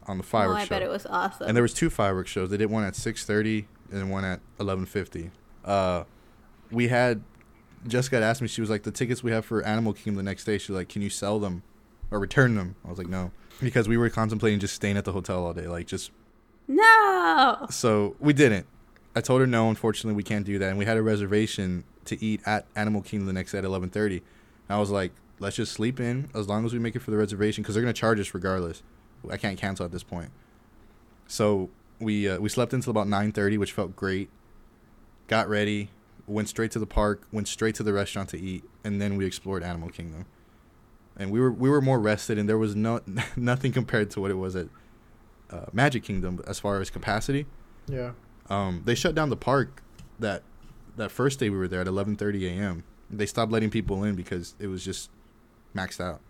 on 0.07 0.17
the 0.17 0.23
Oh, 0.23 0.27
fireworks 0.27 0.61
I 0.61 0.63
show. 0.65 0.69
bet 0.69 0.81
it 0.81 0.89
was 0.89 1.05
awesome. 1.05 1.47
And 1.47 1.55
there 1.55 1.61
was 1.63 1.73
two 1.73 1.89
fireworks 1.89 2.29
shows. 2.29 2.49
They 2.49 2.57
did 2.57 2.69
one 2.69 2.83
at 2.83 2.95
six 2.95 3.25
thirty 3.25 3.67
and 3.91 4.11
one 4.11 4.25
at 4.25 4.41
eleven 4.59 4.85
fifty. 4.85 5.31
Uh, 5.63 6.03
we 6.69 6.89
had 6.89 7.23
Jessica 7.87 8.17
had 8.17 8.23
asked 8.23 8.41
me. 8.41 8.47
She 8.47 8.61
was 8.61 8.69
like, 8.69 8.83
"The 8.83 8.91
tickets 8.91 9.23
we 9.23 9.31
have 9.31 9.45
for 9.45 9.63
Animal 9.63 9.93
Kingdom 9.93 10.15
the 10.17 10.23
next 10.23 10.43
day." 10.43 10.57
She's 10.57 10.69
like, 10.69 10.89
"Can 10.89 11.01
you 11.01 11.09
sell 11.09 11.39
them 11.39 11.63
or 12.11 12.19
return 12.19 12.55
them?" 12.55 12.75
I 12.85 12.89
was 12.89 12.97
like, 12.97 13.07
"No," 13.09 13.31
because 13.59 13.87
we 13.87 13.97
were 13.97 14.09
contemplating 14.09 14.59
just 14.59 14.75
staying 14.75 14.97
at 14.97 15.05
the 15.05 15.13
hotel 15.13 15.45
all 15.45 15.53
day, 15.53 15.67
like 15.67 15.87
just. 15.87 16.11
no. 16.67 17.65
So 17.69 18.15
we 18.19 18.33
didn't. 18.33 18.67
I 19.15 19.21
told 19.21 19.41
her 19.41 19.47
no. 19.47 19.69
Unfortunately, 19.69 20.15
we 20.15 20.23
can't 20.23 20.45
do 20.45 20.59
that, 20.59 20.69
and 20.69 20.77
we 20.77 20.85
had 20.85 20.97
a 20.97 21.01
reservation 21.01 21.83
to 22.05 22.23
eat 22.23 22.41
at 22.45 22.65
Animal 22.75 23.01
Kingdom 23.01 23.27
the 23.27 23.33
next 23.33 23.51
day 23.51 23.57
at 23.57 23.65
eleven 23.65 23.89
thirty. 23.89 24.21
I 24.69 24.79
was 24.79 24.89
like, 24.89 25.11
"Let's 25.39 25.55
just 25.55 25.73
sleep 25.73 25.99
in 25.99 26.29
as 26.33 26.47
long 26.47 26.65
as 26.65 26.73
we 26.73 26.79
make 26.79 26.95
it 26.95 26.99
for 26.99 27.11
the 27.11 27.17
reservation, 27.17 27.61
because 27.61 27.75
they're 27.75 27.83
gonna 27.83 27.93
charge 27.93 28.19
us 28.19 28.33
regardless. 28.33 28.83
I 29.29 29.37
can't 29.37 29.57
cancel 29.57 29.85
at 29.85 29.91
this 29.91 30.03
point." 30.03 30.31
So 31.27 31.69
we 31.99 32.27
uh, 32.29 32.39
we 32.39 32.49
slept 32.49 32.73
until 32.73 32.91
about 32.91 33.07
nine 33.07 33.31
thirty, 33.31 33.57
which 33.57 33.71
felt 33.73 33.95
great. 33.95 34.29
Got 35.27 35.47
ready, 35.49 35.89
went 36.27 36.49
straight 36.49 36.71
to 36.71 36.79
the 36.79 36.85
park, 36.85 37.27
went 37.31 37.47
straight 37.47 37.75
to 37.75 37.83
the 37.83 37.93
restaurant 37.93 38.29
to 38.29 38.39
eat, 38.39 38.63
and 38.83 39.01
then 39.01 39.15
we 39.17 39.25
explored 39.25 39.63
Animal 39.63 39.89
Kingdom. 39.89 40.25
And 41.17 41.31
we 41.31 41.39
were 41.39 41.51
we 41.51 41.69
were 41.69 41.81
more 41.81 41.99
rested, 41.99 42.37
and 42.37 42.47
there 42.47 42.57
was 42.57 42.75
no 42.75 43.01
nothing 43.35 43.71
compared 43.71 44.09
to 44.11 44.21
what 44.21 44.31
it 44.31 44.35
was 44.35 44.55
at 44.55 44.67
uh, 45.51 45.65
Magic 45.73 46.03
Kingdom 46.03 46.41
as 46.47 46.59
far 46.59 46.79
as 46.79 46.89
capacity. 46.89 47.45
Yeah. 47.87 48.11
Um, 48.49 48.81
they 48.85 48.95
shut 48.95 49.15
down 49.15 49.29
the 49.29 49.37
park 49.37 49.81
that 50.19 50.43
that 50.97 51.11
first 51.11 51.39
day 51.39 51.49
we 51.49 51.57
were 51.57 51.67
there 51.67 51.81
at 51.81 51.87
11:30 51.87 52.47
a.m. 52.49 52.83
They 53.09 53.25
stopped 53.25 53.51
letting 53.51 53.69
people 53.69 54.03
in 54.03 54.15
because 54.15 54.55
it 54.59 54.67
was 54.67 54.83
just 54.83 55.09
maxed 55.75 56.01
out. 56.01 56.21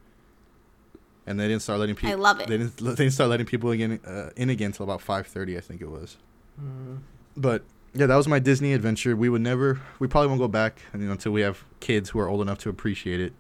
And 1.27 1.39
they 1.39 1.47
didn't 1.47 1.61
start 1.61 1.79
letting 1.79 1.95
people. 1.95 2.11
I 2.11 2.15
love 2.15 2.39
it. 2.39 2.47
They 2.47 2.57
didn't. 2.57 2.77
They 2.77 2.95
didn't 2.95 3.13
start 3.13 3.29
letting 3.29 3.45
people 3.45 3.71
again 3.71 3.99
uh, 4.05 4.31
in 4.35 4.49
again 4.49 4.67
until 4.67 4.83
about 4.83 5.01
5:30, 5.01 5.57
I 5.57 5.61
think 5.61 5.81
it 5.81 5.89
was. 5.89 6.17
Mm. 6.59 6.99
But 7.37 7.63
yeah, 7.93 8.07
that 8.07 8.15
was 8.15 8.27
my 8.27 8.39
Disney 8.39 8.73
adventure. 8.73 9.15
We 9.15 9.29
would 9.29 9.41
never. 9.41 9.79
We 9.99 10.07
probably 10.07 10.29
won't 10.29 10.39
go 10.39 10.47
back 10.47 10.81
you 10.93 10.99
know, 11.01 11.11
until 11.11 11.31
we 11.31 11.41
have 11.41 11.63
kids 11.79 12.09
who 12.09 12.19
are 12.19 12.27
old 12.27 12.41
enough 12.41 12.57
to 12.59 12.69
appreciate 12.69 13.19
it. 13.19 13.33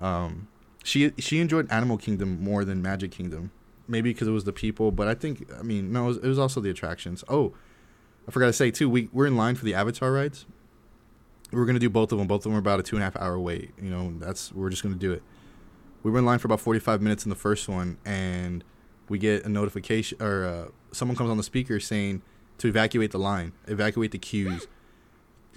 Um, 0.00 0.48
she 0.82 1.12
she 1.18 1.40
enjoyed 1.40 1.70
Animal 1.70 1.98
Kingdom 1.98 2.42
more 2.42 2.64
than 2.64 2.80
Magic 2.82 3.10
Kingdom, 3.10 3.50
maybe 3.86 4.12
because 4.12 4.28
it 4.28 4.32
was 4.32 4.44
the 4.44 4.52
people. 4.52 4.90
But 4.90 5.08
I 5.08 5.14
think 5.14 5.50
I 5.58 5.62
mean 5.62 5.92
no, 5.92 6.04
it 6.04 6.08
was, 6.08 6.16
it 6.18 6.26
was 6.26 6.38
also 6.38 6.60
the 6.60 6.70
attractions. 6.70 7.22
Oh, 7.28 7.52
I 8.26 8.30
forgot 8.30 8.46
to 8.46 8.52
say 8.52 8.70
too. 8.70 8.88
We 8.88 9.08
we're 9.12 9.26
in 9.26 9.36
line 9.36 9.54
for 9.54 9.64
the 9.64 9.74
Avatar 9.74 10.12
rides. 10.12 10.46
We're 11.52 11.66
gonna 11.66 11.78
do 11.78 11.90
both 11.90 12.12
of 12.12 12.18
them. 12.18 12.26
Both 12.26 12.40
of 12.40 12.44
them 12.44 12.54
are 12.54 12.58
about 12.58 12.80
a 12.80 12.82
two 12.82 12.96
and 12.96 13.02
a 13.02 13.04
half 13.04 13.16
hour 13.16 13.38
wait. 13.38 13.72
You 13.80 13.90
know, 13.90 14.14
that's 14.18 14.52
we're 14.52 14.70
just 14.70 14.82
gonna 14.82 14.94
do 14.94 15.12
it. 15.12 15.22
We 16.02 16.10
were 16.10 16.18
in 16.18 16.24
line 16.24 16.38
for 16.38 16.48
about 16.48 16.60
forty 16.60 16.80
five 16.80 17.02
minutes 17.02 17.24
in 17.24 17.30
the 17.30 17.36
first 17.36 17.68
one, 17.68 17.98
and 18.04 18.64
we 19.08 19.18
get 19.18 19.44
a 19.44 19.48
notification 19.48 20.22
or 20.22 20.44
uh, 20.44 20.68
someone 20.92 21.16
comes 21.16 21.30
on 21.30 21.36
the 21.36 21.42
speaker 21.42 21.80
saying 21.80 22.22
to 22.58 22.68
evacuate 22.68 23.10
the 23.10 23.18
line, 23.18 23.52
evacuate 23.66 24.12
the 24.12 24.18
queues. 24.18 24.66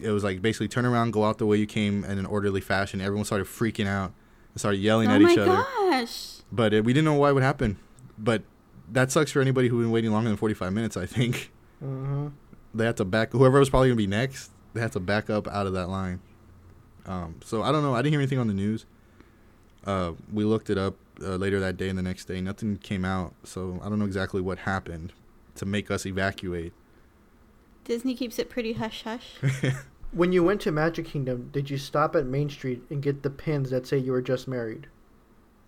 It 0.01 0.09
was 0.09 0.23
like 0.23 0.41
basically 0.41 0.67
turn 0.67 0.85
around, 0.85 1.11
go 1.11 1.23
out 1.23 1.37
the 1.37 1.45
way 1.45 1.57
you 1.57 1.67
came 1.67 2.03
in 2.03 2.17
an 2.17 2.25
orderly 2.25 2.61
fashion. 2.61 2.99
Everyone 2.99 3.25
started 3.25 3.45
freaking 3.45 3.85
out 3.85 4.11
and 4.53 4.59
started 4.59 4.77
yelling 4.79 5.09
oh 5.09 5.15
at 5.15 5.21
my 5.21 5.31
each 5.31 5.37
other. 5.37 5.63
gosh. 5.89 6.37
But 6.51 6.73
uh, 6.73 6.81
we 6.83 6.93
didn't 6.93 7.05
know 7.05 7.13
why 7.15 7.29
it 7.29 7.33
would 7.33 7.43
happen. 7.43 7.77
But 8.17 8.43
that 8.91 9.11
sucks 9.11 9.31
for 9.31 9.41
anybody 9.41 9.67
who's 9.67 9.83
been 9.83 9.91
waiting 9.91 10.11
longer 10.11 10.29
than 10.29 10.37
45 10.37 10.71
minutes, 10.73 10.95
I 10.97 11.05
think. 11.05 11.51
hmm 11.79 12.27
They 12.73 12.85
had 12.85 12.97
to 12.97 13.05
back, 13.05 13.31
whoever 13.31 13.59
was 13.59 13.69
probably 13.69 13.89
going 13.89 13.97
to 13.97 14.03
be 14.03 14.07
next, 14.07 14.51
they 14.73 14.81
had 14.81 14.91
to 14.93 14.99
back 14.99 15.29
up 15.29 15.47
out 15.47 15.67
of 15.67 15.73
that 15.73 15.89
line. 15.89 16.19
Um, 17.05 17.35
so 17.43 17.63
I 17.63 17.71
don't 17.71 17.83
know. 17.83 17.93
I 17.93 17.97
didn't 18.01 18.13
hear 18.13 18.19
anything 18.21 18.39
on 18.39 18.47
the 18.47 18.53
news. 18.53 18.85
Uh, 19.85 20.13
we 20.31 20.43
looked 20.45 20.69
it 20.69 20.77
up 20.77 20.95
uh, 21.21 21.35
later 21.35 21.59
that 21.59 21.75
day 21.77 21.89
and 21.89 21.97
the 21.97 22.03
next 22.03 22.25
day. 22.25 22.39
Nothing 22.39 22.77
came 22.77 23.03
out. 23.03 23.33
So 23.43 23.79
I 23.83 23.89
don't 23.89 23.99
know 23.99 24.05
exactly 24.05 24.39
what 24.41 24.59
happened 24.59 25.11
to 25.55 25.65
make 25.65 25.91
us 25.91 26.05
evacuate. 26.05 26.71
Disney 27.83 28.15
keeps 28.15 28.39
it 28.39 28.49
pretty 28.49 28.73
hush 28.73 29.03
hush. 29.03 29.35
When 30.13 30.31
you 30.31 30.43
went 30.43 30.61
to 30.61 30.71
Magic 30.71 31.05
Kingdom, 31.05 31.49
did 31.51 31.69
you 31.69 31.77
stop 31.77 32.15
at 32.15 32.25
Main 32.25 32.49
Street 32.49 32.83
and 32.89 33.01
get 33.01 33.23
the 33.23 33.29
pins 33.29 33.69
that 33.71 33.87
say 33.87 33.97
you 33.97 34.11
were 34.11 34.21
just 34.21 34.47
married? 34.47 34.87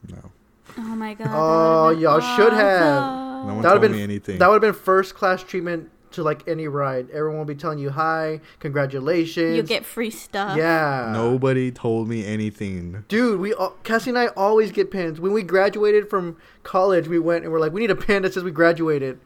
No. 0.07 0.31
Oh 0.77 0.81
my 0.81 1.13
god. 1.15 1.27
Oh, 1.31 1.33
that 1.33 1.85
would've 1.85 1.95
been 1.97 2.03
y'all 2.03 2.35
should 2.37 2.53
have. 2.53 3.01
No 3.45 3.45
one 3.45 3.47
That 3.47 3.55
would've 3.55 3.71
told 3.71 3.81
been- 3.81 3.91
me 3.93 4.01
anything. 4.03 4.37
That 4.39 4.47
would 4.49 4.63
have 4.63 4.73
been 4.73 4.81
first 4.81 5.15
class 5.15 5.43
treatment 5.43 5.89
to 6.11 6.23
like 6.23 6.47
any 6.47 6.67
ride. 6.67 7.09
Everyone 7.11 7.39
will 7.39 7.45
be 7.45 7.55
telling 7.55 7.77
you 7.79 7.89
hi, 7.89 8.39
congratulations. 8.59 9.55
You 9.57 9.63
get 9.63 9.85
free 9.85 10.09
stuff. 10.11 10.57
yeah. 10.57 11.09
Nobody 11.13 11.71
told 11.71 12.07
me 12.07 12.25
anything. 12.25 13.03
Dude, 13.07 13.39
we 13.39 13.53
all, 13.53 13.71
Cassie 13.83 14.11
and 14.11 14.17
I 14.17 14.27
always 14.27 14.71
get 14.71 14.91
pins. 14.91 15.19
When 15.19 15.33
we 15.33 15.41
graduated 15.43 16.09
from 16.09 16.37
college, 16.63 17.07
we 17.07 17.19
went 17.19 17.43
and 17.43 17.51
we're 17.51 17.59
like, 17.59 17.73
we 17.73 17.81
need 17.81 17.91
a 17.91 17.95
pin 17.95 18.21
that 18.23 18.33
says 18.33 18.43
we 18.43 18.51
graduated. 18.51 19.19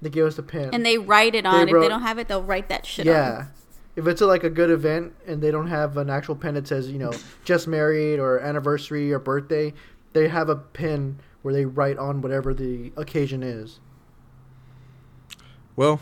They 0.00 0.10
gave 0.10 0.24
us 0.24 0.36
a 0.38 0.42
pin. 0.42 0.70
And 0.72 0.84
they 0.84 0.98
write 0.98 1.34
it 1.34 1.46
on. 1.46 1.68
if 1.68 1.72
wrote- 1.74 1.82
they 1.82 1.88
don't 1.88 2.02
have 2.02 2.18
it, 2.18 2.26
they'll 2.28 2.42
write 2.42 2.68
that 2.70 2.86
shit 2.86 3.06
on. 3.06 3.14
yeah. 3.14 3.46
If 3.94 4.06
it's 4.06 4.20
a, 4.20 4.26
like 4.26 4.42
a 4.42 4.50
good 4.50 4.70
event 4.70 5.12
and 5.26 5.42
they 5.42 5.50
don't 5.50 5.66
have 5.66 5.96
an 5.98 6.08
actual 6.08 6.34
pin 6.34 6.54
that 6.54 6.66
says, 6.66 6.90
you 6.90 6.98
know, 6.98 7.12
just 7.44 7.68
married 7.68 8.18
or 8.18 8.40
anniversary 8.40 9.12
or 9.12 9.18
birthday, 9.18 9.74
they 10.14 10.28
have 10.28 10.48
a 10.48 10.56
pin 10.56 11.18
where 11.42 11.52
they 11.52 11.64
write 11.64 11.98
on 11.98 12.22
whatever 12.22 12.54
the 12.54 12.92
occasion 12.96 13.42
is. 13.42 13.80
Well, 15.76 16.00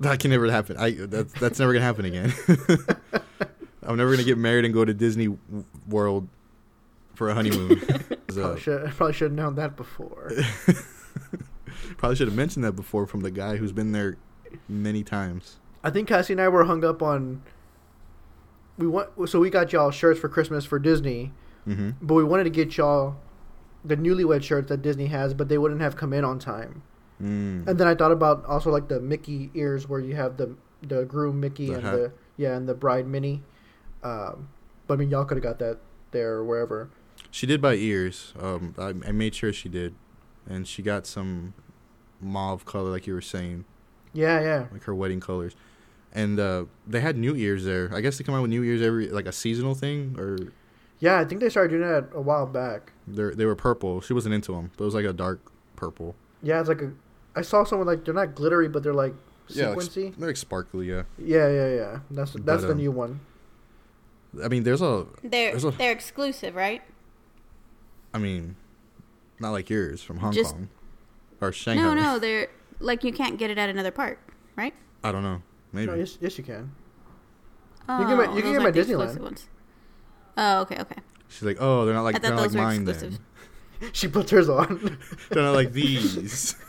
that 0.00 0.18
can 0.18 0.30
never 0.30 0.50
happen. 0.50 0.76
I 0.76 0.92
that's 0.92 1.32
that's 1.34 1.58
never 1.58 1.72
gonna 1.72 1.84
happen 1.84 2.04
again. 2.04 2.32
I'm 3.82 3.96
never 3.96 4.10
gonna 4.10 4.24
get 4.24 4.38
married 4.38 4.64
and 4.64 4.74
go 4.74 4.84
to 4.84 4.94
Disney 4.94 5.28
World 5.88 6.28
for 7.14 7.30
a 7.30 7.34
honeymoon. 7.34 7.80
So, 8.30 8.40
Probably 8.40 8.60
should, 8.62 8.90
probably 8.96 9.12
should 9.12 9.24
have 9.26 9.32
known 9.32 9.54
that 9.56 9.76
before. 9.76 10.32
probably 11.98 12.16
should 12.16 12.26
have 12.26 12.36
mentioned 12.36 12.64
that 12.64 12.72
before 12.72 13.06
from 13.06 13.20
the 13.20 13.30
guy 13.30 13.56
who's 13.56 13.70
been 13.70 13.92
there 13.92 14.16
many 14.68 15.04
times. 15.04 15.58
I 15.84 15.90
think 15.90 16.08
Cassie 16.08 16.32
and 16.32 16.40
I 16.40 16.48
were 16.48 16.64
hung 16.64 16.82
up 16.84 17.02
on. 17.02 17.42
We 18.76 18.88
want 18.88 19.10
so 19.28 19.38
we 19.38 19.50
got 19.50 19.72
y'all 19.72 19.92
shirts 19.92 20.18
for 20.18 20.28
Christmas 20.28 20.64
for 20.64 20.78
Disney, 20.80 21.30
hmm 21.64 21.90
but 22.02 22.14
we 22.14 22.24
wanted 22.24 22.44
to 22.44 22.50
get 22.50 22.76
y'all 22.76 23.16
the 23.84 23.96
newlywed 23.96 24.42
shirts 24.42 24.68
that 24.70 24.82
Disney 24.82 25.06
has, 25.06 25.32
but 25.34 25.48
they 25.48 25.58
wouldn't 25.58 25.80
have 25.82 25.94
come 25.94 26.12
in 26.12 26.24
on 26.24 26.38
time. 26.40 26.82
Mm. 27.22 27.68
And 27.68 27.78
then 27.78 27.86
I 27.86 27.94
thought 27.94 28.10
about 28.10 28.44
also 28.46 28.70
like 28.70 28.88
the 28.88 28.98
Mickey 28.98 29.50
ears 29.54 29.88
where 29.88 30.00
you 30.00 30.16
have 30.16 30.36
the 30.38 30.56
the 30.82 31.04
groom 31.04 31.38
Mickey 31.38 31.66
The 31.68 31.74
and 31.74 31.82
hat. 31.84 31.92
the 31.92 32.12
yeah 32.36 32.56
and 32.56 32.68
the 32.68 32.74
bride 32.74 33.06
Minnie. 33.06 33.42
Um, 34.02 34.48
but 34.88 34.94
I 34.94 34.96
mean 34.96 35.10
y'all 35.10 35.24
could 35.24 35.36
have 35.36 35.44
got 35.44 35.58
that 35.60 35.78
there 36.10 36.32
or 36.34 36.44
wherever. 36.44 36.88
She 37.30 37.46
did 37.46 37.60
buy 37.62 37.74
ears. 37.74 38.32
Um, 38.40 38.74
I, 38.78 38.88
I 38.88 39.12
made 39.12 39.34
sure 39.34 39.52
she 39.52 39.68
did, 39.68 39.94
and 40.48 40.66
she 40.66 40.82
got 40.82 41.06
some 41.06 41.54
mauve 42.20 42.64
color, 42.64 42.90
like 42.90 43.06
you 43.06 43.14
were 43.14 43.20
saying, 43.20 43.64
Yeah, 44.12 44.40
yeah. 44.40 44.66
like 44.72 44.82
her 44.84 44.94
wedding 44.94 45.20
colors. 45.20 45.54
And 46.14 46.38
uh, 46.38 46.66
they 46.86 47.00
had 47.00 47.16
new 47.18 47.34
ears 47.34 47.64
there. 47.64 47.90
I 47.92 48.00
guess 48.00 48.18
they 48.18 48.24
come 48.24 48.34
out 48.36 48.42
with 48.42 48.50
new 48.50 48.62
ears 48.62 48.80
every 48.82 49.08
like 49.08 49.26
a 49.26 49.32
seasonal 49.32 49.74
thing, 49.74 50.14
or 50.18 50.38
Yeah, 51.00 51.18
I 51.18 51.24
think 51.24 51.40
they 51.40 51.48
started 51.48 51.70
doing 51.76 51.82
that 51.82 52.08
a 52.14 52.20
while 52.20 52.46
back. 52.46 52.92
they 53.08 53.30
they 53.30 53.44
were 53.46 53.56
purple. 53.56 54.00
She 54.00 54.12
wasn't 54.12 54.34
into 54.34 54.52
them, 54.52 54.70
but 54.76 54.84
it 54.84 54.86
was 54.86 54.94
like 54.94 55.04
a 55.06 55.12
dark 55.12 55.40
purple. 55.76 56.14
Yeah, 56.42 56.60
it's 56.60 56.68
like 56.68 56.82
a. 56.82 56.92
I 57.34 57.42
saw 57.42 57.64
someone 57.64 57.88
like 57.88 58.04
they're 58.04 58.14
not 58.14 58.36
glittery, 58.36 58.68
but 58.68 58.84
they're 58.84 58.94
like 58.94 59.14
Yeah, 59.48 59.70
like, 59.70 59.78
sequency. 59.78 60.14
they're 60.16 60.28
like 60.28 60.36
sparkly. 60.36 60.86
Yeah, 60.88 61.02
yeah, 61.18 61.48
yeah, 61.48 61.68
yeah. 61.74 61.98
That's 62.12 62.32
that's 62.32 62.44
But, 62.44 62.60
the 62.60 62.72
um, 62.72 62.78
new 62.78 62.92
one. 62.92 63.20
I 64.42 64.46
mean, 64.48 64.62
there's 64.62 64.82
a. 64.82 65.06
They're 65.22 65.50
There's 65.50 65.64
a- 65.64 65.70
they're 65.72 65.90
exclusive, 65.92 66.54
right? 66.54 66.82
I 68.12 68.18
mean, 68.18 68.54
not 69.40 69.50
like 69.50 69.68
yours 69.68 70.00
from 70.02 70.18
Hong 70.18 70.32
Just- 70.32 70.52
Kong 70.54 70.68
or 71.40 71.50
Shanghai. 71.50 71.82
No, 71.82 71.94
no, 71.94 72.18
they're 72.24 72.48
like 72.78 73.02
you 73.02 73.12
can't 73.12 73.36
get 73.36 73.50
it 73.50 73.58
at 73.58 73.68
another 73.68 73.90
park, 73.90 74.18
right? 74.54 74.74
I 75.02 75.10
don't 75.10 75.24
know. 75.24 75.42
Maybe. 75.74 75.86
No, 75.90 75.94
yes, 75.94 76.16
yes, 76.20 76.38
you 76.38 76.44
can. 76.44 76.72
Oh, 77.88 77.98
can 77.98 78.08
get 78.08 78.16
my- 78.16 78.34
you 78.36 78.42
can 78.42 78.52
those 78.54 78.62
get 78.62 78.98
my 78.98 79.04
Disneyland. 79.04 79.20
Ones. 79.20 79.48
Oh, 80.36 80.60
okay, 80.62 80.80
okay. 80.80 80.96
She's 81.28 81.42
like, 81.42 81.56
oh, 81.60 81.84
they're 81.84 81.94
not 81.94 82.02
like 82.02 82.22
they're 82.22 82.30
not 82.30 82.40
like 82.40 82.52
mine 82.52 82.88
exclusive. 82.88 83.12
then. 83.12 83.20
She 83.92 84.08
puts 84.08 84.30
hers 84.30 84.48
on. 84.48 84.98
they're 85.30 85.42
not 85.42 85.52
like 85.54 85.72
these. 85.72 86.54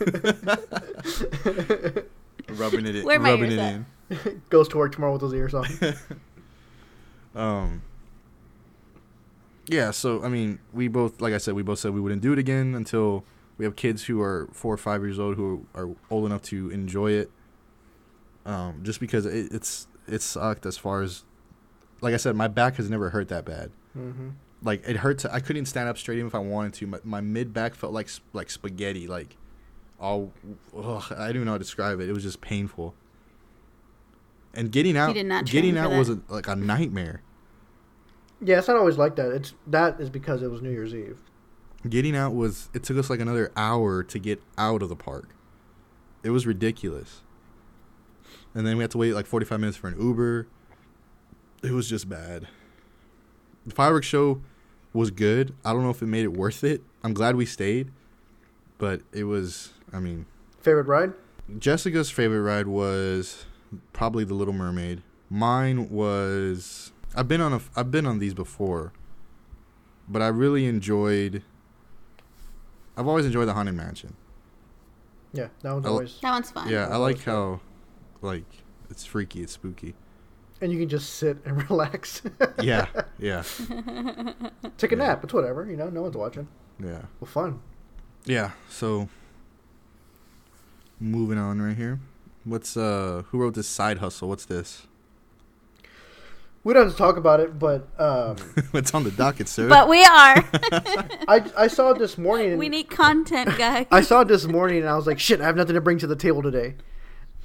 rubbing 2.48 2.86
it 2.86 2.96
in. 2.96 3.04
Where 3.04 3.18
my 3.18 3.30
rubbing 3.30 3.52
it 3.52 3.58
ears 3.58 3.84
in. 4.28 4.42
Goes 4.50 4.68
to 4.68 4.76
work 4.76 4.92
tomorrow 4.92 5.12
with 5.12 5.22
those 5.22 5.32
ears 5.34 5.54
on. 5.54 5.66
Um. 7.34 7.82
Yeah, 9.68 9.90
so 9.92 10.22
I 10.22 10.28
mean, 10.28 10.58
we 10.72 10.88
both, 10.88 11.20
like 11.20 11.32
I 11.32 11.38
said, 11.38 11.54
we 11.54 11.62
both 11.62 11.78
said 11.78 11.92
we 11.94 12.00
wouldn't 12.00 12.22
do 12.22 12.32
it 12.32 12.38
again 12.38 12.74
until 12.74 13.24
we 13.58 13.64
have 13.64 13.76
kids 13.76 14.04
who 14.04 14.20
are 14.20 14.48
four 14.52 14.74
or 14.74 14.78
five 14.78 15.02
years 15.02 15.18
old 15.18 15.36
who 15.36 15.66
are 15.74 15.88
old 16.10 16.26
enough 16.26 16.42
to 16.42 16.70
enjoy 16.70 17.12
it. 17.12 17.30
Um, 18.46 18.80
just 18.84 19.00
because 19.00 19.26
it, 19.26 19.52
it's 19.52 19.88
it 20.06 20.22
sucked 20.22 20.64
as 20.66 20.78
far 20.78 21.02
as, 21.02 21.24
like 22.00 22.14
I 22.14 22.16
said, 22.16 22.36
my 22.36 22.46
back 22.48 22.76
has 22.76 22.88
never 22.88 23.10
hurt 23.10 23.28
that 23.28 23.44
bad. 23.44 23.72
hmm 23.92 24.30
Like 24.62 24.88
it 24.88 24.98
hurt. 24.98 25.18
To, 25.18 25.34
I 25.34 25.40
couldn't 25.40 25.66
stand 25.66 25.88
up 25.88 25.98
straight 25.98 26.16
even 26.18 26.28
if 26.28 26.34
I 26.34 26.38
wanted 26.38 26.72
to. 26.74 26.86
My, 26.86 26.98
my 27.02 27.20
mid 27.20 27.52
back 27.52 27.74
felt 27.74 27.92
like 27.92 28.08
like 28.32 28.48
spaghetti. 28.48 29.08
Like, 29.08 29.36
all 30.00 30.32
ugh, 30.76 31.12
I 31.16 31.32
don't 31.32 31.44
know 31.44 31.50
how 31.50 31.58
to 31.58 31.64
describe 31.64 31.98
it. 32.00 32.08
It 32.08 32.12
was 32.12 32.22
just 32.22 32.40
painful. 32.40 32.94
And 34.54 34.70
getting 34.72 34.96
out, 34.96 35.12
did 35.12 35.26
not 35.26 35.44
getting 35.44 35.76
out 35.76 35.90
was 35.90 36.08
a, 36.08 36.20
like 36.28 36.46
a 36.48 36.56
nightmare. 36.56 37.22
Yeah, 38.40 38.58
it's 38.58 38.68
not 38.68 38.76
always 38.76 38.96
like 38.96 39.16
that. 39.16 39.30
It's 39.32 39.54
that 39.66 40.00
is 40.00 40.08
because 40.08 40.42
it 40.42 40.50
was 40.50 40.62
New 40.62 40.70
Year's 40.70 40.94
Eve. 40.94 41.18
Getting 41.88 42.16
out 42.16 42.34
was 42.34 42.70
it 42.72 42.82
took 42.84 42.96
us 42.96 43.10
like 43.10 43.20
another 43.20 43.50
hour 43.56 44.02
to 44.04 44.18
get 44.18 44.40
out 44.56 44.82
of 44.82 44.88
the 44.88 44.96
park. 44.96 45.34
It 46.22 46.30
was 46.30 46.46
ridiculous. 46.46 47.22
And 48.56 48.66
then 48.66 48.78
we 48.78 48.82
had 48.82 48.90
to 48.92 48.98
wait 48.98 49.12
like 49.12 49.26
45 49.26 49.60
minutes 49.60 49.76
for 49.76 49.88
an 49.88 50.00
Uber. 50.00 50.46
It 51.62 51.72
was 51.72 51.90
just 51.90 52.08
bad. 52.08 52.48
The 53.66 53.74
fireworks 53.74 54.06
show 54.06 54.40
was 54.94 55.10
good. 55.10 55.54
I 55.62 55.74
don't 55.74 55.82
know 55.82 55.90
if 55.90 56.00
it 56.00 56.06
made 56.06 56.24
it 56.24 56.32
worth 56.32 56.64
it. 56.64 56.82
I'm 57.04 57.12
glad 57.12 57.36
we 57.36 57.44
stayed, 57.44 57.90
but 58.78 59.02
it 59.12 59.24
was 59.24 59.74
I 59.92 60.00
mean, 60.00 60.24
Favorite 60.60 60.86
ride? 60.86 61.12
Jessica's 61.58 62.10
favorite 62.10 62.40
ride 62.40 62.66
was 62.66 63.44
probably 63.92 64.24
The 64.24 64.32
Little 64.34 64.54
Mermaid. 64.54 65.02
Mine 65.28 65.90
was 65.90 66.92
I've 67.14 67.28
been 67.28 67.42
on 67.42 67.52
a 67.52 67.60
I've 67.76 67.90
been 67.90 68.06
on 68.06 68.20
these 68.20 68.32
before, 68.32 68.92
but 70.08 70.22
I 70.22 70.28
really 70.28 70.64
enjoyed. 70.64 71.42
I've 72.96 73.06
always 73.06 73.26
enjoyed 73.26 73.48
the 73.48 73.52
Haunted 73.52 73.74
Mansion. 73.74 74.16
Yeah, 75.34 75.48
that 75.60 75.72
one's 75.74 75.84
I'll- 75.84 75.92
always. 75.92 76.18
That 76.22 76.30
one's 76.30 76.50
fun. 76.50 76.68
Yeah, 76.70 76.88
I 76.88 76.96
like 76.96 77.16
okay. 77.16 77.30
how, 77.30 77.60
like, 78.22 78.44
it's 78.90 79.04
freaky, 79.04 79.42
it's 79.42 79.52
spooky. 79.52 79.94
And 80.60 80.72
you 80.72 80.78
can 80.78 80.88
just 80.88 81.14
sit 81.14 81.38
and 81.44 81.68
relax. 81.70 82.22
Yeah, 82.62 82.86
yeah, 83.18 83.42
Take 84.78 84.92
a 84.92 84.96
Yeah. 84.96 85.06
nap. 85.06 85.24
It's 85.24 85.32
whatever. 85.34 85.66
You 85.70 85.76
know, 85.76 85.88
no 85.90 86.02
one's 86.02 86.16
watching. 86.16 86.48
yeah, 86.82 87.02
Well, 87.20 87.28
fun. 87.30 87.60
yeah. 88.24 88.52
So, 88.70 89.08
moving 91.00 91.38
on 91.38 91.60
right 91.60 91.76
here. 91.76 92.00
What's 92.44 92.76
uh? 92.76 93.22
Who 93.30 93.38
wrote 93.38 93.54
this 93.54 93.68
side 93.68 93.98
hustle? 93.98 94.28
What's 94.28 94.44
this? 94.46 94.86
we 96.64 96.74
don't 96.74 96.82
have 96.86 96.92
to 96.92 96.98
talk 96.98 97.16
about 97.16 97.38
it, 97.38 97.58
but 97.60 97.86
um, 97.96 98.36
it's 98.74 98.92
on 98.92 99.04
the 99.04 99.10
docket, 99.12 99.46
sir. 99.48 99.68
But 99.68 99.88
we 99.88 100.02
are. 100.04 100.44
I 101.28 101.44
I 101.56 101.66
saw 101.68 101.90
it 101.90 101.98
this 101.98 102.16
morning. 102.18 102.50
And 102.50 102.58
we 102.58 102.68
need 102.68 102.90
content, 102.90 103.56
guys. 103.58 103.86
I 103.90 104.00
saw 104.00 104.22
it 104.22 104.28
this 104.28 104.46
morning, 104.46 104.78
and 104.80 104.88
I 104.88 104.96
was 104.96 105.06
like, 105.06 105.18
shit, 105.20 105.40
I 105.40 105.44
have 105.44 105.56
nothing 105.56 105.74
to 105.74 105.80
bring 105.80 105.98
to 105.98 106.06
the 106.06 106.16
table 106.16 106.42
today. 106.42 106.74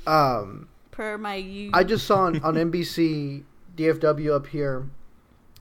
Um, 0.08 0.68
per 0.92 1.18
my 1.18 1.36
you. 1.36 1.72
I 1.74 1.84
just 1.84 2.06
saw 2.06 2.22
on, 2.24 2.42
on 2.44 2.56
NBC 2.56 3.44
DFW 3.76 4.34
up 4.34 4.48
here 4.48 4.90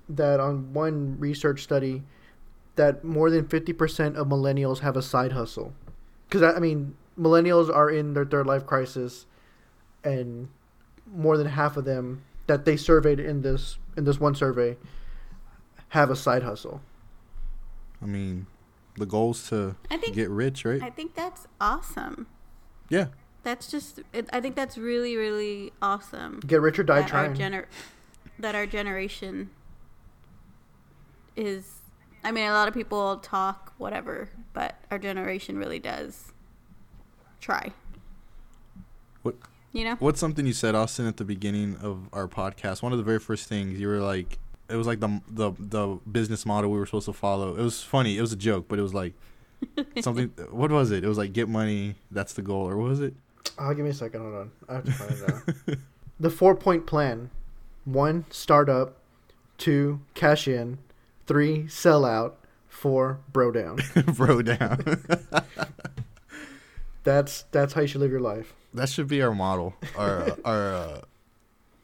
that 0.09 0.41
on 0.41 0.72
one 0.72 1.16
research 1.18 1.62
study 1.62 2.03
that 2.76 3.05
more 3.05 3.30
than 3.30 3.45
50% 3.45 4.16
of 4.16 4.26
millennials 4.28 4.78
have 4.80 4.97
a 4.97 5.03
side 5.03 5.32
hustle. 5.32 5.72
Because, 6.28 6.43
I 6.43 6.59
mean, 6.61 6.97
millennials 7.18 7.74
are 7.74 7.91
in 7.91 8.14
their 8.14 8.24
third 8.24 8.47
life 8.47 8.64
crisis, 8.66 9.26
and 10.05 10.49
more 11.12 11.36
than 11.36 11.47
half 11.49 11.76
of 11.76 11.84
them 11.84 12.22
that 12.47 12.64
they 12.64 12.76
surveyed 12.76 13.20
in 13.20 13.43
this 13.43 13.78
in 13.97 14.05
this 14.05 14.18
one 14.20 14.34
survey 14.34 14.76
have 15.88 16.09
a 16.11 16.16
side 16.16 16.43
hustle. 16.43 16.80
I 18.01 18.07
mean, 18.07 18.47
the 18.97 19.07
goal's 19.07 19.49
to 19.51 19.76
I 19.91 19.97
think- 19.97 20.14
get 20.14 20.30
rich, 20.30 20.64
right? 20.64 20.82
I 20.82 20.91
think 20.91 21.14
that's 21.14 21.47
awesome. 21.61 22.26
yeah. 22.88 23.07
That's 23.43 23.70
just. 23.70 24.01
It, 24.12 24.28
I 24.32 24.41
think 24.41 24.55
that's 24.57 24.76
really, 24.76 25.16
really 25.16 25.72
awesome. 25.80 26.41
Get 26.47 26.61
rich 26.61 26.78
or 26.78 26.82
die 26.82 27.03
that 27.03 27.12
our 27.14 27.34
trying. 27.34 27.34
gener- 27.36 27.66
that 28.38 28.55
our 28.55 28.66
generation 28.66 29.51
is. 31.36 31.76
I 32.22 32.32
mean, 32.32 32.45
a 32.49 32.53
lot 32.53 32.68
of 32.68 32.74
people 32.74 33.16
talk 33.18 33.72
whatever, 33.78 34.28
but 34.53 34.76
our 34.91 34.99
generation 34.99 35.57
really 35.57 35.78
does 35.78 36.32
try. 37.41 37.72
What 39.22 39.36
You 39.72 39.84
know? 39.84 39.95
What's 40.01 40.20
something 40.20 40.45
you 40.45 40.53
said, 40.53 40.74
Austin, 40.74 41.07
at 41.07 41.16
the 41.16 41.24
beginning 41.24 41.76
of 41.80 42.09
our 42.12 42.28
podcast? 42.28 42.82
One 42.82 42.93
of 42.93 42.99
the 42.99 43.05
very 43.05 43.18
first 43.20 43.49
things 43.49 43.80
you 43.80 43.88
were 43.88 44.01
like, 44.01 44.38
it 44.68 44.76
was 44.76 44.86
like 44.86 45.01
the 45.01 45.20
the 45.28 45.53
the 45.59 45.99
business 46.11 46.45
model 46.45 46.70
we 46.70 46.78
were 46.78 46.84
supposed 46.86 47.07
to 47.07 47.14
follow. 47.14 47.57
It 47.57 47.62
was 47.62 47.82
funny. 47.82 48.18
It 48.18 48.20
was 48.20 48.32
a 48.34 48.36
joke, 48.36 48.66
but 48.68 48.78
it 48.78 48.82
was 48.82 48.93
like 48.93 49.14
something. 50.01 50.28
what 50.51 50.70
was 50.70 50.91
it? 50.91 51.03
It 51.05 51.09
was 51.09 51.16
like 51.16 51.32
get 51.32 51.49
money. 51.49 51.95
That's 52.11 52.34
the 52.34 52.43
goal, 52.43 52.68
or 52.68 52.76
what 52.76 52.91
was 52.91 53.01
it? 53.01 53.14
Oh, 53.59 53.75
give 53.75 53.85
me 53.85 53.91
a 53.91 53.95
second. 53.95 54.21
Hold 54.23 54.35
on. 54.35 54.51
I 54.69 54.75
have 54.75 54.85
to 54.85 54.93
find 54.93 55.11
it 55.13 55.69
now. 55.69 55.75
the 56.19 56.31
four 56.31 56.55
point 56.55 56.87
plan: 56.87 57.31
one, 57.85 58.25
start 58.31 58.69
up; 58.69 58.97
two, 59.59 60.01
cash 60.15 60.47
in; 60.49 60.79
three, 61.27 61.67
sell 61.69 62.05
out; 62.05 62.39
four, 62.69 63.21
bro 63.33 63.51
down. 63.51 63.79
Bro 64.17 64.43
down. 64.43 65.03
That's 67.03 67.45
that's 67.51 67.73
how 67.73 67.81
you 67.81 67.87
should 67.87 68.01
live 68.03 68.11
your 68.11 68.21
life. 68.21 68.53
that 68.75 68.89
should 68.91 69.09
be 69.09 69.23
our 69.23 69.35
model. 69.35 69.75
Our 69.97 70.37
our 70.45 70.75
uh, 70.75 71.01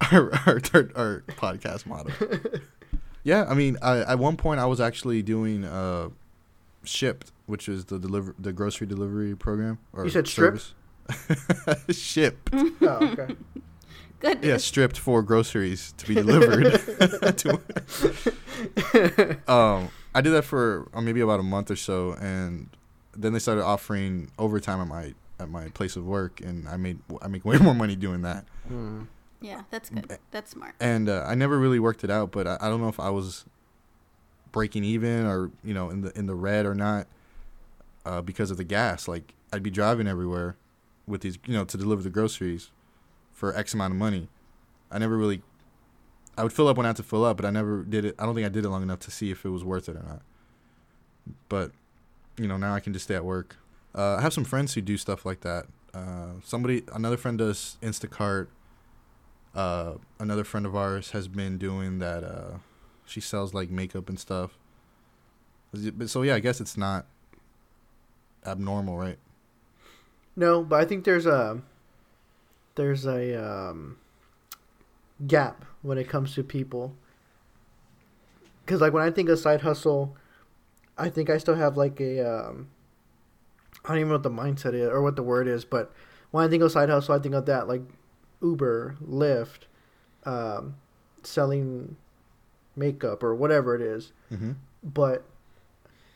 our, 0.13 0.31
our 0.47 0.61
our 0.75 0.91
our 0.95 1.25
podcast 1.29 1.87
model. 1.87 2.13
Yeah, 3.25 3.47
I 3.49 3.55
mean, 3.55 3.77
I, 3.83 4.01
at 4.01 4.19
one 4.19 4.37
point 4.37 4.61
I 4.61 4.67
was 4.67 4.79
actually 4.81 5.23
doing 5.23 5.65
uh, 5.65 6.11
Shipt, 6.85 7.33
which 7.47 7.67
is 7.69 7.87
the 7.87 7.99
deliver 7.99 8.35
the 8.39 8.53
grocery 8.53 8.87
delivery 8.87 9.35
program. 9.35 9.79
Or 9.95 10.05
You 10.05 10.11
said 10.11 10.29
service. 10.29 10.75
Ship. 11.91 12.39
Oh, 12.53 13.09
okay. 13.13 13.37
Good. 14.21 14.43
Yeah, 14.43 14.57
stripped 14.57 14.99
for 14.99 15.23
groceries 15.23 15.93
to 15.99 16.07
be 16.07 16.15
delivered. 16.15 16.73
to, 17.37 17.61
um, 19.47 19.91
I 20.15 20.23
did 20.23 20.31
that 20.31 20.45
for 20.45 20.89
uh, 20.95 21.03
maybe 21.03 21.21
about 21.21 21.39
a 21.39 21.43
month 21.43 21.71
or 21.71 21.77
so, 21.77 22.13
and 22.15 22.71
then 23.15 23.35
they 23.35 23.39
started 23.39 23.63
offering 23.63 24.31
overtime 24.39 24.81
at 24.81 24.89
my 24.89 25.15
at 25.39 25.51
my 25.51 25.69
place 25.69 25.97
of 25.97 26.07
work, 26.07 26.41
and 26.41 26.67
I 26.67 26.79
made 26.79 26.99
I 27.21 27.29
make 27.29 27.45
way 27.45 27.59
more 27.59 27.75
money 27.75 27.95
doing 27.95 28.23
that. 28.23 28.47
Hmm. 28.69 29.03
Yeah, 29.43 29.63
that's 29.71 29.91
good. 29.91 30.19
That's 30.31 30.53
smart. 30.53 30.75
And 30.81 31.11
uh, 31.11 31.25
I 31.27 31.35
never 31.35 31.59
really 31.59 31.79
worked 31.79 32.03
it 32.03 32.11
out, 32.11 32.33
but 32.33 32.47
I, 32.47 32.57
I 32.59 32.69
don't 32.71 32.81
know 32.81 32.89
if 32.89 32.99
I 32.99 33.11
was 33.11 33.45
breaking 34.51 34.85
even 34.85 35.27
or 35.27 35.51
you 35.63 35.75
know 35.75 35.91
in 35.91 36.01
the 36.01 36.19
in 36.19 36.25
the 36.25 36.35
red 36.35 36.65
or 36.65 36.75
not 36.75 37.07
uh, 38.07 38.23
because 38.23 38.51
of 38.51 38.57
the 38.57 38.65
gas. 38.65 39.07
Like 39.07 39.35
I'd 39.53 39.63
be 39.63 39.71
driving 39.71 40.07
everywhere 40.07 40.57
with 41.07 41.21
these, 41.23 41.39
you 41.47 41.55
know, 41.55 41.65
to 41.65 41.77
deliver 41.77 42.03
the 42.03 42.11
groceries 42.11 42.71
for 43.33 43.57
X 43.57 43.75
amount 43.75 43.93
of 43.93 43.99
money. 43.99 44.29
I 44.91 44.99
never 44.99 45.17
really. 45.17 45.43
I 46.39 46.43
would 46.43 46.53
fill 46.53 46.69
up 46.69 46.77
when 46.77 46.85
I 46.85 46.91
had 46.91 46.97
to 46.97 47.03
fill 47.03 47.25
up, 47.25 47.37
but 47.39 47.47
I 47.47 47.51
never 47.51 47.83
did 47.83 48.05
it. 48.05 48.15
I 48.19 48.27
don't 48.27 48.35
think 48.35 48.47
I 48.47 48.51
did 48.51 48.65
it 48.65 48.69
long 48.69 48.83
enough 48.83 48.99
to 49.01 49.11
see 49.11 49.31
if 49.31 49.45
it 49.45 49.49
was 49.49 49.65
worth 49.65 49.89
it 49.89 49.97
or 49.97 50.03
not. 50.03 50.23
But, 51.49 51.73
you 52.37 52.47
know, 52.47 52.59
now 52.59 52.75
I 52.75 52.81
can 52.81 52.93
just 52.93 53.07
stay 53.07 53.15
at 53.15 53.25
work. 53.25 53.57
Uh, 53.95 54.17
I 54.17 54.21
have 54.21 54.35
some 54.35 54.45
friends 54.45 54.75
who 54.75 54.83
do 54.83 54.99
stuff 54.99 55.25
like 55.25 55.41
that. 55.41 55.67
Uh, 55.95 56.33
somebody, 56.45 56.83
another 56.93 57.17
friend 57.17 57.39
does 57.39 57.79
Instacart. 57.81 58.49
Uh, 59.55 59.95
another 60.21 60.45
friend 60.45 60.67
of 60.67 60.77
ours 60.77 61.13
has 61.13 61.27
been 61.27 61.57
doing 61.57 62.01
that. 62.01 62.23
Uh, 62.23 62.59
she 63.07 63.23
sells 63.23 63.55
like 63.55 63.71
makeup 63.71 64.11
and 64.11 64.21
stuff. 64.21 64.59
So 66.07 66.21
yeah, 66.21 66.35
I 66.35 66.41
guess 66.41 66.61
it's 66.61 66.77
not 66.77 67.07
abnormal, 68.45 68.99
right? 68.99 69.19
No, 70.37 70.63
but 70.63 70.81
I 70.81 70.85
think 70.85 71.05
there's 71.05 71.27
a 71.27 71.63
there's 72.75 73.07
a 73.07 73.43
um, 73.43 73.97
gap 75.27 75.65
when 75.83 75.99
it 75.99 76.09
comes 76.09 76.35
to 76.35 76.45
people. 76.45 76.95
Because 78.65 78.81
like 78.81 78.93
when 78.93 79.03
I 79.03 79.11
think 79.11 79.29
of 79.29 79.39
side 79.39 79.63
hustle, 79.63 80.15
I 80.99 81.09
think 81.09 81.31
I 81.31 81.39
still 81.39 81.55
have 81.55 81.77
like 81.77 82.01
a 82.01 82.21
um, 82.21 82.69
I 83.85 83.89
don't 83.89 83.99
even 83.99 84.09
know 84.09 84.15
what 84.15 84.23
the 84.25 84.31
mindset 84.31 84.75
is 84.75 84.89
or 84.89 85.03
what 85.03 85.17
the 85.17 85.23
word 85.23 85.49
is, 85.49 85.65
but 85.65 85.93
when 86.31 86.45
I 86.45 86.49
think 86.49 86.63
of 86.63 86.73
side 86.73 86.91
hustle, 86.91 87.15
I 87.15 87.19
think 87.19 87.35
of 87.35 87.47
that 87.47 87.69
like 87.69 87.83
Uber, 88.43 88.97
Lyft, 89.03 89.61
um, 90.25 90.77
selling 91.23 91.97
makeup 92.75 93.23
or 93.23 93.35
whatever 93.35 93.75
it 93.75 93.81
is. 93.81 94.13
Mm-hmm. 94.33 94.53
But 94.83 95.25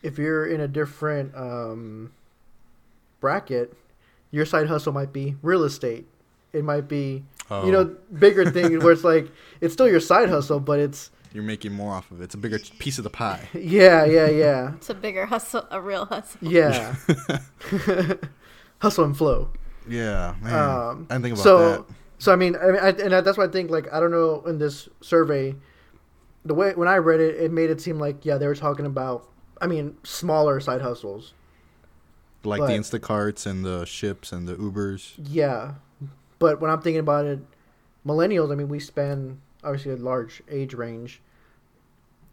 if 0.03 0.17
you're 0.17 0.45
in 0.45 0.61
a 0.61 0.67
different 0.67 1.33
um, 1.35 2.11
bracket, 3.19 3.75
your 4.31 4.45
side 4.45 4.67
hustle 4.67 4.93
might 4.93 5.13
be 5.13 5.35
real 5.41 5.63
estate. 5.63 6.07
It 6.53 6.63
might 6.63 6.87
be 6.87 7.23
Oh, 7.49 7.65
you 7.65 7.71
know 7.73 7.95
bigger 8.17 8.49
thing 8.49 8.79
where 8.83 8.93
it's 8.93 9.03
like 9.03 9.29
it's 9.59 9.73
still 9.73 9.87
your 9.89 9.99
side 9.99 10.29
hustle, 10.29 10.59
but 10.61 10.79
it's 10.79 11.11
you're 11.33 11.43
making 11.43 11.73
more 11.73 11.93
off 11.93 12.09
of 12.11 12.21
it. 12.21 12.25
It's 12.25 12.33
a 12.33 12.37
bigger 12.37 12.59
piece 12.79 12.97
of 12.97 13.03
the 13.03 13.09
pie. 13.09 13.47
yeah, 13.53 14.05
yeah, 14.05 14.27
yeah, 14.29 14.73
It's 14.75 14.89
a 14.89 14.93
bigger 14.93 15.25
hustle, 15.25 15.65
a 15.69 15.81
real 15.81 16.05
hustle. 16.05 16.39
yeah. 16.41 16.95
hustle 18.79 19.05
and 19.05 19.17
flow. 19.17 19.49
Yeah, 19.87 20.35
man. 20.41 20.53
Um, 20.53 21.07
I 21.09 21.13
didn't 21.15 21.23
think 21.23 21.33
about 21.35 21.43
so, 21.43 21.71
that. 21.71 21.85
so 22.19 22.33
I 22.33 22.35
mean, 22.35 22.55
I 22.55 22.65
mean, 22.67 22.79
I, 22.81 22.89
and 22.89 23.25
that's 23.25 23.37
why 23.37 23.45
I 23.45 23.47
think 23.49 23.69
like 23.71 23.91
I 23.93 23.99
don't 23.99 24.11
know 24.11 24.43
in 24.45 24.57
this 24.57 24.89
survey, 25.01 25.55
the 26.45 26.53
way 26.53 26.73
when 26.73 26.87
I 26.87 26.97
read 26.97 27.19
it, 27.19 27.35
it 27.35 27.51
made 27.51 27.69
it 27.69 27.81
seem 27.81 27.99
like 27.99 28.25
yeah 28.25 28.37
they 28.37 28.47
were 28.47 28.55
talking 28.55 28.85
about 28.85 29.27
I 29.61 29.67
mean 29.67 29.97
smaller 30.03 30.59
side 30.59 30.81
hustles. 30.81 31.33
Like 32.43 32.59
but- 32.59 32.67
the 32.67 32.73
Instacarts 32.73 33.45
and 33.45 33.63
the 33.63 33.85
ships 33.85 34.31
and 34.31 34.47
the 34.47 34.55
Ubers. 34.55 35.13
Yeah, 35.17 35.75
but 36.39 36.59
when 36.59 36.71
I'm 36.71 36.81
thinking 36.81 36.99
about 36.99 37.25
it, 37.25 37.39
millennials. 38.05 38.51
I 38.51 38.55
mean, 38.55 38.67
we 38.69 38.79
span 38.79 39.39
obviously 39.63 39.91
a 39.91 39.95
large 39.97 40.41
age 40.49 40.73
range. 40.73 41.21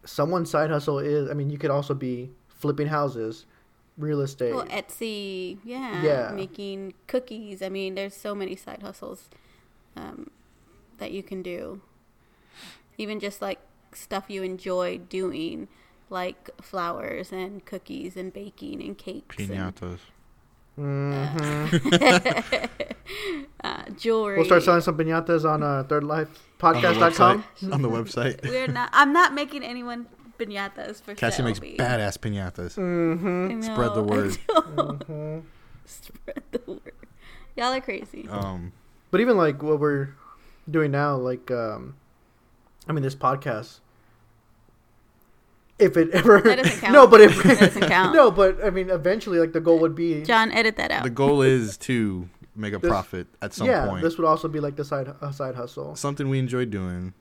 Someone's 0.05 0.51
side 0.51 0.71
hustle 0.71 0.99
is. 0.99 1.29
I 1.31 1.35
mean, 1.35 1.51
you 1.51 1.59
could 1.59 1.71
also 1.71 1.93
be 1.95 2.31
flipping 2.49 2.87
houses, 2.87 3.45
real 3.99 4.21
estate. 4.23 4.55
Well, 4.55 4.65
Etsy, 4.67 5.59
yeah, 5.65 6.03
Yeah. 6.03 6.31
making 6.35 6.95
cookies. 7.07 7.61
I 7.63 7.69
mean, 7.69 7.95
there's 7.95 8.15
so 8.17 8.35
many 8.35 8.57
side 8.57 8.83
hustles 8.83 9.29
um, 9.97 10.31
that 10.99 11.13
you 11.13 11.23
can 11.23 11.43
do. 11.43 11.83
Even 12.97 13.21
just 13.21 13.43
like 13.43 13.61
stuff 13.93 14.25
you 14.29 14.43
enjoy 14.43 14.99
doing, 14.99 15.69
like 16.11 16.51
flowers 16.63 17.33
and 17.33 17.65
cookies 17.65 18.17
and 18.17 18.33
baking 18.33 18.83
and 18.83 18.97
cakes, 18.97 19.37
Pinatas. 19.37 19.99
Mhm. 20.79 22.01
and, 22.01 22.69
uh, 23.65 23.83
jewelry. 23.97 24.37
We'll 24.37 24.45
start 24.47 24.63
selling 24.63 24.81
some 24.81 24.97
pinatas 24.97 25.45
on 25.49 25.63
uh, 25.63 25.85
thirdlifepodcast.com. 25.89 27.43
website. 27.43 27.73
on 27.73 27.83
the 27.83 27.89
website. 27.91 28.43
We're 28.49 28.69
not. 28.69 28.91
I'm 28.93 29.13
not 29.13 29.35
making 29.35 29.65
anyone 29.65 30.07
pinatas 30.39 31.03
for 31.03 31.15
Cassie 31.17 31.39
sale. 31.39 31.47
makes 31.47 31.59
B. 31.59 31.77
badass 31.79 32.19
pinatas. 32.19 32.77
Mm-hmm. 32.77 33.59
I 33.59 33.73
Spread 33.75 33.95
the 33.95 34.03
word. 34.03 34.39
know. 34.49 34.93
hmm 35.07 35.39
Spread 35.85 36.43
the 36.53 36.61
word. 36.67 36.93
Y'all 37.57 37.73
are 37.73 37.81
crazy. 37.81 38.29
Um, 38.29 38.73
But 39.11 39.21
even 39.21 39.37
like 39.37 39.63
what 39.63 39.81
we're 39.81 40.11
doing 40.71 40.93
now, 40.93 41.17
like 41.17 41.51
um, 41.51 41.97
I 42.87 42.93
mean, 42.93 43.03
this 43.03 43.17
podcast. 43.17 43.81
If 45.79 45.97
it 45.97 46.11
ever 46.11 46.41
That 46.41 46.57
doesn't 46.59 46.81
count. 46.81 46.93
no, 46.93 47.07
but 47.07 47.21
if 47.21 47.43
That 47.43 47.59
doesn't 47.61 47.89
count. 47.89 48.15
no, 48.15 48.31
but 48.31 48.63
I 48.65 48.71
mean, 48.71 48.91
eventually, 48.91 49.39
like 49.39 49.53
the 49.53 49.61
goal 49.61 49.79
would 49.79 49.95
be 49.95 50.23
John, 50.25 50.51
edit 50.53 50.77
that 50.77 50.91
out. 50.91 51.05
the 51.05 51.11
goal 51.11 51.43
is 51.43 51.77
to 51.79 52.29
make 52.57 52.75
a 52.75 52.79
This- 52.79 52.89
profit 52.89 53.27
at 53.41 53.55
some 53.55 53.67
yeah, 53.69 53.87
point. 53.87 54.03
this 54.03 54.19
would 54.19 54.27
also 54.27 54.49
be 54.49 54.59
like 54.61 54.75
the 54.77 54.85
side 54.85 55.15
a 55.21 55.33
side 55.33 55.55
hustle. 55.55 55.95
Something 55.97 56.29
we 56.29 56.39
enjoy 56.39 56.65
doing. 56.65 57.15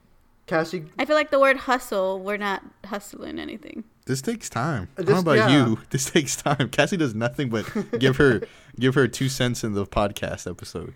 Cassie, 0.47 0.85
I 0.97 1.03
feel 1.05 1.15
like 1.17 1.29
the 1.29 1.41
word 1.41 1.57
hustle, 1.57 2.21
we're 2.21 2.37
not 2.37 2.63
hustling 2.85 3.37
anything. 3.37 3.83
This 4.05 4.21
takes 4.21 4.49
time. 4.49 4.87
Uh, 4.97 5.01
I 5.01 5.03
don't 5.03 5.13
know 5.25 5.33
about 5.33 5.49
yeah. 5.51 5.67
you. 5.67 5.79
This 5.89 6.09
takes 6.09 6.37
time. 6.37 6.69
Cassie 6.69 6.95
does 6.95 7.13
nothing 7.13 7.49
but 7.49 7.65
give 7.99 8.15
her 8.17 8.41
give 8.79 8.95
her 8.95 9.07
two 9.09 9.27
cents 9.27 9.63
in 9.65 9.73
the 9.73 9.85
podcast 9.85 10.49
episode. 10.49 10.93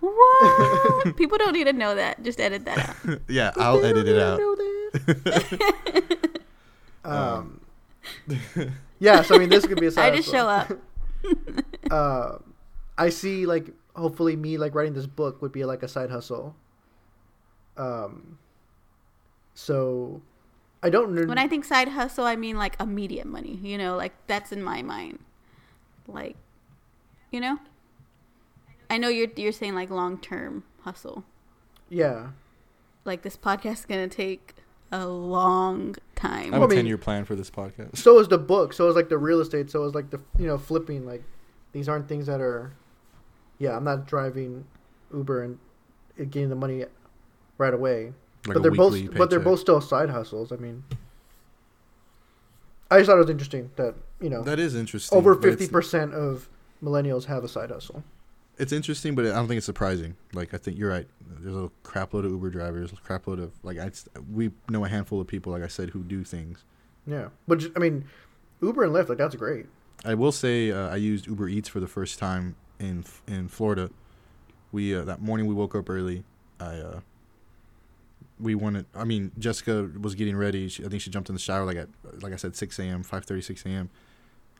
What? 0.00 1.16
People 1.16 1.36
don't 1.38 1.52
need 1.52 1.64
to 1.64 1.72
know 1.74 1.94
that. 1.94 2.22
Just 2.22 2.40
edit 2.40 2.64
that 2.64 2.78
out. 3.06 3.20
yeah, 3.28 3.52
I'll 3.56 3.84
edit 3.84 4.08
it 4.08 4.18
out. 4.18 4.40
Um, 7.06 7.60
yeah, 8.98 9.22
so 9.22 9.34
I 9.34 9.38
mean, 9.38 9.48
this 9.48 9.66
could 9.66 9.80
be 9.80 9.86
a 9.86 9.90
side 9.92 10.12
I 10.12 10.16
just 10.16 10.30
show 10.30 10.48
up. 10.48 10.72
uh, 11.90 12.38
I 12.98 13.08
see 13.10 13.46
like 13.46 13.70
hopefully 13.94 14.36
me 14.36 14.58
like 14.58 14.74
writing 14.74 14.94
this 14.94 15.06
book 15.06 15.42
would 15.42 15.52
be 15.52 15.64
like 15.64 15.82
a 15.82 15.88
side 15.88 16.10
hustle. 16.10 16.54
Um, 17.76 18.38
so 19.54 20.22
I 20.82 20.90
don't. 20.90 21.26
When 21.26 21.38
I 21.38 21.48
think 21.48 21.64
side 21.64 21.88
hustle, 21.88 22.24
I 22.24 22.36
mean 22.36 22.56
like 22.56 22.80
immediate 22.80 23.26
money. 23.26 23.58
You 23.62 23.78
know, 23.78 23.96
like 23.96 24.12
that's 24.26 24.52
in 24.52 24.62
my 24.62 24.82
mind. 24.82 25.18
Like, 26.08 26.36
you 27.32 27.40
know, 27.40 27.58
I 28.88 28.98
know 28.98 29.08
you're 29.08 29.28
you're 29.36 29.52
saying 29.52 29.74
like 29.74 29.90
long 29.90 30.18
term 30.18 30.64
hustle. 30.82 31.24
yeah, 31.88 32.28
Like 33.04 33.22
this 33.22 33.36
podcast 33.36 33.72
is 33.80 33.86
gonna 33.86 34.08
take 34.08 34.54
a 34.92 35.06
long 35.06 35.94
time. 36.14 36.32
I 36.32 36.42
have 36.44 36.52
Well, 36.52 36.62
a 36.62 36.64
I 36.64 36.68
mean- 36.68 36.76
ten 36.78 36.86
year 36.86 36.98
plan 36.98 37.24
for 37.24 37.34
this 37.34 37.50
podcast. 37.50 37.96
so 37.98 38.18
is 38.18 38.28
the 38.28 38.38
book. 38.38 38.72
So 38.72 38.88
is 38.88 38.96
like 38.96 39.08
the 39.08 39.18
real 39.18 39.40
estate. 39.40 39.70
So 39.70 39.84
is 39.84 39.94
like 39.94 40.10
the 40.10 40.20
you 40.38 40.46
know 40.46 40.58
flipping. 40.58 41.04
Like 41.06 41.22
these 41.72 41.88
aren't 41.88 42.08
things 42.08 42.26
that 42.26 42.40
are. 42.40 42.72
Yeah, 43.58 43.76
I'm 43.76 43.84
not 43.84 44.06
driving 44.06 44.64
Uber 45.12 45.42
and 45.42 45.58
and 46.18 46.30
getting 46.30 46.48
the 46.50 46.54
money 46.56 46.84
right 47.58 47.74
away. 47.74 48.12
Like 48.46 48.54
but 48.54 48.62
they're 48.62 48.70
both 48.70 48.92
weekly 48.92 49.16
but 49.18 49.28
they're 49.30 49.40
both 49.40 49.60
still 49.60 49.80
side 49.80 50.10
hustles. 50.10 50.52
I 50.52 50.56
mean, 50.56 50.84
I 52.90 52.98
just 52.98 53.08
thought 53.08 53.16
it 53.16 53.20
was 53.22 53.30
interesting 53.30 53.70
that 53.76 53.94
you 54.20 54.30
know 54.30 54.42
That 54.42 54.58
is 54.58 54.74
interesting. 54.74 55.16
over 55.18 55.34
fifty 55.34 55.68
percent 55.68 56.14
of 56.14 56.48
millennials 56.82 57.24
have 57.24 57.42
a 57.44 57.48
side 57.48 57.70
hustle. 57.70 58.04
It's 58.58 58.72
interesting, 58.72 59.14
but 59.14 59.26
I 59.26 59.30
don't 59.30 59.48
think 59.48 59.58
it's 59.58 59.66
surprising. 59.66 60.16
Like 60.32 60.54
I 60.54 60.56
think 60.56 60.78
you're 60.78 60.90
right. 60.90 61.06
There's 61.40 61.56
a 61.56 61.70
crap 61.82 62.14
load 62.14 62.24
of 62.24 62.30
Uber 62.30 62.50
drivers, 62.50 62.92
a 62.92 62.96
crap 62.96 63.26
load 63.26 63.38
of 63.38 63.52
like 63.62 63.78
I, 63.78 63.90
we 64.32 64.50
know 64.68 64.84
a 64.84 64.88
handful 64.88 65.20
of 65.20 65.26
people, 65.26 65.52
like 65.52 65.62
I 65.62 65.66
said, 65.68 65.90
who 65.90 66.02
do 66.02 66.24
things. 66.24 66.64
Yeah, 67.06 67.28
but 67.46 67.64
I 67.76 67.78
mean, 67.78 68.06
Uber 68.62 68.84
and 68.84 68.94
Lyft 68.94 69.08
like 69.08 69.18
that's 69.18 69.36
great. 69.36 69.66
I 70.04 70.14
will 70.14 70.32
say 70.32 70.70
uh, 70.70 70.88
I 70.88 70.96
used 70.96 71.26
Uber 71.26 71.48
Eats 71.48 71.68
for 71.68 71.80
the 71.80 71.86
first 71.86 72.18
time 72.18 72.56
in 72.78 73.04
in 73.26 73.48
Florida. 73.48 73.90
We 74.72 74.94
uh, 74.94 75.04
that 75.04 75.20
morning 75.20 75.46
we 75.46 75.54
woke 75.54 75.74
up 75.74 75.90
early. 75.90 76.24
I 76.58 76.78
uh, 76.78 77.00
we 78.38 78.54
wanted. 78.54 78.86
I 78.94 79.04
mean, 79.04 79.32
Jessica 79.38 79.90
was 80.00 80.14
getting 80.14 80.36
ready. 80.36 80.68
She, 80.68 80.84
I 80.84 80.88
think 80.88 81.02
she 81.02 81.10
jumped 81.10 81.28
in 81.28 81.34
the 81.34 81.40
shower 81.40 81.64
like 81.64 81.76
at 81.76 81.88
like 82.22 82.32
I 82.32 82.36
said, 82.36 82.56
six 82.56 82.78
a.m., 82.78 83.02
five 83.02 83.24
thirty, 83.24 83.42
six 83.42 83.64
a.m. 83.66 83.90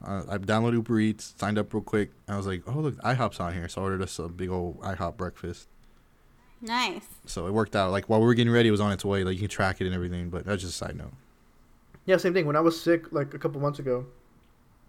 Uh, 0.04 0.22
I 0.28 0.38
downloaded 0.38 0.74
Uber 0.74 1.00
Eats, 1.00 1.34
signed 1.38 1.58
up 1.58 1.72
real 1.72 1.82
quick. 1.82 2.10
I 2.28 2.36
was 2.36 2.46
like, 2.46 2.62
oh 2.66 2.78
look, 2.80 2.96
IHOP's 2.98 3.40
on 3.40 3.54
here, 3.54 3.68
so 3.68 3.80
I 3.80 3.84
ordered 3.84 4.02
us 4.02 4.18
a 4.18 4.28
big 4.28 4.50
old 4.50 4.80
IHOP 4.80 5.16
breakfast. 5.16 5.68
nice. 6.60 7.06
So 7.26 7.46
it 7.46 7.52
worked 7.52 7.74
out. 7.74 7.90
Like 7.92 8.08
while 8.08 8.20
we 8.20 8.26
were 8.26 8.34
getting 8.34 8.52
ready, 8.52 8.68
it 8.68 8.72
was 8.72 8.80
on 8.80 8.92
its 8.92 9.04
way. 9.04 9.24
Like 9.24 9.34
you 9.34 9.40
can 9.40 9.48
track 9.48 9.80
it 9.80 9.86
and 9.86 9.94
everything. 9.94 10.28
But 10.30 10.44
that's 10.44 10.62
just 10.62 10.74
a 10.74 10.76
side 10.76 10.96
note. 10.96 11.12
Yeah, 12.04 12.18
same 12.18 12.34
thing. 12.34 12.46
When 12.46 12.56
I 12.56 12.60
was 12.60 12.80
sick 12.80 13.10
like 13.12 13.34
a 13.34 13.38
couple 13.38 13.60
months 13.60 13.78
ago, 13.78 14.06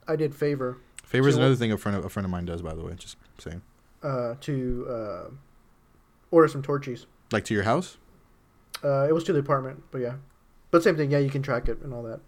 I 0.08 0.16
did 0.16 0.36
favor 0.36 0.78
Favor 1.03 1.30
is 1.30 1.38
another 1.38 1.55
thing 1.55 1.72
a 1.72 1.78
friend 1.78 1.97
of, 1.97 2.03
a 2.03 2.10
friend 2.10 2.26
of 2.26 2.30
mine 2.32 2.43
does, 2.45 2.62
by 2.62 2.74
the 2.74 2.84
way. 2.84 2.93
Just 2.97 3.16
saying. 3.38 3.62
uh, 4.03 4.36
to 4.41 4.88
uh, 4.89 5.30
order 6.32 6.49
some 6.49 6.62
Torchy's. 6.62 7.05
Like 7.32 7.45
to 7.45 7.53
your 7.53 7.64
house. 7.64 7.97
Uh, 8.84 9.08
it 9.08 9.14
was 9.14 9.24
to 9.24 9.34
the 9.34 9.39
apartment, 9.39 9.84
but 9.89 9.99
yeah, 9.99 10.16
but 10.70 10.84
same 10.84 10.95
thing. 10.97 11.10
Yeah, 11.10 11.20
you 11.20 11.30
can 11.30 11.41
track 11.41 11.70
it 11.70 11.80
and 11.82 11.93
all 11.93 12.03
that. 12.03 12.20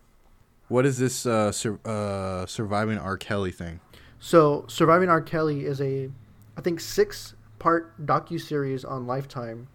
What 0.69 0.85
is 0.85 0.97
this 0.99 1.25
uh, 1.25 1.51
sur- 1.51 1.79
uh, 1.83 2.45
surviving 2.45 2.97
R. 2.97 3.17
Kelly 3.17 3.51
thing? 3.51 3.79
So, 4.19 4.65
Surviving 4.67 5.09
R. 5.09 5.21
Kelly 5.21 5.65
is 5.65 5.81
a, 5.81 6.09
I 6.57 6.61
think, 6.61 6.79
six 6.79 7.33
part 7.57 8.05
docu 8.05 8.39
series 8.39 8.85
on 8.85 9.07
Lifetime, 9.07 9.67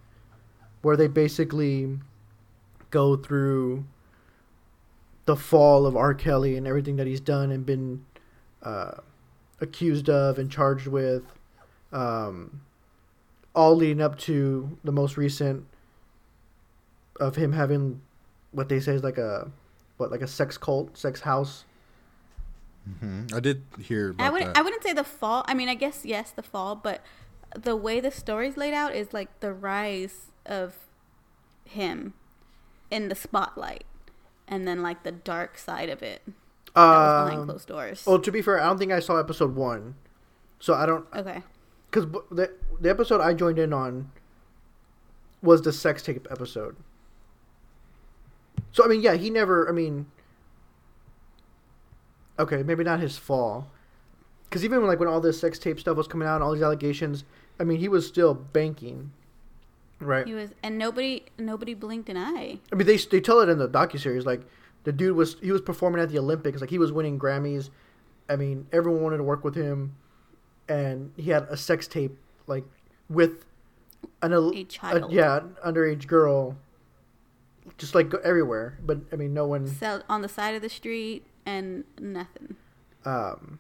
where 0.83 0.97
they 0.97 1.09
basically 1.09 1.99
go 2.91 3.17
through 3.17 3.85
the 5.25 5.35
fall 5.35 5.85
of 5.87 5.97
R. 5.97 6.15
Kelly 6.15 6.57
and 6.57 6.67
everything 6.67 6.97
that 6.97 7.07
he's 7.07 7.21
done 7.21 7.51
and 7.51 7.67
been 7.67 8.05
uh, 8.63 8.93
accused 9.61 10.09
of 10.09 10.39
and 10.39 10.51
charged 10.51 10.87
with, 10.87 11.25
um, 11.93 12.61
all 13.55 13.75
leading 13.75 14.01
up 14.01 14.19
to 14.19 14.79
the 14.85 14.93
most 14.93 15.17
recent 15.17 15.67
of 17.19 17.37
him 17.37 17.53
having 17.53 18.01
what 18.53 18.69
they 18.69 18.79
say 18.79 18.93
is 18.93 19.03
like 19.03 19.19
a 19.19 19.51
what 19.97 20.11
like 20.11 20.23
a 20.23 20.27
sex 20.27 20.57
cult, 20.59 20.97
sex 20.97 21.21
house. 21.23 21.65
hmm 23.01 23.25
I 23.35 23.41
did 23.41 23.63
hear 23.81 24.11
about 24.11 24.27
I 24.27 24.31
wouldn't. 24.31 24.55
that. 24.55 24.61
I 24.61 24.63
wouldn't 24.63 24.83
say 24.83 24.93
the 24.93 25.05
fall. 25.05 25.45
I 25.47 25.55
mean, 25.55 25.69
I 25.69 25.75
guess 25.75 26.05
yes, 26.05 26.31
the 26.31 26.43
fall, 26.43 26.75
but 26.77 27.03
the 27.57 27.77
way 27.77 28.01
the 28.01 28.11
story's 28.11 28.57
laid 28.57 28.75
out 28.75 28.95
is 28.95 29.13
like 29.13 29.41
the 29.41 29.53
rise 29.53 30.33
of 30.45 30.77
him 31.65 32.15
in 32.91 33.09
the 33.09 33.15
spotlight, 33.15 33.85
and 34.49 34.67
then 34.67 34.83
like 34.83 35.03
the 35.03 35.13
dark 35.13 35.57
side 35.59 35.89
of 35.89 36.03
it 36.03 36.23
that 36.27 36.35
was 36.77 37.25
behind 37.27 37.41
Um, 37.43 37.47
closed 37.47 37.69
doors. 37.69 38.05
Well, 38.07 38.19
to 38.19 38.33
be 38.33 38.43
fair, 38.43 38.61
I 38.61 38.65
don't 38.67 38.79
think 38.79 38.93
I 38.93 39.01
saw 39.01 39.17
episode 39.19 39.55
one, 39.55 39.95
so 40.59 40.75
I 40.75 40.85
don't 40.87 41.07
okay. 41.15 41.43
because 41.91 42.07
the 42.31 42.51
the 42.81 42.91
episode 42.91 43.21
I 43.21 43.33
joined 43.33 43.59
in 43.59 43.73
on 43.73 44.11
was 45.41 45.63
the 45.63 45.73
sex 45.73 46.03
tape 46.03 46.27
episode. 46.31 46.77
So 48.75 48.85
I 48.85 48.89
mean, 48.89 49.03
yeah, 49.03 49.15
he 49.15 49.31
never. 49.31 49.69
I 49.69 49.73
mean, 49.73 50.07
okay, 52.41 52.65
maybe 52.65 52.83
not 52.83 52.99
his 52.99 53.17
fall, 53.17 53.71
because 54.45 54.65
even 54.65 54.81
when, 54.81 54.89
like 54.89 54.99
when 54.99 55.09
all 55.09 55.21
this 55.21 55.39
sex 55.39 55.61
tape 55.61 55.79
stuff 55.79 55.97
was 55.97 56.09
coming 56.09 56.27
out, 56.27 56.35
and 56.35 56.45
all 56.45 56.53
these 56.53 56.63
allegations, 56.63 57.23
I 57.61 57.65
mean, 57.65 57.79
he 57.79 57.89
was 57.89 58.05
still 58.05 58.35
banking, 58.35 59.13
right? 60.01 60.27
He 60.27 60.35
was, 60.35 60.51
and 60.65 60.77
nobody, 60.77 61.23
nobody 61.39 61.75
blinked 61.75 62.09
an 62.09 62.17
eye. 62.17 62.59
I 62.73 62.75
mean, 62.75 62.89
they 62.89 62.97
they 62.97 63.21
tell 63.21 63.39
it 63.39 63.49
in 63.49 63.59
the 63.59 63.69
docu 63.69 64.01
series. 64.01 64.27
Like 64.27 64.43
the 64.83 64.91
dude 64.93 65.17
was 65.17 65.37
he 65.41 65.53
was 65.53 65.61
performing 65.61 66.03
at 66.03 66.09
the 66.09 66.19
Olympics. 66.19 66.61
Like 66.61 66.71
he 66.71 66.79
was 66.79 66.91
winning 66.91 67.17
Grammys. 67.17 67.71
I 68.29 68.35
mean, 68.35 68.67
everyone 68.73 69.03
wanted 69.05 69.19
to 69.19 69.23
work 69.23 69.45
with 69.45 69.55
him, 69.55 69.95
and 70.69 71.13
he 71.17 71.31
had 71.31 71.45
a 71.45 71.57
sex 71.57 71.87
tape 71.87 72.19
like 72.49 72.65
with 73.09 73.45
an 74.21 74.33
A 74.33 74.65
child. 74.65 75.13
yeah, 75.13 75.37
an 75.37 75.57
underage 75.65 76.09
girl, 76.09 76.57
just 77.79 77.95
like 77.95 78.13
everywhere. 78.25 78.79
But 78.85 79.01
I 79.13 79.17
mean, 79.17 79.35
no 79.35 79.47
one. 79.47 79.67
Sell 79.67 80.03
on 80.09 80.23
the 80.23 80.29
side 80.29 80.55
of 80.55 80.63
the 80.63 80.69
street 80.69 81.25
and 81.47 81.85
nothing. 82.01 82.57
Um, 83.05 83.59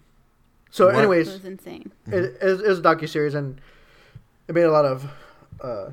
so, 0.71 0.87
What- 0.87 0.95
It 0.95 0.99
anyways, 0.99 1.27
was 1.33 1.45
insane. 1.45 1.93
it, 2.07 2.37
it, 2.41 2.45
was- 2.45 2.61
it 2.63 2.69
was 2.69 2.79
a 2.79 2.83
docu 2.83 3.09
series, 3.09 3.35
and 3.35 3.61
it 4.49 4.55
made 4.55 4.63
a 4.63 4.71
lot 4.73 4.85
of 4.85 5.07
uh, 5.63 5.91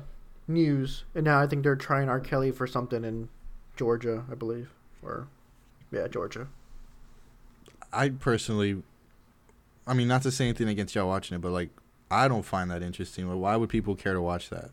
news. 0.48 1.04
And 1.14 1.24
now 1.24 1.40
I 1.40 1.46
think 1.46 1.62
they're 1.62 1.76
trying 1.76 2.08
R. 2.08 2.20
Kelly 2.20 2.50
for 2.50 2.66
something 2.66 3.04
in 3.04 3.28
Georgia, 3.76 4.24
I 4.30 4.34
believe, 4.34 4.70
or 5.02 5.28
yeah, 5.90 6.08
Georgia. 6.08 6.48
I 7.92 8.08
personally, 8.08 8.82
I 9.86 9.94
mean, 9.94 10.08
not 10.08 10.22
to 10.22 10.30
say 10.30 10.46
anything 10.46 10.68
against 10.68 10.94
y'all 10.94 11.08
watching 11.08 11.34
it, 11.36 11.40
but 11.40 11.52
like, 11.52 11.68
I 12.10 12.26
don't 12.28 12.42
find 12.44 12.70
that 12.70 12.82
interesting. 12.82 13.28
Like, 13.28 13.38
why 13.38 13.56
would 13.56 13.68
people 13.68 13.94
care 13.94 14.14
to 14.14 14.20
watch 14.22 14.48
that? 14.50 14.70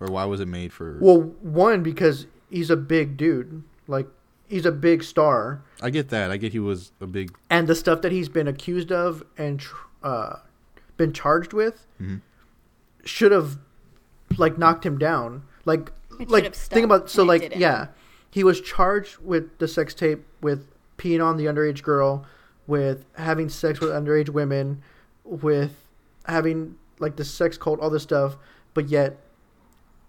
Or 0.00 0.08
why 0.08 0.24
was 0.26 0.40
it 0.40 0.48
made 0.48 0.72
for? 0.72 0.98
Well, 1.00 1.20
one 1.42 1.82
because 1.82 2.26
he's 2.50 2.70
a 2.70 2.76
big 2.76 3.16
dude, 3.16 3.62
like 3.86 4.06
he's 4.48 4.66
a 4.66 4.72
big 4.72 5.02
star, 5.02 5.62
I 5.82 5.90
get 5.90 6.08
that. 6.10 6.30
I 6.30 6.36
get 6.36 6.52
he 6.52 6.58
was 6.60 6.92
a 7.00 7.06
big. 7.06 7.34
and 7.50 7.66
the 7.68 7.74
stuff 7.74 8.02
that 8.02 8.12
he's 8.12 8.28
been 8.28 8.46
accused 8.48 8.92
of 8.92 9.22
and 9.36 9.58
tr- 9.60 9.76
uh, 10.02 10.36
been 10.96 11.12
charged 11.12 11.52
with 11.52 11.86
Mhm. 12.00 12.20
should 13.04 13.32
have 13.32 13.58
like 14.38 14.56
knocked 14.58 14.84
him 14.86 14.98
down. 14.98 15.42
Like, 15.64 15.92
It 16.20 16.28
like 16.30 16.54
think 16.54 16.84
about 16.84 17.10
so 17.10 17.22
like 17.24 17.42
didn't. 17.42 17.60
yeah, 17.60 17.88
he 18.30 18.42
was 18.44 18.60
charged 18.60 19.18
with 19.18 19.58
the 19.58 19.68
sex 19.68 19.94
tape, 19.94 20.24
with 20.40 20.66
peeing 20.98 21.24
on 21.24 21.36
the 21.36 21.44
underage 21.46 21.82
girl, 21.82 22.24
with 22.66 23.04
having 23.14 23.48
sex 23.48 23.80
with 23.80 23.90
underage 23.90 24.28
women, 24.30 24.82
with 25.24 25.74
having 26.26 26.76
like 26.98 27.16
the 27.16 27.24
sex 27.24 27.58
cult, 27.58 27.78
all 27.80 27.90
this 27.90 28.02
stuff, 28.02 28.36
but 28.74 28.88
yet 28.88 29.18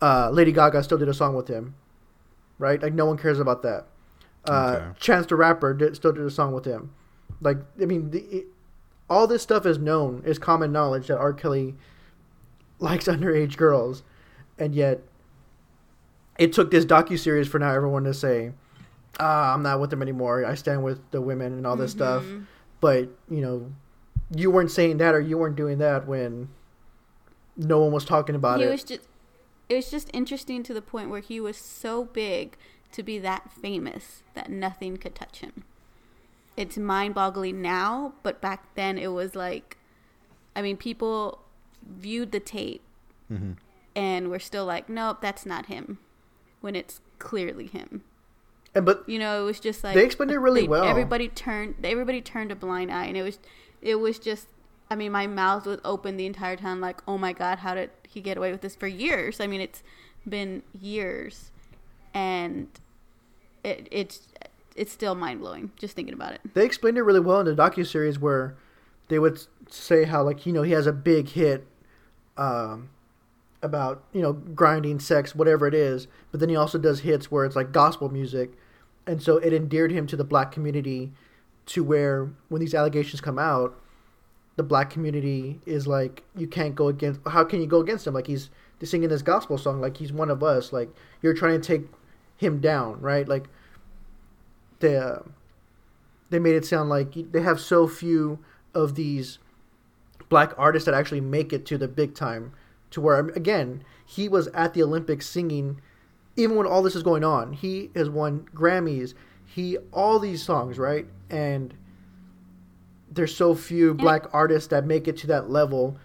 uh, 0.01 0.29
Lady 0.31 0.51
Gaga 0.51 0.83
still 0.83 0.97
did 0.97 1.09
a 1.09 1.13
song 1.13 1.35
with 1.35 1.47
him, 1.47 1.73
right? 2.59 2.81
Like 2.81 2.93
no 2.93 3.05
one 3.05 3.17
cares 3.17 3.39
about 3.39 3.61
that. 3.63 3.85
Uh, 4.47 4.75
Okay. 4.79 4.99
Chance 4.99 5.27
the 5.27 5.35
Rapper 5.35 5.73
did, 5.73 5.95
still 5.95 6.13
did 6.13 6.25
a 6.25 6.29
song 6.31 6.53
with 6.53 6.65
him. 6.65 6.91
Like 7.41 7.57
I 7.81 7.85
mean, 7.85 8.11
the, 8.11 8.19
it, 8.23 8.45
all 9.09 9.27
this 9.27 9.41
stuff 9.43 9.65
is 9.65 9.77
known, 9.77 10.21
is 10.25 10.39
common 10.39 10.71
knowledge 10.71 11.07
that 11.07 11.17
R. 11.17 11.33
Kelly 11.33 11.75
likes 12.79 13.05
underage 13.07 13.57
girls, 13.57 14.03
and 14.57 14.73
yet 14.75 15.01
it 16.37 16.53
took 16.53 16.71
this 16.71 16.85
docu 16.85 17.17
series 17.17 17.47
for 17.47 17.59
now 17.59 17.71
everyone 17.73 18.03
to 18.05 18.13
say, 18.13 18.51
"Ah, 19.19 19.53
I'm 19.53 19.63
not 19.63 19.79
with 19.79 19.89
them 19.89 20.01
anymore. 20.01 20.45
I 20.45 20.55
stand 20.55 20.83
with 20.83 20.99
the 21.11 21.21
women 21.21 21.53
and 21.53 21.65
all 21.67 21.75
this 21.75 21.91
stuff." 21.91 22.23
Mhm. 22.23 22.45
But 22.79 23.09
you 23.29 23.41
know, 23.41 23.71
you 24.35 24.51
weren't 24.51 24.71
saying 24.71 24.97
that 24.97 25.13
or 25.15 25.19
you 25.19 25.37
weren't 25.37 25.55
doing 25.55 25.77
that 25.79 26.07
when 26.07 26.49
no 27.55 27.79
one 27.79 27.91
was 27.91 28.05
talking 28.05 28.35
about 28.35 28.59
he 28.59 28.65
it. 28.65 28.71
was 28.71 28.83
just 28.83 29.01
it 29.69 29.75
was 29.75 29.91
just 29.91 30.09
interesting 30.13 30.63
to 30.63 30.73
the 30.73 30.81
point 30.81 31.09
where 31.09 31.19
he 31.21 31.39
was 31.39 31.57
so 31.57 32.05
big 32.05 32.55
to 32.91 33.03
be 33.03 33.19
that 33.19 33.51
famous 33.51 34.23
that 34.33 34.49
nothing 34.49 34.97
could 34.97 35.13
touch 35.15 35.39
him 35.39 35.63
it's 36.55 36.77
mind-boggling 36.77 37.61
now 37.61 38.13
but 38.23 38.41
back 38.41 38.73
then 38.75 38.97
it 38.97 39.07
was 39.13 39.35
like 39.35 39.77
i 40.55 40.61
mean 40.61 40.77
people 40.77 41.39
viewed 41.85 42.31
the 42.31 42.39
tape 42.39 42.81
Mm-hmm. 43.31 43.51
and 43.93 44.31
we're 44.31 44.39
still 44.39 44.65
like, 44.65 44.87
nope, 44.87 45.17
that's 45.21 45.45
not 45.45 45.65
him, 45.65 45.97
when 46.61 46.77
it's 46.77 47.01
clearly 47.19 47.67
him. 47.67 48.03
And 48.73 48.85
but 48.85 49.03
You 49.05 49.19
know, 49.19 49.41
it 49.41 49.45
was 49.45 49.59
just 49.59 49.83
like 49.83 49.95
They 49.95 50.05
explained 50.05 50.31
it 50.31 50.37
really 50.39 50.61
they- 50.61 50.67
well. 50.69 50.85
Everybody 50.85 51.27
turned, 51.27 51.75
everybody 51.83 52.21
turned 52.21 52.53
a 52.53 52.55
blind 52.55 52.89
eye, 52.89 53.03
and 53.07 53.17
it 53.17 53.23
was, 53.23 53.37
it 53.81 53.95
was 53.95 54.17
just. 54.17 54.47
I 54.89 54.95
mean, 54.95 55.11
my 55.11 55.27
mouth 55.27 55.65
was 55.65 55.79
open 55.83 56.17
the 56.17 56.25
entire 56.25 56.55
time, 56.55 56.79
like, 56.79 57.01
oh 57.07 57.17
my 57.17 57.33
god, 57.33 57.59
how 57.59 57.75
did 57.75 57.89
he 58.07 58.21
get 58.21 58.37
away 58.37 58.51
with 58.51 58.61
this 58.61 58.75
for 58.75 58.87
years? 58.87 59.39
I 59.39 59.47
mean, 59.47 59.61
it's 59.61 59.83
been 60.27 60.63
years, 60.79 61.51
and 62.13 62.67
it, 63.63 63.87
it's 63.91 64.27
it's 64.75 64.91
still 64.91 65.15
mind 65.15 65.39
blowing 65.39 65.71
just 65.77 65.95
thinking 65.95 66.13
about 66.13 66.33
it. 66.33 66.41
they 66.53 66.63
explained 66.63 66.97
it 66.97 67.01
really 67.01 67.19
well 67.19 67.39
in 67.39 67.45
the 67.47 67.55
docu 67.55 67.85
series 67.85 68.19
where 68.19 68.55
they 69.09 69.19
would 69.19 69.39
say 69.69 70.05
how 70.05 70.23
like 70.23 70.45
you 70.45 70.53
know 70.53 70.61
he 70.61 70.71
has 70.71 70.85
a 70.87 70.93
big 70.93 71.29
hit 71.29 71.67
um, 72.37 72.89
about 73.61 74.03
you 74.13 74.21
know 74.21 74.33
grinding 74.33 74.99
sex 74.99 75.35
whatever 75.35 75.67
it 75.67 75.73
is 75.73 76.07
but 76.31 76.39
then 76.39 76.49
he 76.49 76.55
also 76.55 76.77
does 76.77 77.01
hits 77.01 77.31
where 77.31 77.43
it's 77.43 77.55
like 77.55 77.71
gospel 77.71 78.09
music 78.09 78.51
and 79.05 79.21
so 79.21 79.37
it 79.37 79.51
endeared 79.51 79.91
him 79.91 80.05
to 80.05 80.15
the 80.15 80.23
black 80.23 80.51
community 80.51 81.11
to 81.65 81.83
where 81.83 82.29
when 82.49 82.61
these 82.61 82.75
allegations 82.75 83.19
come 83.19 83.39
out 83.39 83.79
the 84.57 84.63
black 84.63 84.89
community 84.89 85.61
is 85.65 85.87
like 85.87 86.23
you 86.35 86.47
can't 86.47 86.75
go 86.75 86.89
against 86.89 87.21
how 87.27 87.43
can 87.43 87.61
you 87.61 87.67
go 87.67 87.79
against 87.79 88.05
him? 88.05 88.13
Like 88.13 88.27
he's 88.27 88.49
singing 88.83 89.09
this 89.09 89.21
gospel 89.21 89.57
song 89.57 89.81
like 89.81 89.97
he's 89.97 90.13
one 90.13 90.29
of 90.29 90.43
us 90.43 90.71
like 90.71 90.89
you're 91.21 91.33
trying 91.33 91.59
to 91.59 91.65
take 91.65 91.87
him 92.35 92.59
down 92.59 92.99
right? 92.99 93.27
Like 93.27 93.45
the 94.79 94.99
uh, 94.99 95.23
they 96.29 96.39
made 96.39 96.55
it 96.55 96.65
sound 96.65 96.89
like 96.89 97.31
they 97.31 97.41
have 97.41 97.59
so 97.59 97.87
few 97.87 98.39
of 98.73 98.95
these 98.95 99.39
black 100.29 100.53
artists 100.57 100.85
that 100.85 100.93
actually 100.93 101.21
make 101.21 101.53
it 101.53 101.65
to 101.65 101.77
the 101.77 101.87
big 101.87 102.13
time 102.13 102.51
to 102.91 102.99
where 102.99 103.19
again 103.29 103.83
he 104.05 104.27
was 104.27 104.47
at 104.47 104.73
the 104.73 104.83
olympics 104.83 105.27
singing 105.27 105.79
even 106.35 106.57
when 106.57 106.67
all 106.67 106.83
this 106.83 106.95
is 106.95 107.03
going 107.03 107.23
on 107.23 107.53
he 107.53 107.89
has 107.95 108.09
won 108.09 108.45
grammys 108.53 109.13
he 109.47 109.77
all 109.91 110.19
these 110.19 110.43
songs 110.43 110.77
right? 110.77 111.07
And 111.29 111.73
there's 113.11 113.35
so 113.35 113.55
few 113.55 113.93
black 113.93 114.25
artists 114.33 114.67
that 114.69 114.85
make 114.85 115.07
it 115.07 115.17
to 115.17 115.27
that 115.27 115.49
level 115.49 115.97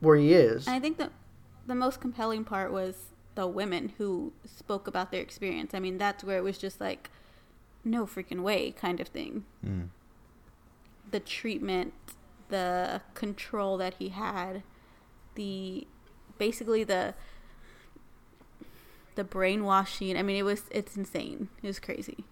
where 0.00 0.16
he 0.16 0.32
is 0.32 0.66
And 0.66 0.76
I 0.76 0.80
think 0.80 0.98
the 0.98 1.10
the 1.66 1.74
most 1.74 2.00
compelling 2.00 2.44
part 2.44 2.72
was 2.72 3.10
the 3.34 3.46
women 3.46 3.92
who 3.98 4.32
spoke 4.44 4.88
about 4.88 5.12
their 5.12 5.20
experience. 5.20 5.72
I 5.72 5.78
mean, 5.78 5.98
that's 5.98 6.24
where 6.24 6.36
it 6.38 6.42
was 6.42 6.58
just 6.58 6.80
like, 6.80 7.10
no 7.84 8.06
freaking 8.06 8.42
way, 8.42 8.72
kind 8.72 9.00
of 9.00 9.08
thing. 9.08 9.44
Mm. 9.64 9.88
The 11.10 11.20
treatment, 11.20 11.94
the 12.48 13.02
control 13.14 13.76
that 13.76 13.94
he 13.94 14.08
had, 14.08 14.62
the 15.36 15.86
basically 16.38 16.82
the 16.84 17.14
the 19.14 19.24
brainwashing. 19.24 20.16
I 20.16 20.22
mean, 20.22 20.36
it 20.36 20.44
was 20.44 20.64
it's 20.70 20.96
insane. 20.96 21.48
It 21.62 21.66
was 21.66 21.78
crazy. 21.78 22.24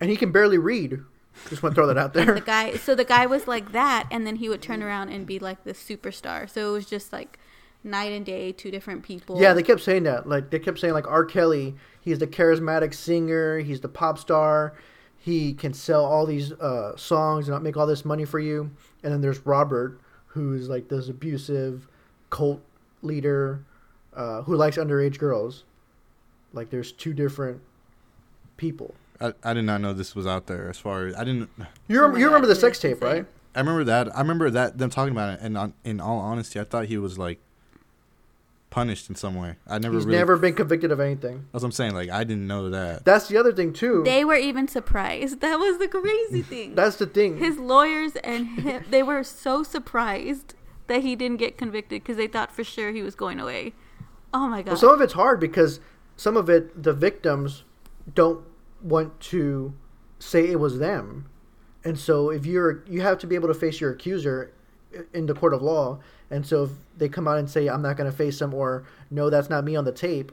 and 0.00 0.10
he 0.10 0.16
can 0.16 0.30
barely 0.32 0.58
read 0.58 1.00
just 1.48 1.62
want 1.62 1.74
to 1.74 1.80
throw 1.80 1.86
that 1.86 1.98
out 1.98 2.12
there. 2.12 2.34
The 2.34 2.40
guy, 2.40 2.76
so 2.76 2.94
the 2.94 3.04
guy 3.04 3.26
was 3.26 3.46
like 3.46 3.72
that, 3.72 4.06
and 4.10 4.26
then 4.26 4.36
he 4.36 4.48
would 4.48 4.62
turn 4.62 4.82
around 4.82 5.10
and 5.10 5.26
be 5.26 5.38
like 5.38 5.64
the 5.64 5.72
superstar. 5.72 6.48
So 6.48 6.68
it 6.68 6.72
was 6.72 6.86
just 6.86 7.12
like 7.12 7.38
night 7.82 8.12
and 8.12 8.24
day, 8.24 8.52
two 8.52 8.70
different 8.70 9.02
people. 9.02 9.40
Yeah, 9.40 9.52
they 9.52 9.62
kept 9.62 9.80
saying 9.80 10.04
that. 10.04 10.28
Like 10.28 10.50
they 10.50 10.58
kept 10.58 10.78
saying 10.78 10.94
like 10.94 11.06
R. 11.06 11.24
Kelly, 11.24 11.74
he's 12.00 12.18
the 12.18 12.26
charismatic 12.26 12.94
singer, 12.94 13.58
he's 13.58 13.80
the 13.80 13.88
pop 13.88 14.18
star, 14.18 14.74
he 15.18 15.52
can 15.52 15.72
sell 15.72 16.04
all 16.04 16.26
these 16.26 16.52
uh, 16.52 16.96
songs 16.96 17.48
and 17.48 17.62
make 17.62 17.76
all 17.76 17.86
this 17.86 18.04
money 18.04 18.24
for 18.24 18.38
you. 18.38 18.70
And 19.02 19.12
then 19.12 19.20
there's 19.20 19.44
Robert, 19.46 20.00
who's 20.26 20.68
like 20.68 20.88
this 20.88 21.08
abusive 21.08 21.88
cult 22.30 22.62
leader 23.02 23.64
uh, 24.14 24.42
who 24.42 24.56
likes 24.56 24.76
underage 24.76 25.18
girls. 25.18 25.64
Like 26.52 26.70
there's 26.70 26.92
two 26.92 27.12
different 27.12 27.60
people. 28.56 28.94
I, 29.20 29.32
I 29.42 29.54
did 29.54 29.64
not 29.64 29.80
know 29.80 29.92
this 29.92 30.14
was 30.14 30.26
out 30.26 30.46
there. 30.46 30.68
As 30.68 30.78
far 30.78 31.06
as 31.06 31.14
I 31.14 31.24
didn't, 31.24 31.50
You 31.88 32.00
remember, 32.00 32.18
you 32.18 32.26
remember 32.26 32.46
the 32.46 32.54
sex 32.54 32.78
tape, 32.78 33.02
right? 33.02 33.26
I 33.54 33.60
remember 33.60 33.84
that. 33.84 34.14
I 34.16 34.20
remember 34.20 34.50
that 34.50 34.78
them 34.78 34.90
talking 34.90 35.12
about 35.12 35.34
it. 35.34 35.40
And 35.42 35.56
on, 35.56 35.74
in 35.84 36.00
all 36.00 36.18
honesty, 36.18 36.58
I 36.58 36.64
thought 36.64 36.86
he 36.86 36.98
was 36.98 37.18
like 37.18 37.38
punished 38.70 39.08
in 39.08 39.14
some 39.14 39.36
way. 39.36 39.54
I 39.68 39.78
never 39.78 39.94
He's 39.94 40.04
really. 40.04 40.18
never 40.18 40.36
been 40.36 40.54
convicted 40.54 40.90
of 40.90 40.98
anything. 40.98 41.46
That's 41.52 41.62
what 41.62 41.68
I'm 41.68 41.72
saying. 41.72 41.94
Like 41.94 42.10
I 42.10 42.24
didn't 42.24 42.48
know 42.48 42.70
that. 42.70 43.04
That's 43.04 43.28
the 43.28 43.36
other 43.36 43.52
thing 43.52 43.72
too. 43.72 44.02
They 44.04 44.24
were 44.24 44.34
even 44.34 44.66
surprised. 44.68 45.40
That 45.44 45.58
was 45.58 45.78
the 45.78 45.86
crazy 45.88 46.42
thing. 46.54 46.74
That's 46.74 46.96
the 46.96 47.06
thing. 47.06 47.36
His 47.38 47.56
lawyers 47.58 48.16
and 48.24 48.46
him, 48.60 48.84
they 48.90 49.02
were 49.04 49.22
so 49.22 49.62
surprised 49.62 50.54
that 50.88 51.02
he 51.02 51.14
didn't 51.14 51.36
get 51.36 51.56
convicted 51.56 52.02
because 52.02 52.16
they 52.16 52.26
thought 52.26 52.50
for 52.50 52.64
sure 52.64 52.90
he 52.90 53.02
was 53.02 53.14
going 53.14 53.38
away. 53.38 53.74
Oh 54.32 54.48
my 54.48 54.62
god. 54.62 54.72
Well, 54.72 54.76
some 54.78 54.90
of 54.90 55.00
it's 55.00 55.12
hard 55.12 55.38
because 55.38 55.78
some 56.16 56.36
of 56.36 56.50
it, 56.50 56.82
the 56.82 56.92
victims 56.92 57.62
don't 58.12 58.44
want 58.84 59.18
to 59.20 59.74
say 60.20 60.48
it 60.48 60.60
was 60.60 60.78
them, 60.78 61.26
and 61.82 61.98
so 61.98 62.30
if 62.30 62.46
you're, 62.46 62.84
you 62.86 63.00
have 63.00 63.18
to 63.18 63.26
be 63.26 63.34
able 63.34 63.48
to 63.48 63.54
face 63.54 63.80
your 63.80 63.90
accuser 63.90 64.52
in 65.12 65.26
the 65.26 65.34
court 65.34 65.52
of 65.52 65.62
law. 65.62 65.98
And 66.30 66.46
so 66.46 66.64
if 66.64 66.70
they 66.96 67.08
come 67.08 67.26
out 67.26 67.38
and 67.38 67.50
say, 67.50 67.68
"I'm 67.68 67.82
not 67.82 67.96
going 67.96 68.10
to 68.10 68.16
face 68.16 68.38
them," 68.38 68.54
or 68.54 68.84
"No, 69.10 69.28
that's 69.28 69.50
not 69.50 69.64
me 69.64 69.76
on 69.76 69.84
the 69.84 69.92
tape," 69.92 70.32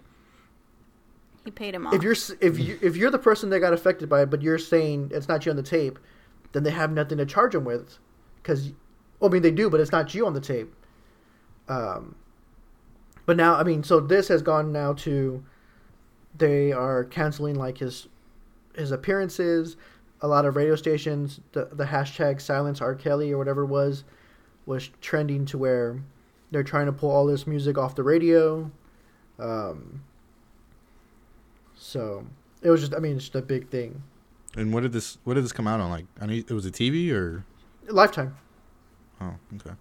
he 1.44 1.52
paid 1.52 1.76
him 1.76 1.88
off. 1.88 1.94
if 1.94 2.04
you're 2.04 2.16
if 2.40 2.60
you 2.60 2.80
if 2.82 2.96
you're 2.96 3.12
the 3.12 3.20
person 3.20 3.50
that 3.50 3.60
got 3.60 3.74
affected 3.74 4.08
by 4.08 4.22
it, 4.22 4.30
but 4.30 4.42
you're 4.42 4.58
saying 4.58 5.12
it's 5.14 5.28
not 5.28 5.46
you 5.46 5.52
on 5.52 5.58
the 5.58 5.64
tape, 5.64 6.00
then 6.54 6.64
they 6.64 6.72
have 6.72 6.92
nothing 6.92 7.18
to 7.18 7.26
charge 7.26 7.56
him 7.56 7.66
with, 7.66 7.98
because, 8.42 8.72
well, 9.20 9.30
I 9.30 9.34
mean 9.34 9.42
they 9.42 9.52
do, 9.52 9.70
but 9.70 9.80
it's 9.80 9.92
not 9.92 10.14
you 10.14 10.26
on 10.26 10.34
the 10.34 10.42
tape. 10.42 10.74
Um, 11.68 12.16
but 13.26 13.38
now 13.38 13.56
I 13.56 13.64
mean, 13.64 13.84
so 13.84 14.00
this 14.00 14.28
has 14.30 14.42
gone 14.42 14.72
now 14.72 14.94
to, 14.94 15.44
they 16.38 16.72
are 16.72 17.04
canceling 17.04 17.56
like 17.56 17.78
his, 17.78 18.08
his 18.76 18.92
appearances. 18.92 19.78
A 20.24 20.28
lot 20.28 20.46
of 20.46 20.56
radio 20.56 20.76
stations, 20.76 21.40
the 21.52 21.70
the 21.72 21.86
hashtag 21.86 22.40
silence 22.40 22.80
R 22.80 22.94
Kelly 22.94 23.32
or 23.32 23.38
whatever 23.38 23.64
it 23.64 23.68
was, 23.68 24.04
was 24.66 24.90
trending 25.02 25.46
to 25.48 25.58
where 25.58 26.00
they're 26.52 26.64
trying 26.64 26.86
to 26.86 26.92
pull 26.92 27.10
all 27.10 27.26
this 27.26 27.48
music 27.48 27.78
off 27.78 27.96
the 27.96 28.04
radio. 28.04 28.70
Um, 29.40 30.04
so 31.76 32.26
it 32.62 32.70
was 32.70 32.82
just, 32.82 32.94
I 32.94 33.00
mean, 33.00 33.16
it's 33.16 33.26
just 33.26 33.36
a 33.36 33.42
big 33.42 33.70
thing. 33.70 34.04
And 34.56 34.74
what 34.74 34.84
did 34.84 34.92
this? 34.92 35.18
What 35.24 35.34
did 35.36 35.44
this 35.44 35.54
come 35.54 35.68
out 35.68 35.80
on? 35.80 35.90
Like, 35.90 36.06
I 36.20 36.28
mean, 36.28 36.46
it 36.48 36.54
was 36.54 36.66
a 36.66 36.72
TV 36.72 37.12
or? 37.12 37.46
Lifetime. 37.88 38.36
Oh, 39.20 39.36
okay. 39.56 39.76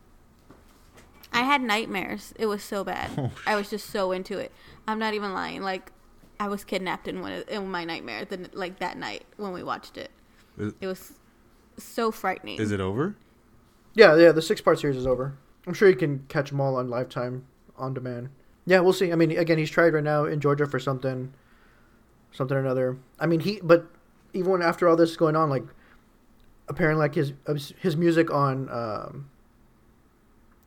I 1.32 1.43
had 1.43 1.61
nightmares. 1.61 2.32
It 2.36 2.47
was 2.47 2.62
so 2.62 2.84
bad. 2.84 3.11
Oh, 3.18 3.30
I 3.47 3.57
was 3.57 3.70
just 3.70 3.91
so 3.91 4.12
into 4.12 4.38
it. 4.38 4.53
I'm 4.86 4.99
not 4.99 5.14
even 5.14 5.34
lying. 5.34 5.62
Like 5.62 5.93
I 6.41 6.49
was 6.49 6.64
kidnapped 6.64 7.07
in 7.07 7.20
one 7.20 7.32
of, 7.32 7.49
in 7.49 7.70
my 7.70 7.84
nightmare. 7.84 8.24
The, 8.24 8.49
like 8.55 8.78
that 8.80 8.97
night 8.97 9.24
when 9.36 9.53
we 9.53 9.62
watched 9.62 9.99
it, 9.99 10.11
Is, 10.59 10.72
it 10.80 10.86
was 10.86 11.12
so 11.76 12.11
frightening. 12.11 12.59
is 12.59 12.72
it 12.72 12.80
over? 12.80 13.14
Yeah, 13.95 14.16
yeah. 14.16 14.32
The 14.32 14.43
six 14.43 14.61
part 14.61 14.80
series 14.80 14.97
is 14.97 15.07
over. 15.07 15.36
I'm 15.66 15.74
sure 15.74 15.88
you 15.88 15.97
can 15.97 16.24
catch 16.28 16.51
them 16.51 16.61
all 16.61 16.76
on 16.76 16.88
Lifetime 16.88 17.45
on 17.76 17.93
demand. 17.93 18.30
Yeah, 18.66 18.80
we'll 18.80 18.93
see. 18.95 19.12
I 19.12 19.16
mean, 19.16 19.32
again, 19.32 19.59
he's 19.59 19.70
tried 19.70 19.93
right 19.93 20.03
now 20.03 20.24
in 20.24 20.41
Georgia 20.41 20.66
for 20.66 20.78
something, 20.78 21.32
something 22.32 22.57
or 22.57 22.61
another. 22.61 22.97
I 23.18 23.26
mean, 23.26 23.41
he. 23.41 23.61
But 23.62 23.86
even 24.32 24.51
when 24.51 24.62
after 24.62 24.88
all 24.88 24.97
this 24.97 25.11
is 25.11 25.16
going 25.16 25.36
on, 25.36 25.51
like, 25.51 25.64
apparently, 26.68 27.01
like 27.01 27.14
his 27.14 27.34
his 27.78 27.97
music 27.97 28.30
on 28.30 28.68
um, 28.70 29.30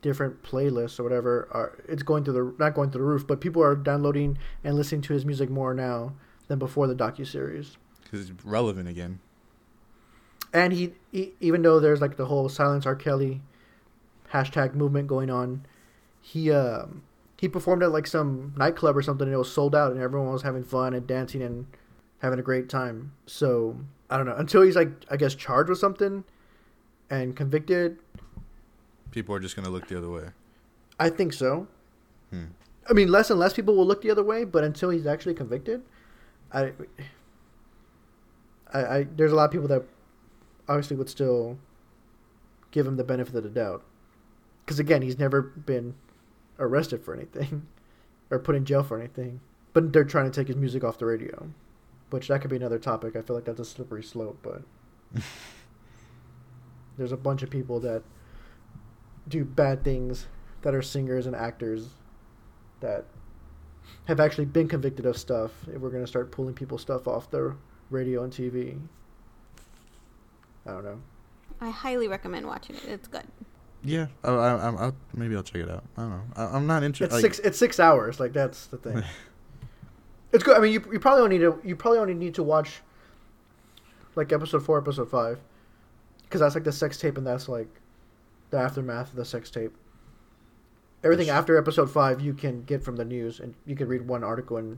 different 0.04 0.44
playlists 0.44 1.00
or 1.00 1.04
whatever, 1.04 1.48
are 1.52 1.80
it's 1.88 2.04
going 2.04 2.24
through 2.24 2.34
the 2.34 2.64
not 2.64 2.76
going 2.76 2.92
through 2.92 3.02
the 3.02 3.08
roof, 3.08 3.26
but 3.26 3.42
people 3.42 3.64
are 3.64 3.76
downloading 3.76 4.38
and 4.64 4.76
listening 4.76 5.02
to 5.02 5.14
his 5.14 5.26
music 5.26 5.50
more 5.50 5.74
now 5.74 6.14
than 6.48 6.60
before 6.60 6.86
the 6.86 6.94
docu 6.94 7.26
series. 7.26 7.78
Because 8.04 8.30
it's 8.30 8.46
relevant 8.46 8.88
again. 8.88 9.20
And 10.54 10.72
he, 10.72 10.94
he, 11.12 11.32
even 11.40 11.64
though 11.64 11.80
there's 11.80 12.00
like 12.00 12.16
the 12.16 12.28
whole 12.28 12.48
silence 12.48 12.86
R. 12.86 12.96
Kelly 12.96 13.42
hashtag 14.32 14.76
movement 14.76 15.08
going 15.08 15.32
on, 15.32 15.66
he 16.22 16.52
um 16.52 17.02
he 17.40 17.48
performed 17.48 17.82
at 17.82 17.92
like 17.92 18.06
some 18.06 18.54
nightclub 18.56 18.96
or 18.96 19.02
something 19.02 19.26
and 19.26 19.34
it 19.34 19.38
was 19.38 19.52
sold 19.52 19.74
out 19.74 19.92
and 19.92 20.00
everyone 20.00 20.32
was 20.32 20.44
having 20.44 20.64
fun 20.64 20.94
and 20.94 21.08
dancing 21.08 21.42
and 21.42 21.66
having 22.20 22.38
a 22.38 22.44
great 22.44 22.70
time. 22.70 23.14
So 23.26 23.78
I 24.10 24.18
don't 24.18 24.28
know 24.28 24.36
until 24.36 24.62
he's 24.62 24.76
like 24.76 24.92
I 25.10 25.18
guess 25.18 25.34
charged 25.34 25.70
with 25.70 25.80
something 25.80 26.24
and 27.10 27.36
convicted. 27.36 27.98
People 29.14 29.36
are 29.36 29.40
just 29.40 29.56
gonna 29.56 29.70
look 29.70 29.88
the 29.88 29.96
other 29.96 30.10
way. 30.10 30.30
I 31.00 31.10
think 31.10 31.34
so. 31.34 31.68
Hmm. 32.32 32.46
I 32.90 32.94
mean, 32.94 33.10
less 33.10 33.30
and 33.30 33.40
less 33.40 33.54
people 33.54 33.76
will 33.76 33.86
look 33.86 34.02
the 34.02 34.10
other 34.10 34.24
way, 34.24 34.44
but 34.44 34.64
until 34.64 34.90
he's 34.90 35.06
actually 35.06 35.36
convicted, 35.36 35.84
I, 36.52 36.72
I, 38.74 38.80
I 38.84 39.08
there's 39.16 39.32
a 39.32 39.36
lot 39.36 39.46
of 39.46 39.52
people 39.52 39.68
that 39.68 39.84
obviously 40.68 40.98
would 40.98 41.10
still 41.10 41.60
give 42.72 42.88
him 42.88 42.98
the 42.98 43.04
benefit 43.04 43.36
of 43.36 43.44
the 43.44 43.50
doubt, 43.50 43.84
because 44.66 44.80
again, 44.80 45.04
he's 45.04 45.20
never 45.20 45.44
been 45.44 45.94
arrested 46.58 47.04
for 47.04 47.14
anything 47.14 47.68
or 48.32 48.40
put 48.40 48.56
in 48.56 48.66
jail 48.66 48.82
for 48.82 49.00
anything. 49.00 49.42
But 49.74 49.94
they're 49.94 50.04
trying 50.04 50.26
to 50.26 50.32
take 50.32 50.48
his 50.48 50.58
music 50.58 50.84
off 50.84 50.98
the 50.98 51.06
radio, 51.06 51.50
which 52.10 52.30
that 52.30 52.42
could 52.42 52.50
be 52.50 52.56
another 52.56 52.80
topic. 52.80 53.16
I 53.16 53.22
feel 53.22 53.36
like 53.36 53.46
that's 53.46 53.60
a 53.60 53.66
slippery 53.66 54.04
slope, 54.04 54.40
but 54.42 54.64
there's 56.98 57.12
a 57.12 57.18
bunch 57.18 57.44
of 57.44 57.52
people 57.52 57.80
that 57.82 58.02
do 59.28 59.46
bad 59.46 59.84
things 59.84 60.28
that 60.62 60.74
are 60.74 60.82
singers 60.82 61.26
and 61.26 61.36
actors 61.36 61.90
that 62.80 63.06
have 64.06 64.20
actually 64.20 64.46
been 64.46 64.68
convicted 64.68 65.06
of 65.06 65.18
stuff. 65.18 65.52
If 65.68 65.82
we're 65.82 65.90
gonna 65.90 66.08
start 66.08 66.32
pulling 66.32 66.54
people's 66.54 66.82
stuff 66.82 67.08
off 67.08 67.30
the 67.30 67.56
radio 67.90 68.24
and 68.24 68.34
TV, 68.34 68.80
I 70.66 70.72
don't 70.72 70.84
know. 70.84 71.02
I 71.62 71.70
highly 71.70 72.08
recommend 72.08 72.46
watching 72.46 72.76
it. 72.76 72.86
It's 72.86 73.08
good. 73.08 73.26
Yeah, 73.84 74.08
I, 74.24 74.32
I, 74.32 74.50
I'll, 74.56 74.78
I'll 74.78 74.96
maybe 75.14 75.36
I'll 75.36 75.44
check 75.44 75.62
it 75.62 75.70
out. 75.70 75.84
I 75.98 76.02
don't 76.02 76.10
know. 76.12 76.24
I, 76.36 76.46
I'm 76.46 76.68
not 76.68 76.84
interested. 76.84 77.16
It's 77.16 77.16
interested. 77.16 77.44
six. 77.44 77.48
It's 77.48 77.58
six 77.58 77.80
hours. 77.80 78.20
Like 78.20 78.34
that's 78.34 78.68
the 78.68 78.78
thing. 78.78 79.04
it's 80.32 80.44
good. 80.44 80.58
I 80.58 80.60
mean, 80.60 80.74
you, 80.74 80.84
you 80.92 81.00
probably 81.00 81.24
only 81.24 81.38
need 81.38 81.44
to 81.44 81.60
you 81.64 81.76
probably 81.76 82.00
only 82.00 82.14
need 82.14 82.36
to 82.36 82.44
watch 82.44 82.82
like 84.16 84.32
episode 84.32 84.66
four, 84.66 84.78
episode 84.78 85.10
five, 85.10 85.40
because 86.24 86.42
that's 86.42 86.56
like 86.56 86.64
the 86.64 86.72
sex 86.72 86.98
tape, 86.98 87.18
and 87.18 87.28
that's 87.28 87.50
like 87.50 87.68
the 88.54 88.60
aftermath 88.60 89.10
of 89.10 89.16
the 89.16 89.26
sex 89.26 89.50
tape. 89.50 89.74
Everything 91.04 91.28
Which- 91.28 91.34
after 91.34 91.58
episode 91.58 91.92
five, 91.92 92.22
you 92.22 92.34
can 92.34 92.64
get 92.64 92.82
from 92.84 92.96
the 92.96 93.04
news, 93.06 93.40
and 93.40 93.56
you 93.66 93.76
can 93.76 93.88
read 93.88 94.08
one 94.08 94.24
article 94.24 94.58
and 94.58 94.78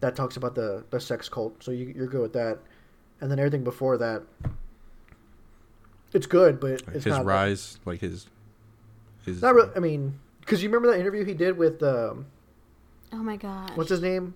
that 0.00 0.16
talks 0.16 0.36
about 0.36 0.54
the 0.56 0.84
the 0.90 0.98
sex 0.98 1.28
cult. 1.28 1.62
So 1.62 1.70
you, 1.70 1.92
you're 1.96 2.08
good 2.08 2.22
with 2.22 2.32
that, 2.32 2.58
and 3.20 3.30
then 3.30 3.38
everything 3.38 3.62
before 3.62 3.96
that, 3.98 4.22
it's 6.12 6.26
good, 6.26 6.58
but 6.60 6.84
Like 6.86 6.96
it's 6.96 7.04
his 7.04 7.14
not 7.14 7.24
rise, 7.24 7.78
like 7.84 8.00
his 8.00 8.26
his. 9.24 9.40
Not 9.42 9.54
really. 9.54 9.70
I 9.76 9.78
mean, 9.78 10.18
because 10.40 10.62
you 10.62 10.68
remember 10.68 10.90
that 10.90 10.98
interview 11.00 11.24
he 11.24 11.34
did 11.34 11.56
with 11.56 11.82
um, 11.82 12.26
Oh 13.12 13.18
my 13.22 13.36
god. 13.36 13.76
what's 13.76 13.90
his 13.90 14.02
name 14.02 14.34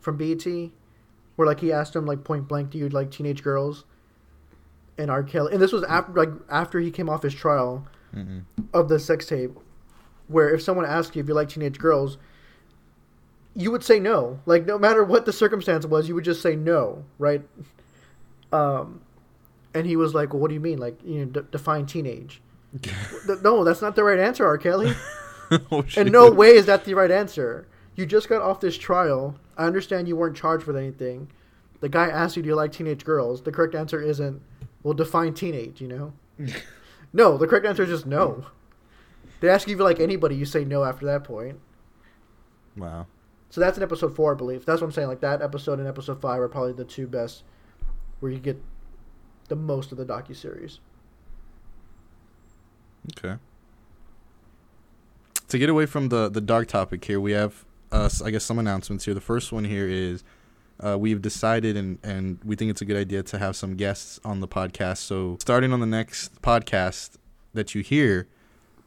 from 0.00 0.16
BET, 0.16 0.44
where 1.36 1.46
like 1.46 1.60
he 1.60 1.70
asked 1.72 1.94
him 1.94 2.04
like 2.04 2.24
point 2.24 2.48
blank, 2.48 2.70
"Do 2.70 2.78
you 2.78 2.88
like 2.88 3.10
teenage 3.12 3.42
girls?" 3.44 3.84
And 4.98 5.12
R. 5.12 5.22
Kelly, 5.22 5.52
and 5.52 5.62
this 5.62 5.70
was 5.70 5.84
after 5.84 6.12
like 6.12 6.30
after 6.50 6.80
he 6.80 6.90
came 6.90 7.08
off 7.08 7.22
his 7.22 7.34
trial 7.34 7.86
Mm-mm. 8.18 8.42
of 8.74 8.88
the 8.88 8.98
sex 8.98 9.26
tape, 9.26 9.52
where 10.26 10.52
if 10.54 10.62
someone 10.62 10.84
asked 10.84 11.16
you 11.16 11.22
if 11.22 11.28
you 11.28 11.34
like 11.34 11.48
teenage 11.48 11.78
girls, 11.78 12.18
you 13.54 13.70
would 13.70 13.82
say 13.82 13.98
no. 13.98 14.40
Like 14.46 14.66
no 14.66 14.78
matter 14.78 15.04
what 15.04 15.26
the 15.26 15.32
circumstance 15.32 15.86
was, 15.86 16.08
you 16.08 16.14
would 16.14 16.24
just 16.24 16.42
say 16.42 16.56
no, 16.56 17.04
right? 17.18 17.42
Um, 18.52 19.00
and 19.74 19.86
he 19.86 19.96
was 19.96 20.14
like, 20.14 20.32
"Well, 20.32 20.40
what 20.40 20.48
do 20.48 20.54
you 20.54 20.60
mean? 20.60 20.78
Like 20.78 20.98
you 21.04 21.20
know, 21.20 21.24
d- 21.26 21.48
define 21.50 21.86
teenage." 21.86 22.40
No, 23.42 23.64
that's 23.64 23.82
not 23.82 23.96
the 23.96 24.04
right 24.04 24.18
answer, 24.18 24.46
R. 24.46 24.58
Kelly. 24.58 24.94
oh. 25.72 25.84
In 25.96 26.12
no 26.12 26.30
way 26.30 26.50
is 26.50 26.66
that 26.66 26.84
the 26.84 26.94
right 26.94 27.10
answer. 27.10 27.66
You 27.94 28.06
just 28.06 28.28
got 28.28 28.42
off 28.42 28.60
this 28.60 28.76
trial. 28.78 29.36
I 29.56 29.66
understand 29.66 30.06
you 30.06 30.16
weren't 30.16 30.36
charged 30.36 30.66
with 30.66 30.76
anything. 30.76 31.28
The 31.80 31.88
guy 31.88 32.08
asked 32.08 32.36
you, 32.36 32.42
"Do 32.42 32.48
you 32.48 32.54
like 32.54 32.72
teenage 32.72 33.04
girls?" 33.04 33.42
The 33.42 33.52
correct 33.52 33.74
answer 33.74 34.00
isn't, 34.00 34.40
"Well, 34.82 34.94
define 34.94 35.34
teenage." 35.34 35.80
You 35.80 35.88
know. 35.88 36.12
no, 37.12 37.36
the 37.36 37.46
correct 37.46 37.66
answer 37.66 37.82
is 37.82 37.88
just 37.88 38.06
no. 38.06 38.46
They 39.40 39.48
ask 39.48 39.68
you 39.68 39.74
if 39.74 39.78
you 39.78 39.84
like 39.84 40.00
anybody, 40.00 40.34
you 40.34 40.44
say 40.44 40.64
no 40.64 40.84
after 40.84 41.06
that 41.06 41.24
point. 41.24 41.60
Wow. 42.76 43.06
So 43.50 43.60
that's 43.60 43.76
in 43.76 43.82
episode 43.82 44.14
four, 44.14 44.34
I 44.34 44.36
believe. 44.36 44.66
That's 44.66 44.80
what 44.80 44.88
I'm 44.88 44.92
saying. 44.92 45.08
Like 45.08 45.20
that 45.20 45.40
episode 45.42 45.78
and 45.78 45.88
episode 45.88 46.20
five 46.20 46.40
are 46.40 46.48
probably 46.48 46.72
the 46.72 46.84
two 46.84 47.06
best, 47.06 47.44
where 48.20 48.30
you 48.30 48.38
get 48.38 48.60
the 49.48 49.56
most 49.56 49.92
of 49.92 49.98
the 49.98 50.04
docu 50.04 50.36
series. 50.36 50.80
Okay. 53.16 53.36
To 55.48 55.58
get 55.58 55.70
away 55.70 55.86
from 55.86 56.10
the 56.10 56.28
the 56.28 56.42
dark 56.42 56.68
topic 56.68 57.04
here, 57.04 57.20
we 57.20 57.32
have 57.32 57.64
uh, 57.90 58.10
I 58.22 58.30
guess 58.30 58.44
some 58.44 58.58
announcements 58.58 59.06
here. 59.06 59.14
The 59.14 59.20
first 59.20 59.50
one 59.50 59.64
here 59.64 59.88
is 59.88 60.24
uh, 60.84 60.96
we've 60.98 61.20
decided 61.20 61.76
and 61.76 61.98
and 62.02 62.38
we 62.44 62.56
think 62.56 62.70
it's 62.70 62.80
a 62.80 62.84
good 62.84 62.96
idea 62.96 63.22
to 63.22 63.38
have 63.38 63.56
some 63.56 63.74
guests 63.74 64.20
on 64.24 64.40
the 64.40 64.48
podcast. 64.48 64.98
So 64.98 65.36
starting 65.40 65.72
on 65.72 65.80
the 65.80 65.86
next 65.86 66.40
podcast 66.42 67.16
that 67.54 67.74
you 67.74 67.82
hear, 67.82 68.28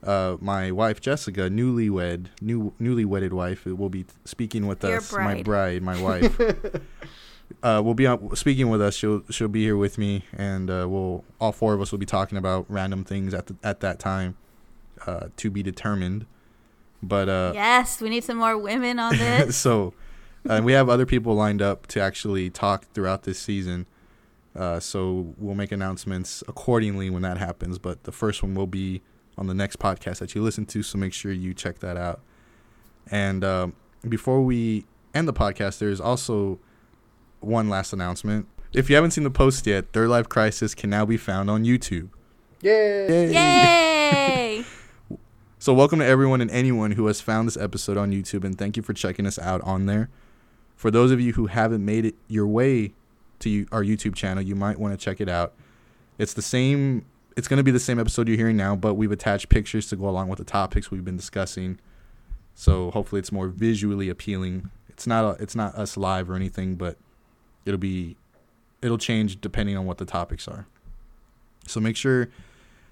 uh, 0.04 0.38
my 0.40 0.72
wife 0.72 1.02
Jessica, 1.02 1.50
newlywed, 1.50 2.28
new 2.42 2.74
newly 2.80 3.06
wedded 3.06 3.34
wife, 3.34 3.66
will 3.66 3.90
be 3.90 4.06
speaking 4.26 4.68
with 4.68 4.84
Your 4.84 4.98
us. 4.98 5.12
My 5.12 5.42
bride. 5.42 5.46
bride, 5.46 5.84
my 5.84 6.02
wife. 6.02 6.40
uh, 7.64 7.82
will 7.84 7.94
be 7.94 8.08
on, 8.08 8.36
speaking 8.36 8.70
with 8.70 8.82
us. 8.82 8.96
She'll 8.96 9.24
she'll 9.30 9.48
be 9.48 9.64
here 9.64 9.78
with 9.78 9.98
me, 9.98 10.26
and 10.34 10.70
uh, 10.70 10.88
we'll 10.90 11.24
all 11.40 11.52
four 11.52 11.74
of 11.74 11.82
us 11.82 11.92
will 11.92 12.00
be 12.00 12.06
talking 12.06 12.38
about 12.38 12.66
random 12.70 13.04
things 13.04 13.34
at 13.34 13.48
the, 13.48 13.56
at 13.64 13.82
that 13.82 14.00
time, 14.00 14.38
uh, 15.06 15.28
to 15.38 15.50
be 15.50 15.64
determined. 15.64 16.26
But 17.04 17.30
uh, 17.30 17.52
yes, 17.54 18.02
we 18.02 18.10
need 18.10 18.24
some 18.24 18.38
more 18.38 18.58
women 18.58 19.00
on 19.00 19.18
this. 19.18 19.58
so, 19.58 19.94
and 20.50 20.66
we 20.66 20.74
have 20.74 20.90
other 20.90 21.06
people 21.06 21.36
lined 21.36 21.62
up 21.62 21.88
to 21.88 22.00
actually 22.00 22.50
talk 22.50 22.86
throughout 22.94 23.24
this 23.24 23.40
season. 23.40 23.88
Uh, 24.56 24.80
so 24.80 25.34
we'll 25.38 25.56
make 25.56 25.72
announcements 25.72 26.44
accordingly 26.48 27.10
when 27.10 27.22
that 27.22 27.38
happens. 27.38 27.78
But 27.78 28.04
the 28.04 28.12
first 28.12 28.44
one 28.44 28.56
will 28.56 28.68
be 28.68 29.02
on 29.38 29.48
the 29.48 29.54
next 29.54 29.80
podcast 29.80 30.20
that 30.20 30.36
you 30.36 30.42
listen 30.42 30.66
to. 30.68 30.84
So 30.84 30.98
make 30.98 31.14
sure 31.14 31.32
you 31.32 31.54
check 31.54 31.80
that 31.80 31.98
out. 31.98 32.22
And 33.10 33.44
um, 33.44 33.74
before 34.08 34.42
we 34.42 34.86
end 35.14 35.28
the 35.28 35.34
podcast, 35.34 35.80
there's 35.80 36.02
also 36.02 36.60
one 37.40 37.70
last 37.70 37.94
announcement. 37.94 38.48
If 38.74 38.90
you 38.90 38.96
haven't 38.96 39.12
seen 39.12 39.24
the 39.24 39.32
post 39.32 39.68
yet, 39.68 39.92
Third 39.92 40.10
Life 40.10 40.30
Crisis 40.30 40.74
can 40.74 40.90
now 40.90 41.06
be 41.06 41.18
found 41.18 41.50
on 41.50 41.64
YouTube. 41.64 42.10
Yay! 42.62 43.32
Yay! 43.34 44.66
So, 45.62 45.76
welcome 45.76 46.00
to 46.00 46.06
everyone 46.08 46.42
and 46.42 46.50
anyone 46.50 46.94
who 46.94 47.06
has 47.06 47.22
found 47.22 47.48
this 47.48 47.56
episode 47.56 47.96
on 47.96 48.12
YouTube, 48.12 48.44
and 48.44 48.58
thank 48.58 48.78
you 48.78 48.82
for 48.82 48.94
checking 48.94 49.28
us 49.28 49.38
out 49.38 49.62
on 49.62 49.86
there. 49.86 50.10
For 50.82 50.90
those 50.90 51.12
of 51.12 51.22
you 51.22 51.34
who 51.34 51.46
haven't 51.46 51.86
made 51.86 52.06
it 52.06 52.16
your 52.28 52.48
way 52.48 52.94
to 53.38 53.52
you, 53.52 53.68
our 53.72 53.84
YouTube 53.84 54.16
channel, 54.16 54.42
you 54.42 54.56
might 54.56 54.80
want 54.80 54.98
to 55.00 55.06
check 55.06 55.22
it 55.22 55.30
out. 55.30 55.54
It's 56.18 56.34
the 56.34 56.42
same. 56.42 57.06
It's 57.38 57.48
going 57.48 57.58
to 57.58 57.64
be 57.64 57.70
the 57.70 57.80
same 57.80 58.00
episode 58.00 58.28
you're 58.28 58.36
hearing 58.36 58.58
now, 58.58 58.76
but 58.76 58.96
we've 58.96 59.12
attached 59.12 59.50
pictures 59.50 59.88
to 59.90 59.96
go 59.96 60.10
along 60.10 60.30
with 60.30 60.40
the 60.40 60.44
topics 60.44 60.90
we've 60.90 61.06
been 61.06 61.18
discussing. 61.18 61.78
So 62.56 62.90
hopefully, 62.90 63.20
it's 63.20 63.32
more 63.32 63.48
visually 63.48 64.10
appealing. 64.10 64.72
It's 64.90 65.06
not. 65.06 65.24
A, 65.24 65.44
it's 65.44 65.56
not 65.56 65.76
us 65.76 65.98
live 65.98 66.32
or 66.32 66.34
anything, 66.34 66.74
but 66.78 66.98
it'll 67.64 67.78
be. 67.78 68.18
It'll 68.82 68.98
change 68.98 69.40
depending 69.40 69.78
on 69.78 69.86
what 69.86 70.00
the 70.00 70.06
topics 70.06 70.48
are. 70.48 70.66
So 71.68 71.80
make 71.80 71.96
sure 71.96 72.30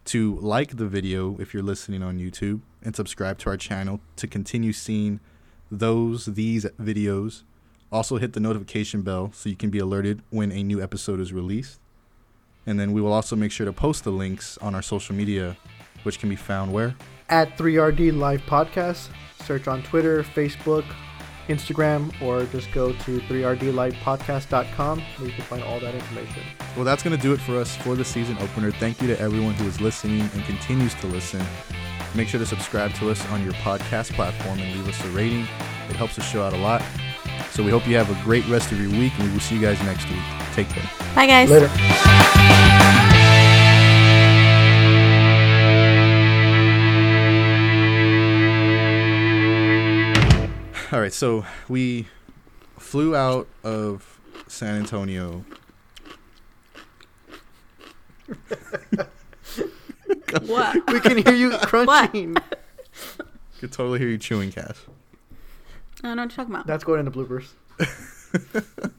to 0.05 0.35
like 0.35 0.77
the 0.77 0.85
video 0.85 1.37
if 1.39 1.55
you're 1.55 1.63
listening 1.63 2.03
on 2.03 2.19
YouTube 2.19 2.61
and 2.83 2.95
subscribe 2.95 3.39
to 3.39 3.49
our 3.49 3.57
channel 3.57 3.99
to 4.17 4.27
continue 4.27 4.73
seeing 4.73 5.21
those 5.71 6.27
these 6.27 6.65
videos. 6.79 7.41
Also 7.91 8.17
hit 8.17 8.33
the 8.33 8.39
notification 8.39 9.01
bell 9.01 9.31
so 9.33 9.49
you 9.49 9.55
can 9.55 9.69
be 9.69 9.79
alerted 9.79 10.21
when 10.29 10.51
a 10.51 10.63
new 10.63 10.81
episode 10.81 11.19
is 11.19 11.33
released. 11.33 11.79
And 12.65 12.79
then 12.79 12.91
we 12.91 13.01
will 13.01 13.13
also 13.13 13.35
make 13.35 13.51
sure 13.51 13.65
to 13.65 13.73
post 13.73 14.03
the 14.03 14.11
links 14.11 14.57
on 14.59 14.75
our 14.75 14.81
social 14.81 15.15
media 15.15 15.57
which 16.03 16.19
can 16.19 16.29
be 16.29 16.35
found 16.35 16.71
where? 16.71 16.95
At 17.29 17.57
3RD 17.57 18.17
Life 18.17 18.41
Podcast. 18.45 19.09
Search 19.45 19.67
on 19.67 19.83
Twitter, 19.83 20.23
Facebook, 20.23 20.85
Instagram, 21.47 22.19
or 22.21 22.45
just 22.45 22.71
go 22.71 22.93
to 22.93 23.19
3rdlifepodcast.com 23.21 25.01
where 25.01 25.27
you 25.27 25.33
can 25.33 25.43
find 25.45 25.63
all 25.63 25.79
that 25.79 25.95
information. 25.95 26.43
Well, 26.75 26.85
that's 26.85 27.03
going 27.03 27.15
to 27.15 27.21
do 27.21 27.33
it 27.33 27.39
for 27.39 27.57
us 27.57 27.75
for 27.77 27.95
the 27.95 28.05
season 28.05 28.37
opener. 28.39 28.71
Thank 28.71 29.01
you 29.01 29.07
to 29.07 29.19
everyone 29.19 29.53
who 29.55 29.67
is 29.67 29.81
listening 29.81 30.21
and 30.21 30.43
continues 30.45 30.93
to 30.95 31.07
listen. 31.07 31.41
Make 32.15 32.27
sure 32.27 32.39
to 32.39 32.45
subscribe 32.45 32.93
to 32.95 33.09
us 33.09 33.25
on 33.29 33.43
your 33.43 33.53
podcast 33.53 34.13
platform 34.13 34.59
and 34.59 34.75
leave 34.75 34.87
us 34.87 35.03
a 35.05 35.09
rating. 35.09 35.41
It 35.89 35.95
helps 35.95 36.15
the 36.15 36.21
show 36.21 36.43
out 36.43 36.53
a 36.53 36.57
lot. 36.57 36.83
So 37.51 37.63
we 37.63 37.71
hope 37.71 37.87
you 37.87 37.95
have 37.97 38.09
a 38.09 38.23
great 38.23 38.45
rest 38.47 38.71
of 38.71 38.79
your 38.79 38.89
week, 38.91 39.13
and 39.17 39.27
we 39.27 39.33
will 39.33 39.39
see 39.39 39.55
you 39.55 39.61
guys 39.61 39.81
next 39.83 40.09
week. 40.09 40.19
Take 40.53 40.69
care. 40.69 40.89
Bye, 41.15 41.27
guys. 41.27 41.49
Later. 41.49 41.69
All 50.91 50.99
right, 50.99 51.13
so 51.13 51.45
we 51.67 52.07
flew 52.79 53.15
out 53.15 53.47
of 53.63 54.19
San 54.47 54.75
Antonio. 54.77 55.45
What? 60.41 60.91
We 60.91 60.99
can 60.99 61.17
hear 61.17 61.33
you 61.33 61.57
crunching. 61.63 62.35
Could 63.59 63.71
totally 63.71 63.99
hear 63.99 64.09
you 64.09 64.17
chewing, 64.17 64.51
Cass. 64.51 64.85
I 66.03 66.07
don't 66.07 66.17
know 66.17 66.23
what 66.23 66.31
you're 66.31 66.35
talking 66.37 66.55
about. 66.55 66.67
That's 66.67 66.83
going 66.83 67.05
into 67.05 67.11
bloopers. 67.11 67.47